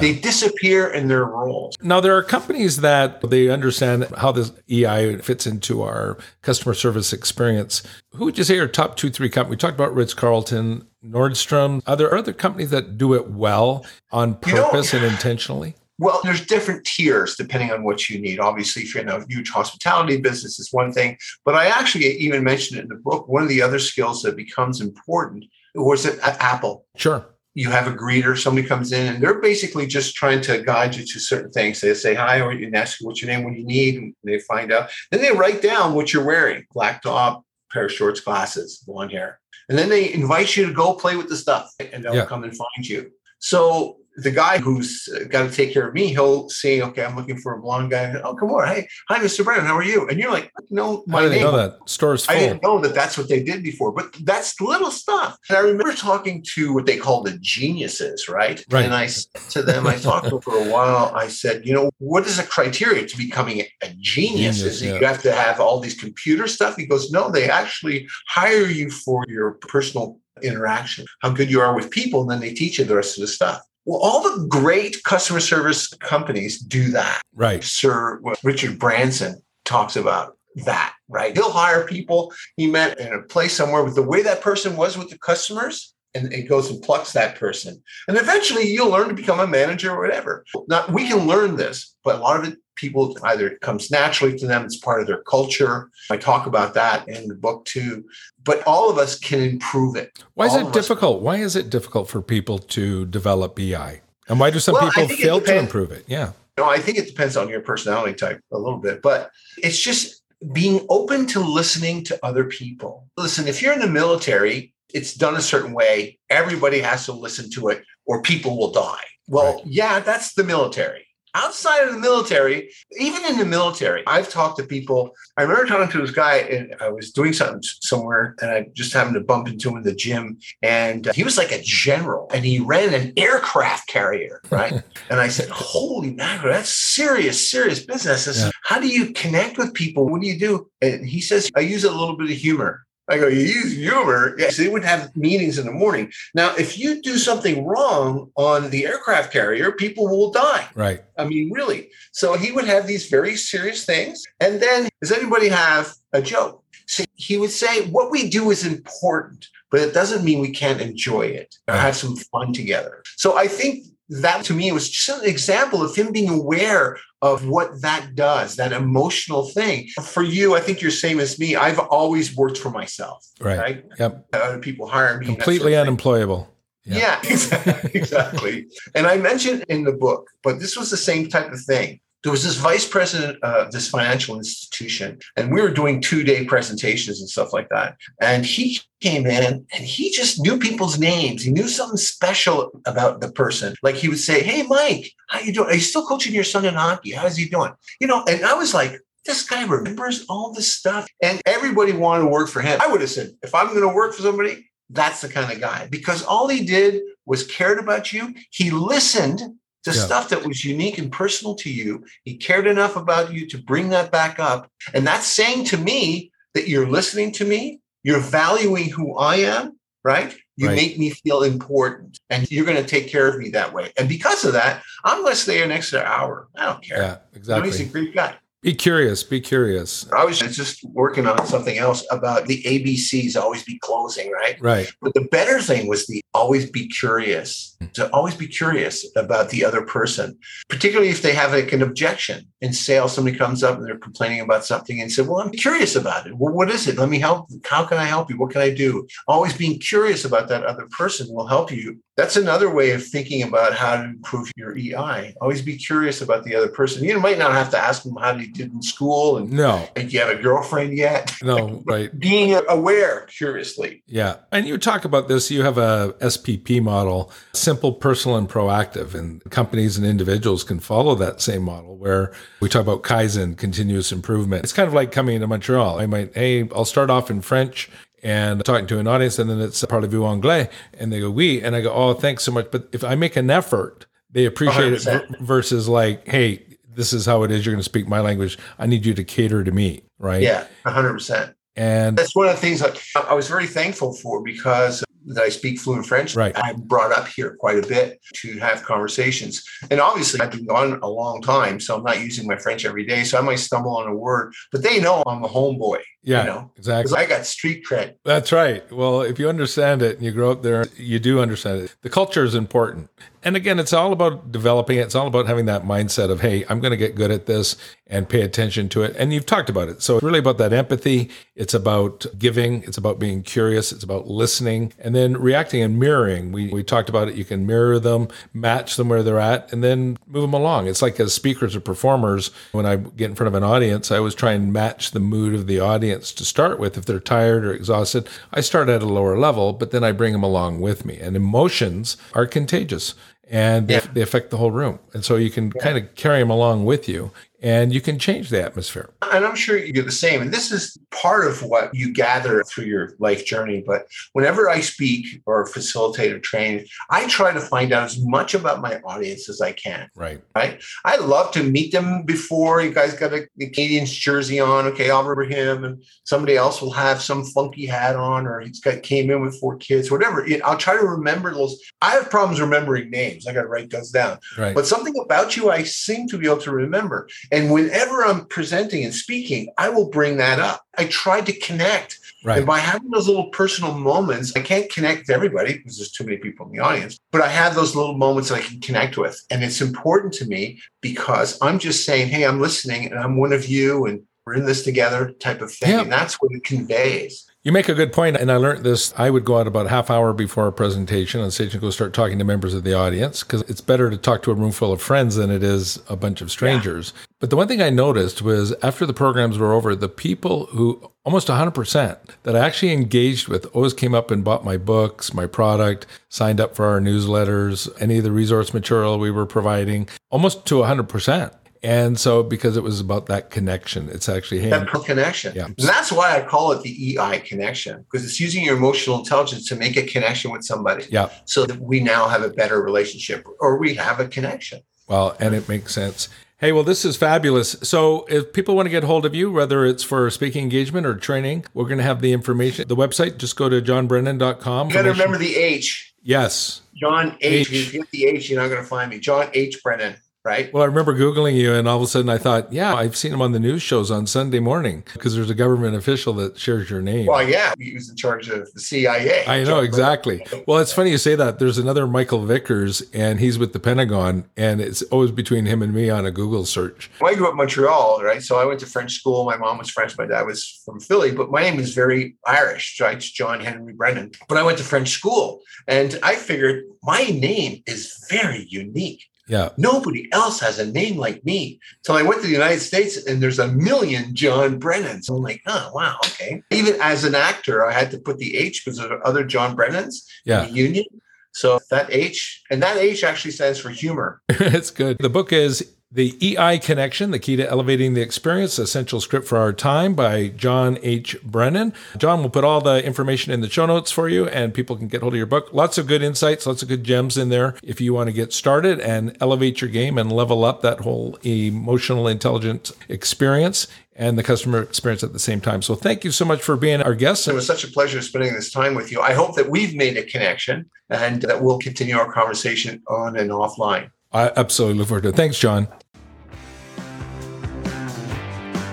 They 0.00 0.14
disappear 0.14 0.88
in 0.88 1.06
their 1.06 1.24
roles. 1.24 1.76
Now 1.80 2.00
there 2.00 2.16
are 2.16 2.22
companies 2.22 2.78
that 2.78 3.20
they 3.30 3.48
understand 3.48 4.06
how 4.18 4.32
this 4.32 4.50
EI 4.68 5.18
fits 5.18 5.46
into 5.46 5.82
our 5.82 6.18
customer 6.42 6.74
service 6.74 7.12
experience. 7.12 7.84
Who 8.14 8.24
would 8.24 8.36
you 8.36 8.42
say 8.42 8.58
are 8.58 8.66
top 8.66 8.96
two, 8.96 9.10
three 9.10 9.28
companies? 9.28 9.50
We 9.50 9.56
talked 9.58 9.76
about 9.76 9.94
Ritz 9.94 10.12
Carlton, 10.12 10.88
Nordstrom. 11.04 11.82
Are 11.86 11.94
there 11.94 12.12
other 12.14 12.32
companies 12.32 12.70
that 12.70 12.98
do 12.98 13.14
it 13.14 13.30
well 13.30 13.86
on 14.10 14.34
purpose 14.34 14.92
you 14.92 14.98
know, 14.98 15.06
and 15.06 15.14
intentionally? 15.14 15.76
Well, 15.98 16.20
there's 16.24 16.44
different 16.44 16.84
tiers 16.84 17.36
depending 17.36 17.70
on 17.70 17.84
what 17.84 18.10
you 18.10 18.20
need. 18.20 18.40
Obviously, 18.40 18.82
if 18.82 18.92
you're 18.92 19.04
in 19.04 19.08
a 19.08 19.24
huge 19.28 19.50
hospitality 19.50 20.20
business, 20.20 20.58
is 20.58 20.72
one 20.72 20.92
thing. 20.92 21.16
But 21.44 21.54
I 21.54 21.66
actually 21.66 22.06
even 22.06 22.42
mentioned 22.42 22.80
it 22.80 22.82
in 22.82 22.88
the 22.88 22.96
book. 22.96 23.28
One 23.28 23.44
of 23.44 23.48
the 23.48 23.62
other 23.62 23.78
skills 23.78 24.22
that 24.22 24.36
becomes 24.36 24.80
important 24.80 25.44
was 25.76 26.04
at 26.04 26.18
Apple. 26.40 26.86
Sure 26.96 27.24
you 27.56 27.70
have 27.70 27.86
a 27.86 27.96
greeter, 27.96 28.38
somebody 28.38 28.68
comes 28.68 28.92
in 28.92 29.14
and 29.14 29.22
they're 29.22 29.40
basically 29.40 29.86
just 29.86 30.14
trying 30.14 30.42
to 30.42 30.62
guide 30.62 30.94
you 30.94 31.02
to 31.06 31.18
certain 31.18 31.50
things. 31.50 31.80
They 31.80 31.94
say 31.94 32.12
hi 32.12 32.42
or 32.42 32.52
you 32.52 32.70
ask 32.74 33.00
you 33.00 33.06
what's 33.06 33.22
your 33.22 33.30
name, 33.30 33.44
what 33.44 33.54
do 33.54 33.58
you 33.58 33.66
need, 33.66 33.94
and 33.96 34.14
they 34.24 34.38
find 34.40 34.70
out. 34.70 34.90
Then 35.10 35.22
they 35.22 35.32
write 35.32 35.62
down 35.62 35.94
what 35.94 36.12
you're 36.12 36.22
wearing: 36.22 36.66
black 36.74 37.00
top, 37.00 37.44
pair 37.72 37.86
of 37.86 37.92
shorts, 37.92 38.20
glasses, 38.20 38.84
blonde 38.86 39.12
hair. 39.12 39.40
And 39.70 39.78
then 39.78 39.88
they 39.88 40.12
invite 40.12 40.54
you 40.54 40.66
to 40.66 40.72
go 40.72 40.92
play 40.92 41.16
with 41.16 41.30
the 41.30 41.36
stuff 41.36 41.72
and 41.80 42.04
they'll 42.04 42.14
yeah. 42.14 42.26
come 42.26 42.44
and 42.44 42.54
find 42.54 42.86
you. 42.86 43.10
So 43.38 43.96
the 44.16 44.30
guy 44.30 44.58
who's 44.58 45.08
got 45.28 45.48
to 45.48 45.54
take 45.54 45.72
care 45.72 45.88
of 45.88 45.94
me, 45.94 46.08
he'll 46.08 46.48
say, 46.48 46.82
"Okay, 46.82 47.04
I'm 47.04 47.16
looking 47.16 47.38
for 47.38 47.54
a 47.54 47.60
blonde 47.60 47.90
guy." 47.90 48.12
Oh, 48.24 48.34
come 48.34 48.50
on, 48.50 48.68
hey, 48.68 48.88
hi, 49.08 49.18
Mr. 49.18 49.44
Brennan, 49.44 49.66
how 49.66 49.76
are 49.76 49.82
you? 49.82 50.08
And 50.08 50.18
you're 50.18 50.30
like, 50.30 50.52
"No, 50.70 51.04
my 51.06 51.24
I 51.24 51.28
name." 51.28 51.42
Know 51.42 51.56
that 51.56 51.78
store's 51.86 52.24
full. 52.24 52.34
I 52.34 52.38
didn't 52.38 52.62
know 52.62 52.78
that 52.80 52.94
that's 52.94 53.18
what 53.18 53.28
they 53.28 53.42
did 53.42 53.62
before, 53.62 53.92
but 53.92 54.12
that's 54.22 54.60
little 54.60 54.90
stuff. 54.90 55.38
And 55.48 55.56
I 55.58 55.60
remember 55.60 55.94
talking 55.94 56.44
to 56.54 56.72
what 56.72 56.86
they 56.86 56.96
call 56.96 57.22
the 57.22 57.38
geniuses, 57.40 58.28
right? 58.28 58.64
Right. 58.70 58.84
And 58.84 58.94
I 58.94 59.06
said 59.06 59.42
to 59.50 59.62
them, 59.62 59.86
I 59.86 59.96
talked 59.96 60.24
to 60.24 60.30
them 60.30 60.40
for 60.40 60.56
a 60.56 60.70
while. 60.70 61.12
I 61.14 61.28
said, 61.28 61.66
you 61.66 61.74
know, 61.74 61.90
what 61.98 62.26
is 62.26 62.38
a 62.38 62.44
criteria 62.44 63.06
to 63.06 63.16
becoming 63.16 63.62
a 63.82 63.88
genius? 63.98 64.36
genius 64.36 64.62
is 64.62 64.82
yeah. 64.82 64.98
you 64.98 65.06
have 65.06 65.22
to 65.22 65.32
have 65.32 65.60
all 65.60 65.80
these 65.80 65.98
computer 65.98 66.46
stuff? 66.46 66.76
He 66.76 66.86
goes, 66.86 67.10
no, 67.10 67.30
they 67.30 67.48
actually 67.48 68.08
hire 68.28 68.66
you 68.66 68.90
for 68.90 69.24
your 69.28 69.52
personal 69.52 70.18
interaction, 70.42 71.06
how 71.20 71.30
good 71.30 71.50
you 71.50 71.60
are 71.60 71.74
with 71.74 71.90
people, 71.90 72.22
and 72.22 72.30
then 72.30 72.40
they 72.40 72.52
teach 72.52 72.78
you 72.78 72.84
the 72.84 72.96
rest 72.96 73.16
of 73.16 73.22
the 73.22 73.28
stuff. 73.28 73.60
Well, 73.86 74.00
all 74.00 74.20
the 74.22 74.46
great 74.46 75.02
customer 75.04 75.40
service 75.40 75.88
companies 75.94 76.58
do 76.58 76.90
that. 76.90 77.22
Right. 77.34 77.62
Sir 77.62 78.20
Richard 78.42 78.78
Branson 78.78 79.40
talks 79.64 79.96
about 79.96 80.36
that, 80.64 80.94
right? 81.08 81.34
He'll 81.36 81.52
hire 81.52 81.86
people 81.86 82.32
he 82.56 82.66
met 82.66 82.98
in 82.98 83.12
a 83.12 83.22
place 83.22 83.56
somewhere 83.56 83.84
with 83.84 83.94
the 83.94 84.02
way 84.02 84.22
that 84.22 84.40
person 84.40 84.76
was 84.76 84.98
with 84.98 85.10
the 85.10 85.18
customers, 85.18 85.94
and 86.16 86.32
it 86.32 86.48
goes 86.48 86.70
and 86.70 86.82
plucks 86.82 87.12
that 87.12 87.36
person. 87.36 87.82
And 88.08 88.16
eventually 88.16 88.66
you'll 88.68 88.90
learn 88.90 89.08
to 89.08 89.14
become 89.14 89.40
a 89.40 89.46
manager 89.46 89.92
or 89.92 90.00
whatever. 90.00 90.44
Now, 90.68 90.86
we 90.88 91.06
can 91.08 91.26
learn 91.26 91.56
this, 91.56 91.94
but 92.02 92.16
a 92.16 92.18
lot 92.18 92.40
of 92.40 92.52
it 92.52 92.58
people 92.76 93.16
either 93.24 93.48
it 93.48 93.60
comes 93.60 93.90
naturally 93.90 94.38
to 94.38 94.46
them, 94.46 94.64
it's 94.64 94.76
part 94.76 95.00
of 95.00 95.06
their 95.06 95.22
culture. 95.22 95.90
I 96.10 96.16
talk 96.16 96.46
about 96.46 96.74
that 96.74 97.08
in 97.08 97.26
the 97.26 97.34
book 97.34 97.64
too. 97.64 98.04
But 98.44 98.62
all 98.66 98.90
of 98.90 98.98
us 98.98 99.18
can 99.18 99.42
improve 99.42 99.96
it. 99.96 100.22
Why 100.34 100.46
is 100.46 100.52
all 100.52 100.68
it 100.68 100.72
difficult? 100.72 101.18
Us- 101.18 101.22
why 101.22 101.36
is 101.36 101.56
it 101.56 101.70
difficult 101.70 102.08
for 102.08 102.22
people 102.22 102.58
to 102.58 103.06
develop 103.06 103.58
EI? 103.58 104.02
And 104.28 104.38
why 104.38 104.50
do 104.50 104.60
some 104.60 104.74
well, 104.74 104.90
people 104.90 105.08
fail 105.08 105.40
to 105.40 105.58
improve 105.58 105.90
it? 105.90 106.04
Yeah. 106.06 106.32
No, 106.58 106.68
I 106.68 106.78
think 106.78 106.98
it 106.98 107.06
depends 107.06 107.36
on 107.36 107.48
your 107.48 107.60
personality 107.60 108.14
type 108.14 108.40
a 108.52 108.58
little 108.58 108.78
bit, 108.78 109.02
but 109.02 109.30
it's 109.58 109.78
just 109.78 110.22
being 110.52 110.86
open 110.88 111.26
to 111.26 111.40
listening 111.40 112.04
to 112.04 112.18
other 112.24 112.44
people. 112.44 113.08
Listen, 113.16 113.46
if 113.46 113.62
you're 113.62 113.72
in 113.72 113.80
the 113.80 113.86
military, 113.86 114.74
it's 114.96 115.14
done 115.14 115.36
a 115.36 115.42
certain 115.42 115.72
way. 115.72 116.18
Everybody 116.30 116.80
has 116.80 117.04
to 117.04 117.12
listen 117.12 117.50
to 117.52 117.68
it 117.68 117.84
or 118.06 118.22
people 118.22 118.56
will 118.56 118.72
die. 118.72 119.04
Well, 119.28 119.56
right. 119.56 119.66
yeah, 119.66 120.00
that's 120.00 120.34
the 120.34 120.44
military 120.44 121.06
outside 121.36 121.86
of 121.86 121.92
the 121.92 122.00
military, 122.00 122.72
even 122.98 123.24
in 123.26 123.38
the 123.38 123.44
military, 123.44 124.02
I've 124.06 124.30
talked 124.30 124.58
to 124.58 124.64
people. 124.64 125.14
I 125.36 125.42
remember 125.42 125.66
talking 125.66 125.90
to 125.92 126.00
this 126.00 126.10
guy, 126.10 126.38
and 126.38 126.74
I 126.80 126.88
was 126.88 127.12
doing 127.12 127.34
something 127.34 127.62
somewhere, 127.62 128.34
and 128.40 128.50
I 128.50 128.66
just 128.72 128.92
happened 128.94 129.14
to 129.14 129.20
bump 129.20 129.48
into 129.48 129.70
him 129.70 129.76
in 129.76 129.82
the 129.82 129.94
gym. 129.94 130.38
And 130.62 131.06
uh, 131.06 131.12
he 131.12 131.22
was 131.22 131.36
like 131.36 131.52
a 131.52 131.60
general, 131.62 132.30
and 132.32 132.44
he 132.44 132.58
ran 132.58 132.94
an 132.94 133.12
aircraft 133.16 133.88
carrier, 133.88 134.40
right? 134.50 134.72
and 135.10 135.20
I 135.20 135.28
said, 135.28 135.50
Holy 135.50 136.14
mackerel, 136.14 136.54
that's 136.54 136.70
serious, 136.70 137.50
serious 137.50 137.84
business. 137.84 138.24
Said, 138.24 138.36
yeah. 138.36 138.50
How 138.64 138.80
do 138.80 138.88
you 138.88 139.12
connect 139.12 139.58
with 139.58 139.74
people? 139.74 140.08
What 140.08 140.22
do 140.22 140.26
you 140.26 140.38
do? 140.38 140.70
And 140.80 141.06
he 141.06 141.20
says, 141.20 141.50
I 141.54 141.60
use 141.60 141.84
a 141.84 141.90
little 141.90 142.16
bit 142.16 142.30
of 142.30 142.36
humor. 142.36 142.85
I 143.08 143.18
go, 143.18 143.28
you 143.28 143.40
use 143.40 143.72
humor. 143.76 144.34
Yes, 144.38 144.56
they 144.56 144.68
would 144.68 144.84
have 144.84 145.14
meetings 145.16 145.58
in 145.58 145.66
the 145.66 145.72
morning. 145.72 146.12
Now, 146.34 146.54
if 146.56 146.78
you 146.78 147.00
do 147.02 147.18
something 147.18 147.64
wrong 147.64 148.30
on 148.36 148.70
the 148.70 148.86
aircraft 148.86 149.32
carrier, 149.32 149.72
people 149.72 150.08
will 150.08 150.32
die. 150.32 150.68
Right. 150.74 151.02
I 151.16 151.24
mean, 151.24 151.52
really. 151.52 151.90
So 152.12 152.34
he 152.34 152.50
would 152.50 152.66
have 152.66 152.86
these 152.86 153.08
very 153.08 153.36
serious 153.36 153.84
things. 153.84 154.24
And 154.40 154.60
then, 154.60 154.88
does 155.00 155.12
anybody 155.12 155.48
have 155.48 155.94
a 156.12 156.20
joke? 156.20 156.64
So 156.86 157.04
he 157.14 157.36
would 157.36 157.50
say, 157.50 157.86
what 157.86 158.10
we 158.10 158.28
do 158.28 158.50
is 158.50 158.66
important, 158.66 159.46
but 159.70 159.80
it 159.80 159.94
doesn't 159.94 160.24
mean 160.24 160.40
we 160.40 160.50
can't 160.50 160.80
enjoy 160.80 161.26
it 161.26 161.54
or 161.68 161.74
uh-huh. 161.74 161.82
have 161.82 161.96
some 161.96 162.16
fun 162.16 162.52
together. 162.52 163.02
So 163.16 163.36
I 163.36 163.46
think 163.46 163.86
that 164.08 164.44
to 164.44 164.54
me 164.54 164.70
was 164.72 164.88
just 164.88 165.22
an 165.22 165.28
example 165.28 165.82
of 165.82 165.94
him 165.96 166.12
being 166.12 166.28
aware 166.28 166.98
of 167.26 167.48
what 167.48 167.82
that 167.82 168.14
does, 168.14 168.56
that 168.56 168.72
emotional 168.72 169.48
thing. 169.48 169.88
For 169.88 170.22
you, 170.22 170.54
I 170.54 170.60
think 170.60 170.80
you're 170.80 170.90
same 170.90 171.20
as 171.20 171.38
me. 171.38 171.56
I've 171.56 171.78
always 171.78 172.34
worked 172.36 172.58
for 172.58 172.70
myself. 172.70 173.26
Right. 173.40 173.58
right? 173.58 173.84
Yep. 173.98 174.26
Other 174.32 174.58
people 174.58 174.86
hire 174.86 175.18
me. 175.18 175.26
Completely 175.26 175.72
sort 175.72 175.82
of 175.82 175.88
unemployable. 175.88 176.52
Yeah, 176.84 177.20
yeah 177.24 177.78
exactly. 177.94 178.68
and 178.94 179.06
I 179.08 179.16
mentioned 179.16 179.64
in 179.68 179.82
the 179.82 179.92
book, 179.92 180.30
but 180.44 180.60
this 180.60 180.76
was 180.76 180.90
the 180.90 180.96
same 180.96 181.28
type 181.28 181.50
of 181.50 181.60
thing 181.60 182.00
there 182.26 182.32
was 182.32 182.42
this 182.42 182.56
vice 182.56 182.84
president 182.84 183.40
of 183.44 183.70
this 183.70 183.88
financial 183.88 184.36
institution, 184.36 185.16
and 185.36 185.52
we 185.52 185.62
were 185.62 185.70
doing 185.70 186.00
two 186.00 186.24
day 186.24 186.44
presentations 186.44 187.20
and 187.20 187.28
stuff 187.28 187.52
like 187.52 187.68
that. 187.68 187.96
And 188.20 188.44
he 188.44 188.80
came 189.00 189.28
in 189.28 189.64
and 189.72 189.84
he 189.84 190.10
just 190.10 190.40
knew 190.40 190.58
people's 190.58 190.98
names. 190.98 191.44
He 191.44 191.52
knew 191.52 191.68
something 191.68 191.96
special 191.96 192.72
about 192.84 193.20
the 193.20 193.30
person. 193.30 193.76
Like 193.80 193.94
he 193.94 194.08
would 194.08 194.18
say, 194.18 194.42
Hey, 194.42 194.64
Mike, 194.64 195.12
how 195.28 195.38
are 195.38 195.44
you 195.44 195.52
doing? 195.52 195.68
Are 195.68 195.74
you 195.74 195.80
still 195.80 196.04
coaching 196.04 196.34
your 196.34 196.42
son 196.42 196.64
in 196.64 196.74
hockey? 196.74 197.12
How's 197.12 197.36
he 197.36 197.48
doing? 197.48 197.70
You 198.00 198.08
know, 198.08 198.24
and 198.28 198.44
I 198.44 198.54
was 198.54 198.74
like, 198.74 199.00
this 199.24 199.48
guy 199.48 199.64
remembers 199.64 200.24
all 200.28 200.52
this 200.52 200.74
stuff. 200.74 201.06
And 201.22 201.40
everybody 201.46 201.92
wanted 201.92 202.24
to 202.24 202.30
work 202.30 202.48
for 202.48 202.60
him. 202.60 202.80
I 202.82 202.88
would 202.88 203.02
have 203.02 203.10
said, 203.10 203.34
if 203.44 203.54
I'm 203.54 203.68
going 203.68 203.88
to 203.88 203.94
work 203.94 204.14
for 204.14 204.22
somebody, 204.22 204.68
that's 204.90 205.20
the 205.20 205.28
kind 205.28 205.52
of 205.52 205.60
guy 205.60 205.86
because 205.92 206.24
all 206.24 206.48
he 206.48 206.64
did 206.64 207.02
was 207.24 207.46
cared 207.46 207.78
about 207.78 208.12
you. 208.12 208.34
He 208.50 208.72
listened 208.72 209.42
to 209.86 209.92
yeah. 209.92 210.04
stuff 210.04 210.28
that 210.30 210.44
was 210.44 210.64
unique 210.64 210.98
and 210.98 211.12
personal 211.12 211.54
to 211.54 211.70
you. 211.70 212.04
He 212.24 212.36
cared 212.36 212.66
enough 212.66 212.96
about 212.96 213.32
you 213.32 213.46
to 213.46 213.56
bring 213.56 213.90
that 213.90 214.10
back 214.10 214.40
up. 214.40 214.68
And 214.92 215.06
that's 215.06 215.28
saying 215.28 215.66
to 215.66 215.78
me 215.78 216.32
that 216.54 216.66
you're 216.66 216.88
listening 216.88 217.30
to 217.32 217.44
me, 217.44 217.78
you're 218.02 218.18
valuing 218.18 218.90
who 218.90 219.16
I 219.16 219.36
am, 219.36 219.78
right? 220.02 220.36
You 220.56 220.66
right. 220.68 220.74
make 220.74 220.98
me 220.98 221.10
feel 221.10 221.44
important 221.44 222.18
and 222.30 222.50
you're 222.50 222.64
going 222.64 222.82
to 222.82 222.88
take 222.88 223.08
care 223.08 223.28
of 223.28 223.38
me 223.38 223.50
that 223.50 223.72
way. 223.72 223.92
And 223.96 224.08
because 224.08 224.44
of 224.44 224.54
that, 224.54 224.82
I'm 225.04 225.22
going 225.22 225.34
to 225.34 225.38
stay 225.38 225.62
an 225.62 225.70
extra 225.70 226.00
hour. 226.00 226.48
I 226.56 226.66
don't 226.66 226.82
care. 226.82 226.98
Yeah, 226.98 227.18
exactly. 227.32 227.68
You 227.68 227.72
know, 227.72 227.78
he's 227.78 227.88
a 227.88 227.92
great 227.92 228.12
guy. 228.12 228.34
Be 228.66 228.74
curious. 228.74 229.22
Be 229.22 229.40
curious. 229.40 230.10
I 230.10 230.24
was 230.24 230.40
just 230.40 230.82
working 230.86 231.28
on 231.28 231.46
something 231.46 231.78
else 231.78 232.04
about 232.10 232.46
the 232.46 232.64
ABCs 232.64 233.40
always 233.40 233.62
be 233.62 233.78
closing, 233.78 234.32
right? 234.32 234.60
Right. 234.60 234.92
But 235.00 235.14
the 235.14 235.28
better 235.30 235.60
thing 235.60 235.86
was 235.86 236.08
the 236.08 236.20
always 236.34 236.68
be 236.68 236.88
curious, 236.88 237.76
to 237.92 238.10
always 238.12 238.34
be 238.34 238.48
curious 238.48 239.06
about 239.14 239.50
the 239.50 239.64
other 239.64 239.82
person, 239.82 240.36
particularly 240.68 241.10
if 241.10 241.22
they 241.22 241.32
have 241.32 241.52
like 241.52 241.72
an 241.72 241.80
objection 241.80 242.44
in 242.60 242.72
sales. 242.72 243.12
Somebody 243.14 243.36
comes 243.36 243.62
up 243.62 243.78
and 243.78 243.86
they're 243.86 243.98
complaining 243.98 244.40
about 244.40 244.64
something 244.64 245.00
and 245.00 245.12
said, 245.12 245.28
Well, 245.28 245.38
I'm 245.38 245.52
curious 245.52 245.94
about 245.94 246.26
it. 246.26 246.36
Well, 246.36 246.52
what 246.52 246.68
is 246.68 246.88
it? 246.88 246.98
Let 246.98 247.08
me 247.08 247.20
help. 247.20 247.48
How 247.64 247.84
can 247.84 247.98
I 247.98 248.04
help 248.06 248.30
you? 248.30 248.36
What 248.36 248.50
can 248.50 248.62
I 248.62 248.74
do? 248.74 249.06
Always 249.28 249.56
being 249.56 249.78
curious 249.78 250.24
about 250.24 250.48
that 250.48 250.64
other 250.64 250.88
person 250.90 251.28
will 251.30 251.46
help 251.46 251.70
you 251.70 252.00
that's 252.16 252.36
another 252.36 252.70
way 252.70 252.92
of 252.92 253.06
thinking 253.06 253.42
about 253.42 253.74
how 253.74 253.96
to 253.96 254.04
improve 254.04 254.50
your 254.56 254.76
EI. 254.76 255.34
Always 255.40 255.60
be 255.60 255.76
curious 255.76 256.22
about 256.22 256.44
the 256.44 256.54
other 256.54 256.68
person. 256.68 257.04
You 257.04 257.20
might 257.20 257.38
not 257.38 257.52
have 257.52 257.70
to 257.70 257.78
ask 257.78 258.04
them 258.04 258.16
how 258.16 258.32
they 258.32 258.46
did 258.46 258.72
in 258.72 258.80
school 258.80 259.36
and 259.36 259.52
no, 259.52 259.86
do 259.94 260.02
you 260.06 260.20
have 260.20 260.30
a 260.30 260.40
girlfriend 260.40 260.96
yet? 260.96 261.36
No, 261.42 261.82
right. 261.86 262.18
Being 262.18 262.58
aware 262.68 263.26
curiously. 263.26 264.02
Yeah. 264.06 264.36
And 264.50 264.66
you 264.66 264.78
talk 264.78 265.04
about 265.04 265.28
this, 265.28 265.50
you 265.50 265.62
have 265.62 265.76
a 265.76 266.14
SPP 266.20 266.82
model, 266.82 267.30
simple, 267.52 267.92
personal, 267.92 268.38
and 268.38 268.48
proactive. 268.48 269.14
And 269.14 269.42
companies 269.50 269.98
and 269.98 270.06
individuals 270.06 270.64
can 270.64 270.80
follow 270.80 271.14
that 271.16 271.42
same 271.42 271.62
model 271.62 271.98
where 271.98 272.32
we 272.60 272.70
talk 272.70 272.82
about 272.82 273.02
Kaizen, 273.02 273.58
continuous 273.58 274.10
improvement. 274.10 274.64
It's 274.64 274.72
kind 274.72 274.88
of 274.88 274.94
like 274.94 275.12
coming 275.12 275.40
to 275.40 275.46
Montreal. 275.46 275.98
I 275.98 276.06
might, 276.06 276.34
hey, 276.34 276.66
I'll 276.74 276.86
start 276.86 277.10
off 277.10 277.30
in 277.30 277.42
French 277.42 277.90
and 278.26 278.64
talking 278.64 278.88
to 278.88 278.98
an 278.98 279.06
audience, 279.06 279.38
and 279.38 279.48
then 279.48 279.60
it's 279.60 279.84
parlez-vous 279.84 280.26
anglais, 280.26 280.68
and 280.98 281.12
they 281.12 281.20
go 281.20 281.30
oui, 281.30 281.62
and 281.62 281.76
I 281.76 281.80
go 281.80 281.92
oh 281.92 282.12
thanks 282.12 282.42
so 282.42 282.50
much. 282.50 282.70
But 282.72 282.88
if 282.92 283.04
I 283.04 283.14
make 283.14 283.36
an 283.36 283.50
effort, 283.50 284.06
they 284.30 284.44
appreciate 284.46 284.94
100%. 284.94 285.30
it 285.30 285.40
versus 285.40 285.88
like 285.88 286.26
hey 286.26 286.66
this 286.94 287.12
is 287.12 287.24
how 287.26 287.44
it 287.44 287.50
is. 287.50 287.64
You're 287.64 287.74
going 287.74 287.80
to 287.80 287.84
speak 287.84 288.08
my 288.08 288.20
language. 288.20 288.58
I 288.78 288.86
need 288.86 289.06
you 289.06 289.14
to 289.14 289.22
cater 289.22 289.62
to 289.62 289.70
me, 289.70 290.02
right? 290.18 290.42
Yeah, 290.42 290.66
100. 290.82 291.12
percent 291.12 291.54
And 291.76 292.18
that's 292.18 292.34
one 292.34 292.48
of 292.48 292.54
the 292.54 292.60
things 292.60 292.80
that 292.80 293.00
I 293.28 293.34
was 293.34 293.48
very 293.48 293.66
thankful 293.68 294.12
for 294.14 294.42
because 294.42 295.04
that 295.26 295.42
I 295.42 295.48
speak 295.48 295.78
fluent 295.78 296.06
French. 296.06 296.34
Right. 296.34 296.52
I'm 296.56 296.80
brought 296.82 297.12
up 297.12 297.26
here 297.28 297.56
quite 297.58 297.84
a 297.84 297.86
bit 297.86 298.20
to 298.36 298.58
have 298.58 298.82
conversations. 298.84 299.64
And 299.90 300.00
obviously, 300.00 300.40
I've 300.40 300.52
been 300.52 300.66
gone 300.66 300.98
a 301.02 301.08
long 301.08 301.42
time, 301.42 301.80
so 301.80 301.96
I'm 301.96 302.04
not 302.04 302.20
using 302.20 302.46
my 302.46 302.56
French 302.56 302.84
every 302.84 303.04
day. 303.04 303.24
So 303.24 303.38
I 303.38 303.40
might 303.40 303.58
stumble 303.58 303.96
on 303.96 304.08
a 304.08 304.14
word, 304.14 304.52
but 304.72 304.82
they 304.82 305.00
know 305.00 305.22
I'm 305.26 305.44
a 305.44 305.48
homeboy. 305.48 306.00
Yeah, 306.26 306.40
you 306.40 306.46
know? 306.48 306.70
exactly. 306.76 307.16
I 307.16 307.24
got 307.24 307.46
street 307.46 307.84
cred. 307.88 308.16
That's 308.24 308.50
right. 308.50 308.90
Well, 308.92 309.22
if 309.22 309.38
you 309.38 309.48
understand 309.48 310.02
it 310.02 310.16
and 310.16 310.24
you 310.24 310.32
grow 310.32 310.50
up 310.50 310.62
there, 310.62 310.86
you 310.96 311.20
do 311.20 311.40
understand 311.40 311.82
it. 311.82 311.94
The 312.02 312.10
culture 312.10 312.42
is 312.42 312.56
important. 312.56 313.10
And 313.44 313.54
again, 313.54 313.78
it's 313.78 313.92
all 313.92 314.12
about 314.12 314.50
developing 314.50 314.98
it. 314.98 315.02
It's 315.02 315.14
all 315.14 315.28
about 315.28 315.46
having 315.46 315.66
that 315.66 315.84
mindset 315.84 316.30
of, 316.30 316.40
hey, 316.40 316.64
I'm 316.68 316.80
going 316.80 316.90
to 316.90 316.96
get 316.96 317.14
good 317.14 317.30
at 317.30 317.46
this 317.46 317.76
and 318.08 318.28
pay 318.28 318.42
attention 318.42 318.88
to 318.88 319.02
it. 319.02 319.14
And 319.16 319.32
you've 319.32 319.46
talked 319.46 319.70
about 319.70 319.88
it. 319.88 320.02
So 320.02 320.16
it's 320.16 320.24
really 320.24 320.40
about 320.40 320.58
that 320.58 320.72
empathy. 320.72 321.30
It's 321.54 321.72
about 321.72 322.26
giving. 322.36 322.82
It's 322.82 322.98
about 322.98 323.20
being 323.20 323.44
curious. 323.44 323.92
It's 323.92 324.02
about 324.02 324.26
listening 324.26 324.92
and 324.98 325.14
then 325.14 325.36
reacting 325.36 325.80
and 325.80 325.96
mirroring. 325.96 326.50
We, 326.50 326.70
we 326.70 326.82
talked 326.82 327.08
about 327.08 327.28
it. 327.28 327.36
You 327.36 327.44
can 327.44 327.66
mirror 327.66 328.00
them, 328.00 328.26
match 328.52 328.96
them 328.96 329.08
where 329.08 329.22
they're 329.22 329.38
at, 329.38 329.72
and 329.72 329.84
then 329.84 330.18
move 330.26 330.42
them 330.42 330.54
along. 330.54 330.88
It's 330.88 331.02
like 331.02 331.20
as 331.20 331.32
speakers 331.32 331.76
or 331.76 331.80
performers, 331.80 332.50
when 332.72 332.84
I 332.84 332.96
get 332.96 333.30
in 333.30 333.36
front 333.36 333.46
of 333.46 333.54
an 333.54 333.62
audience, 333.62 334.10
I 334.10 334.16
always 334.16 334.34
try 334.34 334.54
and 334.54 334.72
match 334.72 335.12
the 335.12 335.20
mood 335.20 335.54
of 335.54 335.68
the 335.68 335.78
audience 335.78 336.15
to 336.20 336.44
start 336.44 336.78
with. 336.78 336.96
If 336.96 337.04
they're 337.04 337.20
tired 337.20 337.64
or 337.64 337.72
exhausted, 337.72 338.28
I 338.52 338.60
start 338.60 338.88
at 338.88 339.02
a 339.02 339.06
lower 339.06 339.38
level, 339.38 339.72
but 339.72 339.90
then 339.90 340.04
I 340.04 340.12
bring 340.12 340.32
them 340.32 340.42
along 340.42 340.80
with 340.80 341.04
me. 341.04 341.18
And 341.18 341.36
emotions 341.36 342.16
are 342.34 342.46
contagious 342.46 343.14
and 343.48 343.88
yeah. 343.88 344.00
they, 344.00 344.06
they, 344.14 344.20
affect 344.22 344.50
the 344.50 344.56
whole 344.56 344.72
room. 344.72 344.98
And 345.12 345.24
so 345.24 345.36
you 345.36 345.50
can 345.50 345.72
yeah. 345.74 345.82
kind 345.82 345.98
of 345.98 346.14
carry 346.16 346.40
them 346.40 346.50
along 346.50 346.84
with 346.84 347.08
you 347.08 347.30
and 347.62 347.92
you 347.92 348.00
can 348.00 348.18
change 348.18 348.50
the 348.50 348.62
atmosphere. 348.62 349.10
And 349.32 349.44
I'm 349.44 349.54
sure 349.54 349.78
you're 349.78 350.04
the 350.04 350.12
same. 350.12 350.42
And 350.42 350.52
this 350.52 350.70
is 350.70 350.98
part 351.10 351.46
of 351.46 351.62
what 351.62 351.94
you 351.94 352.12
gather 352.12 352.62
through 352.64 352.84
your 352.84 353.14
life 353.18 353.46
journey. 353.46 353.82
But 353.86 354.06
whenever 354.32 354.68
I 354.68 354.80
speak 354.80 355.42
or 355.46 355.66
facilitate 355.66 356.32
or 356.32 356.38
train, 356.38 356.86
I 357.10 357.26
try 357.28 357.52
to 357.52 357.60
find 357.60 357.92
out 357.92 358.04
as 358.04 358.22
much 358.22 358.54
about 358.54 358.82
my 358.82 359.00
audience 359.00 359.48
as 359.48 359.60
I 359.60 359.72
can. 359.72 360.08
Right. 360.14 360.40
Right. 360.54 360.82
I 361.04 361.16
love 361.16 361.50
to 361.52 361.62
meet 361.62 361.92
them 361.92 362.24
before 362.24 362.82
you 362.82 362.92
guys 362.92 363.14
got 363.14 363.32
a, 363.32 363.48
a 363.60 363.70
Canadiens 363.70 364.12
jersey 364.12 364.60
on. 364.60 364.86
Okay, 364.86 365.10
I'll 365.10 365.22
remember 365.22 365.44
him. 365.44 365.84
And 365.84 366.04
somebody 366.24 366.56
else 366.56 366.82
will 366.82 366.92
have 366.92 367.22
some 367.22 367.44
funky 367.44 367.86
hat 367.86 368.16
on 368.16 368.46
or 368.46 368.60
he's 368.60 368.80
got 368.80 369.02
came 369.02 369.30
in 369.30 369.40
with 369.40 369.58
four 369.58 369.76
kids, 369.76 370.10
whatever. 370.10 370.46
I'll 370.64 370.76
try 370.76 370.96
to 370.96 371.06
remember 371.06 371.52
those. 371.54 371.80
I 372.02 372.10
have 372.10 372.30
problems 372.30 372.60
remembering 372.60 373.10
names. 373.10 373.46
I 373.46 373.54
got 373.54 373.62
to 373.62 373.68
write 373.68 373.90
those 373.90 374.10
down. 374.10 374.38
Right. 374.58 374.74
But 374.74 374.86
something 374.86 375.14
about 375.18 375.56
you 375.56 375.70
I 375.70 375.84
seem 375.84 376.28
to 376.28 376.38
be 376.38 376.46
able 376.46 376.58
to 376.58 376.70
remember. 376.70 377.28
And 377.50 377.72
whenever 377.72 378.24
I'm 378.24 378.46
presenting 378.46 379.04
and 379.04 379.14
speaking, 379.14 379.68
I 379.78 379.88
will 379.88 380.08
bring 380.08 380.36
that 380.38 380.58
up. 380.58 380.84
I 380.98 381.06
try 381.06 381.40
to 381.40 381.52
connect. 381.60 382.18
Right. 382.44 382.58
And 382.58 382.66
by 382.66 382.78
having 382.78 383.10
those 383.10 383.26
little 383.28 383.48
personal 383.50 383.94
moments, 383.94 384.52
I 384.56 384.60
can't 384.60 384.90
connect 384.90 385.26
to 385.26 385.34
everybody 385.34 385.74
because 385.74 385.98
there's 385.98 386.12
too 386.12 386.24
many 386.24 386.36
people 386.36 386.66
in 386.66 386.72
the 386.72 386.78
audience, 386.78 387.18
but 387.32 387.40
I 387.40 387.48
have 387.48 387.74
those 387.74 387.96
little 387.96 388.16
moments 388.16 388.50
that 388.50 388.56
I 388.56 388.60
can 388.60 388.80
connect 388.80 389.16
with. 389.16 389.40
And 389.50 389.64
it's 389.64 389.80
important 389.80 390.32
to 390.34 390.46
me 390.46 390.80
because 391.00 391.58
I'm 391.60 391.78
just 391.78 392.04
saying, 392.04 392.28
hey, 392.28 392.44
I'm 392.44 392.60
listening 392.60 393.06
and 393.06 393.18
I'm 393.18 393.36
one 393.36 393.52
of 393.52 393.66
you 393.66 394.06
and 394.06 394.22
we're 394.44 394.54
in 394.54 394.64
this 394.64 394.84
together 394.84 395.32
type 395.40 395.60
of 395.60 395.72
thing. 395.72 395.98
And 395.98 396.12
that's 396.12 396.34
what 396.34 396.52
it 396.52 396.62
conveys. 396.62 397.50
You 397.66 397.72
make 397.72 397.88
a 397.88 397.94
good 397.94 398.12
point, 398.12 398.36
and 398.36 398.52
I 398.52 398.58
learned 398.58 398.84
this. 398.84 399.12
I 399.18 399.28
would 399.28 399.44
go 399.44 399.58
out 399.58 399.66
about 399.66 399.86
a 399.86 399.88
half 399.88 400.08
hour 400.08 400.32
before 400.32 400.68
a 400.68 400.72
presentation 400.72 401.40
on 401.40 401.50
stage 401.50 401.72
and 401.74 401.80
go 401.80 401.90
start 401.90 402.14
talking 402.14 402.38
to 402.38 402.44
members 402.44 402.74
of 402.74 402.84
the 402.84 402.94
audience 402.94 403.42
because 403.42 403.62
it's 403.62 403.80
better 403.80 404.08
to 404.08 404.16
talk 404.16 404.44
to 404.44 404.52
a 404.52 404.54
room 404.54 404.70
full 404.70 404.92
of 404.92 405.02
friends 405.02 405.34
than 405.34 405.50
it 405.50 405.64
is 405.64 406.00
a 406.08 406.14
bunch 406.14 406.40
of 406.40 406.52
strangers. 406.52 407.12
Yeah. 407.12 407.22
But 407.40 407.50
the 407.50 407.56
one 407.56 407.66
thing 407.66 407.82
I 407.82 407.90
noticed 407.90 408.40
was 408.40 408.72
after 408.84 409.04
the 409.04 409.12
programs 409.12 409.58
were 409.58 409.72
over, 409.72 409.96
the 409.96 410.08
people 410.08 410.66
who 410.66 411.10
almost 411.24 411.48
100% 411.48 412.18
that 412.44 412.54
I 412.54 412.64
actually 412.64 412.92
engaged 412.92 413.48
with 413.48 413.66
always 413.74 413.94
came 413.94 414.14
up 414.14 414.30
and 414.30 414.44
bought 414.44 414.64
my 414.64 414.76
books, 414.76 415.34
my 415.34 415.48
product, 415.48 416.06
signed 416.28 416.60
up 416.60 416.76
for 416.76 416.84
our 416.84 417.00
newsletters, 417.00 417.90
any 418.00 418.18
of 418.18 418.22
the 418.22 418.30
resource 418.30 418.72
material 418.72 419.18
we 419.18 419.32
were 419.32 419.44
providing, 419.44 420.08
almost 420.30 420.66
to 420.66 420.76
100%. 420.76 421.52
And 421.82 422.18
so, 422.18 422.42
because 422.42 422.76
it 422.76 422.82
was 422.82 423.00
about 423.00 423.26
that 423.26 423.50
connection, 423.50 424.08
it's 424.08 424.28
actually 424.28 424.60
hey, 424.60 424.70
that 424.70 424.88
connection. 425.04 425.54
Yeah. 425.54 425.66
And 425.66 425.76
that's 425.76 426.10
why 426.10 426.36
I 426.36 426.42
call 426.42 426.72
it 426.72 426.82
the 426.82 427.18
EI 427.18 427.40
connection 427.40 428.02
because 428.02 428.24
it's 428.24 428.40
using 428.40 428.64
your 428.64 428.76
emotional 428.76 429.18
intelligence 429.18 429.66
to 429.68 429.76
make 429.76 429.96
a 429.96 430.02
connection 430.02 430.50
with 430.50 430.64
somebody. 430.64 431.06
Yeah. 431.10 431.30
So 431.44 431.66
that 431.66 431.80
we 431.80 432.00
now 432.00 432.28
have 432.28 432.42
a 432.42 432.50
better 432.50 432.82
relationship 432.82 433.46
or 433.60 433.78
we 433.78 433.94
have 433.94 434.20
a 434.20 434.28
connection. 434.28 434.80
Well, 435.08 435.36
and 435.38 435.54
it 435.54 435.68
makes 435.68 435.94
sense. 435.94 436.28
Hey, 436.58 436.72
well, 436.72 436.84
this 436.84 437.04
is 437.04 437.18
fabulous. 437.18 437.72
So, 437.82 438.24
if 438.30 438.52
people 438.54 438.74
want 438.74 438.86
to 438.86 438.90
get 438.90 439.04
hold 439.04 439.26
of 439.26 439.34
you, 439.34 439.52
whether 439.52 439.84
it's 439.84 440.02
for 440.02 440.30
speaking 440.30 440.62
engagement 440.62 441.06
or 441.06 441.14
training, 441.14 441.66
we're 441.74 441.84
going 441.84 441.98
to 441.98 442.04
have 442.04 442.22
the 442.22 442.32
information. 442.32 442.88
The 442.88 442.96
website, 442.96 443.36
just 443.36 443.56
go 443.56 443.68
to 443.68 443.82
johnhbrennan.com. 443.82 444.88
You 444.88 444.94
got 444.94 445.02
to 445.02 445.10
remember 445.10 445.36
the 445.36 445.54
H. 445.54 446.14
Yes. 446.22 446.80
John 446.94 447.36
H. 447.42 447.70
H. 447.70 447.72
If 447.72 447.94
you 447.94 448.00
get 448.00 448.10
the 448.10 448.24
H, 448.24 448.48
you're 448.48 448.60
not 448.60 448.68
going 448.68 448.80
to 448.80 448.88
find 448.88 449.10
me. 449.10 449.18
John 449.18 449.50
H. 449.52 449.82
Brennan 449.82 450.16
right? 450.46 450.72
Well, 450.72 450.84
I 450.84 450.86
remember 450.86 451.12
Googling 451.12 451.56
you, 451.56 451.74
and 451.74 451.88
all 451.88 451.96
of 451.96 452.02
a 452.02 452.06
sudden 452.06 452.30
I 452.30 452.38
thought, 452.38 452.72
yeah, 452.72 452.94
I've 452.94 453.16
seen 453.16 453.32
him 453.32 453.42
on 453.42 453.50
the 453.50 453.58
news 453.58 453.82
shows 453.82 454.12
on 454.12 454.28
Sunday 454.28 454.60
morning 454.60 455.02
because 455.12 455.34
there's 455.34 455.50
a 455.50 455.54
government 455.54 455.96
official 455.96 456.32
that 456.34 456.56
shares 456.56 456.88
your 456.88 457.02
name. 457.02 457.26
Well, 457.26 457.46
yeah, 457.46 457.74
he 457.78 457.92
was 457.92 458.08
in 458.08 458.16
charge 458.16 458.48
of 458.48 458.72
the 458.72 458.78
CIA. 458.78 459.44
I 459.46 459.64
know, 459.64 459.80
exactly. 459.80 460.46
Well, 460.66 460.78
it's 460.78 460.92
funny 460.92 461.10
you 461.10 461.18
say 461.18 461.34
that. 461.34 461.58
There's 461.58 461.78
another 461.78 462.06
Michael 462.06 462.46
Vickers, 462.46 463.02
and 463.12 463.40
he's 463.40 463.58
with 463.58 463.72
the 463.72 463.80
Pentagon, 463.80 464.44
and 464.56 464.80
it's 464.80 465.02
always 465.02 465.32
between 465.32 465.66
him 465.66 465.82
and 465.82 465.92
me 465.92 466.10
on 466.10 466.24
a 466.24 466.30
Google 466.30 466.64
search. 466.64 467.10
Well, 467.20 467.32
I 467.32 467.34
grew 467.34 467.46
up 467.46 467.52
in 467.52 467.56
Montreal, 467.56 468.22
right? 468.22 468.40
So 468.40 468.56
I 468.56 468.64
went 468.64 468.78
to 468.80 468.86
French 468.86 469.14
school. 469.14 469.44
My 469.44 469.56
mom 469.56 469.78
was 469.78 469.90
French, 469.90 470.16
my 470.16 470.26
dad 470.26 470.42
was 470.42 470.80
from 470.84 471.00
Philly, 471.00 471.32
but 471.32 471.50
my 471.50 471.62
name 471.62 471.80
is 471.80 471.92
very 471.92 472.36
Irish, 472.46 473.00
right? 473.00 473.16
It's 473.16 473.30
John 473.30 473.58
Henry 473.58 473.94
Brennan. 473.94 474.30
But 474.48 474.58
I 474.58 474.62
went 474.62 474.78
to 474.78 474.84
French 474.84 475.08
school, 475.08 475.62
and 475.88 476.18
I 476.22 476.36
figured 476.36 476.84
my 477.02 477.24
name 477.24 477.82
is 477.86 478.24
very 478.30 478.66
unique. 478.68 479.24
Yeah. 479.48 479.70
Nobody 479.76 480.28
else 480.32 480.60
has 480.60 480.78
a 480.78 480.90
name 480.90 481.16
like 481.16 481.44
me. 481.44 481.78
So 482.04 482.16
I 482.16 482.22
went 482.22 482.40
to 482.40 482.46
the 482.46 482.52
United 482.52 482.80
States 482.80 483.16
and 483.26 483.42
there's 483.42 483.58
a 483.58 483.68
million 483.68 484.34
John 484.34 484.80
Brennans. 484.80 485.28
I'm 485.28 485.42
like, 485.42 485.62
oh, 485.66 485.90
wow, 485.94 486.16
okay. 486.24 486.62
Even 486.70 486.96
as 487.00 487.24
an 487.24 487.34
actor, 487.34 487.86
I 487.86 487.92
had 487.92 488.10
to 488.10 488.18
put 488.18 488.38
the 488.38 488.56
H 488.56 488.84
because 488.84 488.98
there 488.98 489.12
are 489.12 489.26
other 489.26 489.44
John 489.44 489.76
Brennans 489.76 490.26
yeah. 490.44 490.64
in 490.64 490.70
the 490.70 490.76
union. 490.76 491.06
So 491.52 491.78
that 491.90 492.12
H, 492.12 492.62
and 492.70 492.82
that 492.82 492.98
H 492.98 493.24
actually 493.24 493.52
stands 493.52 493.78
for 493.78 493.88
humor. 493.88 494.42
it's 494.48 494.90
good. 494.90 495.16
The 495.20 495.30
book 495.30 495.52
is 495.52 495.90
The 496.12 496.56
EI 496.56 496.78
Connection, 496.78 497.32
the 497.32 497.40
key 497.40 497.56
to 497.56 497.68
elevating 497.68 498.14
the 498.14 498.20
experience, 498.20 498.78
essential 498.78 499.20
script 499.20 499.44
for 499.46 499.58
our 499.58 499.72
time 499.72 500.14
by 500.14 500.48
John 500.48 500.98
H. 501.02 501.36
Brennan. 501.42 501.92
John 502.16 502.42
will 502.42 502.48
put 502.48 502.62
all 502.62 502.80
the 502.80 503.04
information 503.04 503.52
in 503.52 503.60
the 503.60 503.68
show 503.68 503.86
notes 503.86 504.12
for 504.12 504.28
you 504.28 504.46
and 504.46 504.72
people 504.72 504.94
can 504.94 505.08
get 505.08 505.22
hold 505.22 505.34
of 505.34 505.36
your 505.36 505.46
book. 505.46 505.68
Lots 505.72 505.98
of 505.98 506.06
good 506.06 506.22
insights, 506.22 506.64
lots 506.64 506.80
of 506.80 506.88
good 506.88 507.02
gems 507.02 507.36
in 507.36 507.48
there 507.48 507.74
if 507.82 508.00
you 508.00 508.14
want 508.14 508.28
to 508.28 508.32
get 508.32 508.52
started 508.52 509.00
and 509.00 509.36
elevate 509.40 509.80
your 509.80 509.90
game 509.90 510.16
and 510.16 510.30
level 510.30 510.64
up 510.64 510.80
that 510.82 511.00
whole 511.00 511.40
emotional 511.44 512.28
intelligence 512.28 512.92
experience 513.08 513.88
and 514.14 514.38
the 514.38 514.44
customer 514.44 514.80
experience 514.80 515.24
at 515.24 515.32
the 515.32 515.40
same 515.40 515.60
time. 515.60 515.82
So 515.82 515.96
thank 515.96 516.22
you 516.22 516.30
so 516.30 516.44
much 516.44 516.62
for 516.62 516.76
being 516.76 517.02
our 517.02 517.16
guest. 517.16 517.48
It 517.48 517.52
was 517.52 517.66
such 517.66 517.82
a 517.82 517.88
pleasure 517.88 518.22
spending 518.22 518.54
this 518.54 518.70
time 518.70 518.94
with 518.94 519.10
you. 519.10 519.20
I 519.20 519.32
hope 519.32 519.56
that 519.56 519.68
we've 519.68 519.96
made 519.96 520.16
a 520.16 520.22
connection 520.22 520.88
and 521.10 521.42
that 521.42 521.60
we'll 521.60 521.80
continue 521.80 522.16
our 522.16 522.32
conversation 522.32 523.02
on 523.08 523.36
and 523.36 523.50
offline. 523.50 524.10
I 524.32 524.50
absolutely 524.56 524.98
look 524.98 525.08
forward 525.08 525.22
to 525.22 525.28
it. 525.30 525.36
Thanks, 525.36 525.58
John. 525.58 525.88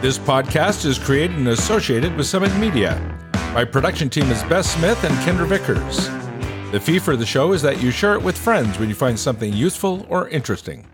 This 0.01 0.17
podcast 0.17 0.85
is 0.85 0.99
created 0.99 1.37
and 1.37 1.47
associated 1.47 2.15
with 2.17 2.25
Summit 2.27 2.53
Media. 2.57 2.99
My 3.53 3.63
production 3.63 4.09
team 4.09 4.29
is 4.31 4.43
Beth 4.43 4.65
Smith 4.65 5.01
and 5.03 5.13
Kendra 5.19 5.47
Vickers. 5.47 6.09
The 6.71 6.79
fee 6.79 6.99
for 6.99 7.15
the 7.15 7.25
show 7.25 7.53
is 7.53 7.61
that 7.61 7.81
you 7.81 7.91
share 7.91 8.15
it 8.15 8.21
with 8.21 8.37
friends 8.37 8.79
when 8.79 8.89
you 8.89 8.95
find 8.95 9.17
something 9.19 9.53
useful 9.53 10.05
or 10.09 10.27
interesting. 10.29 10.85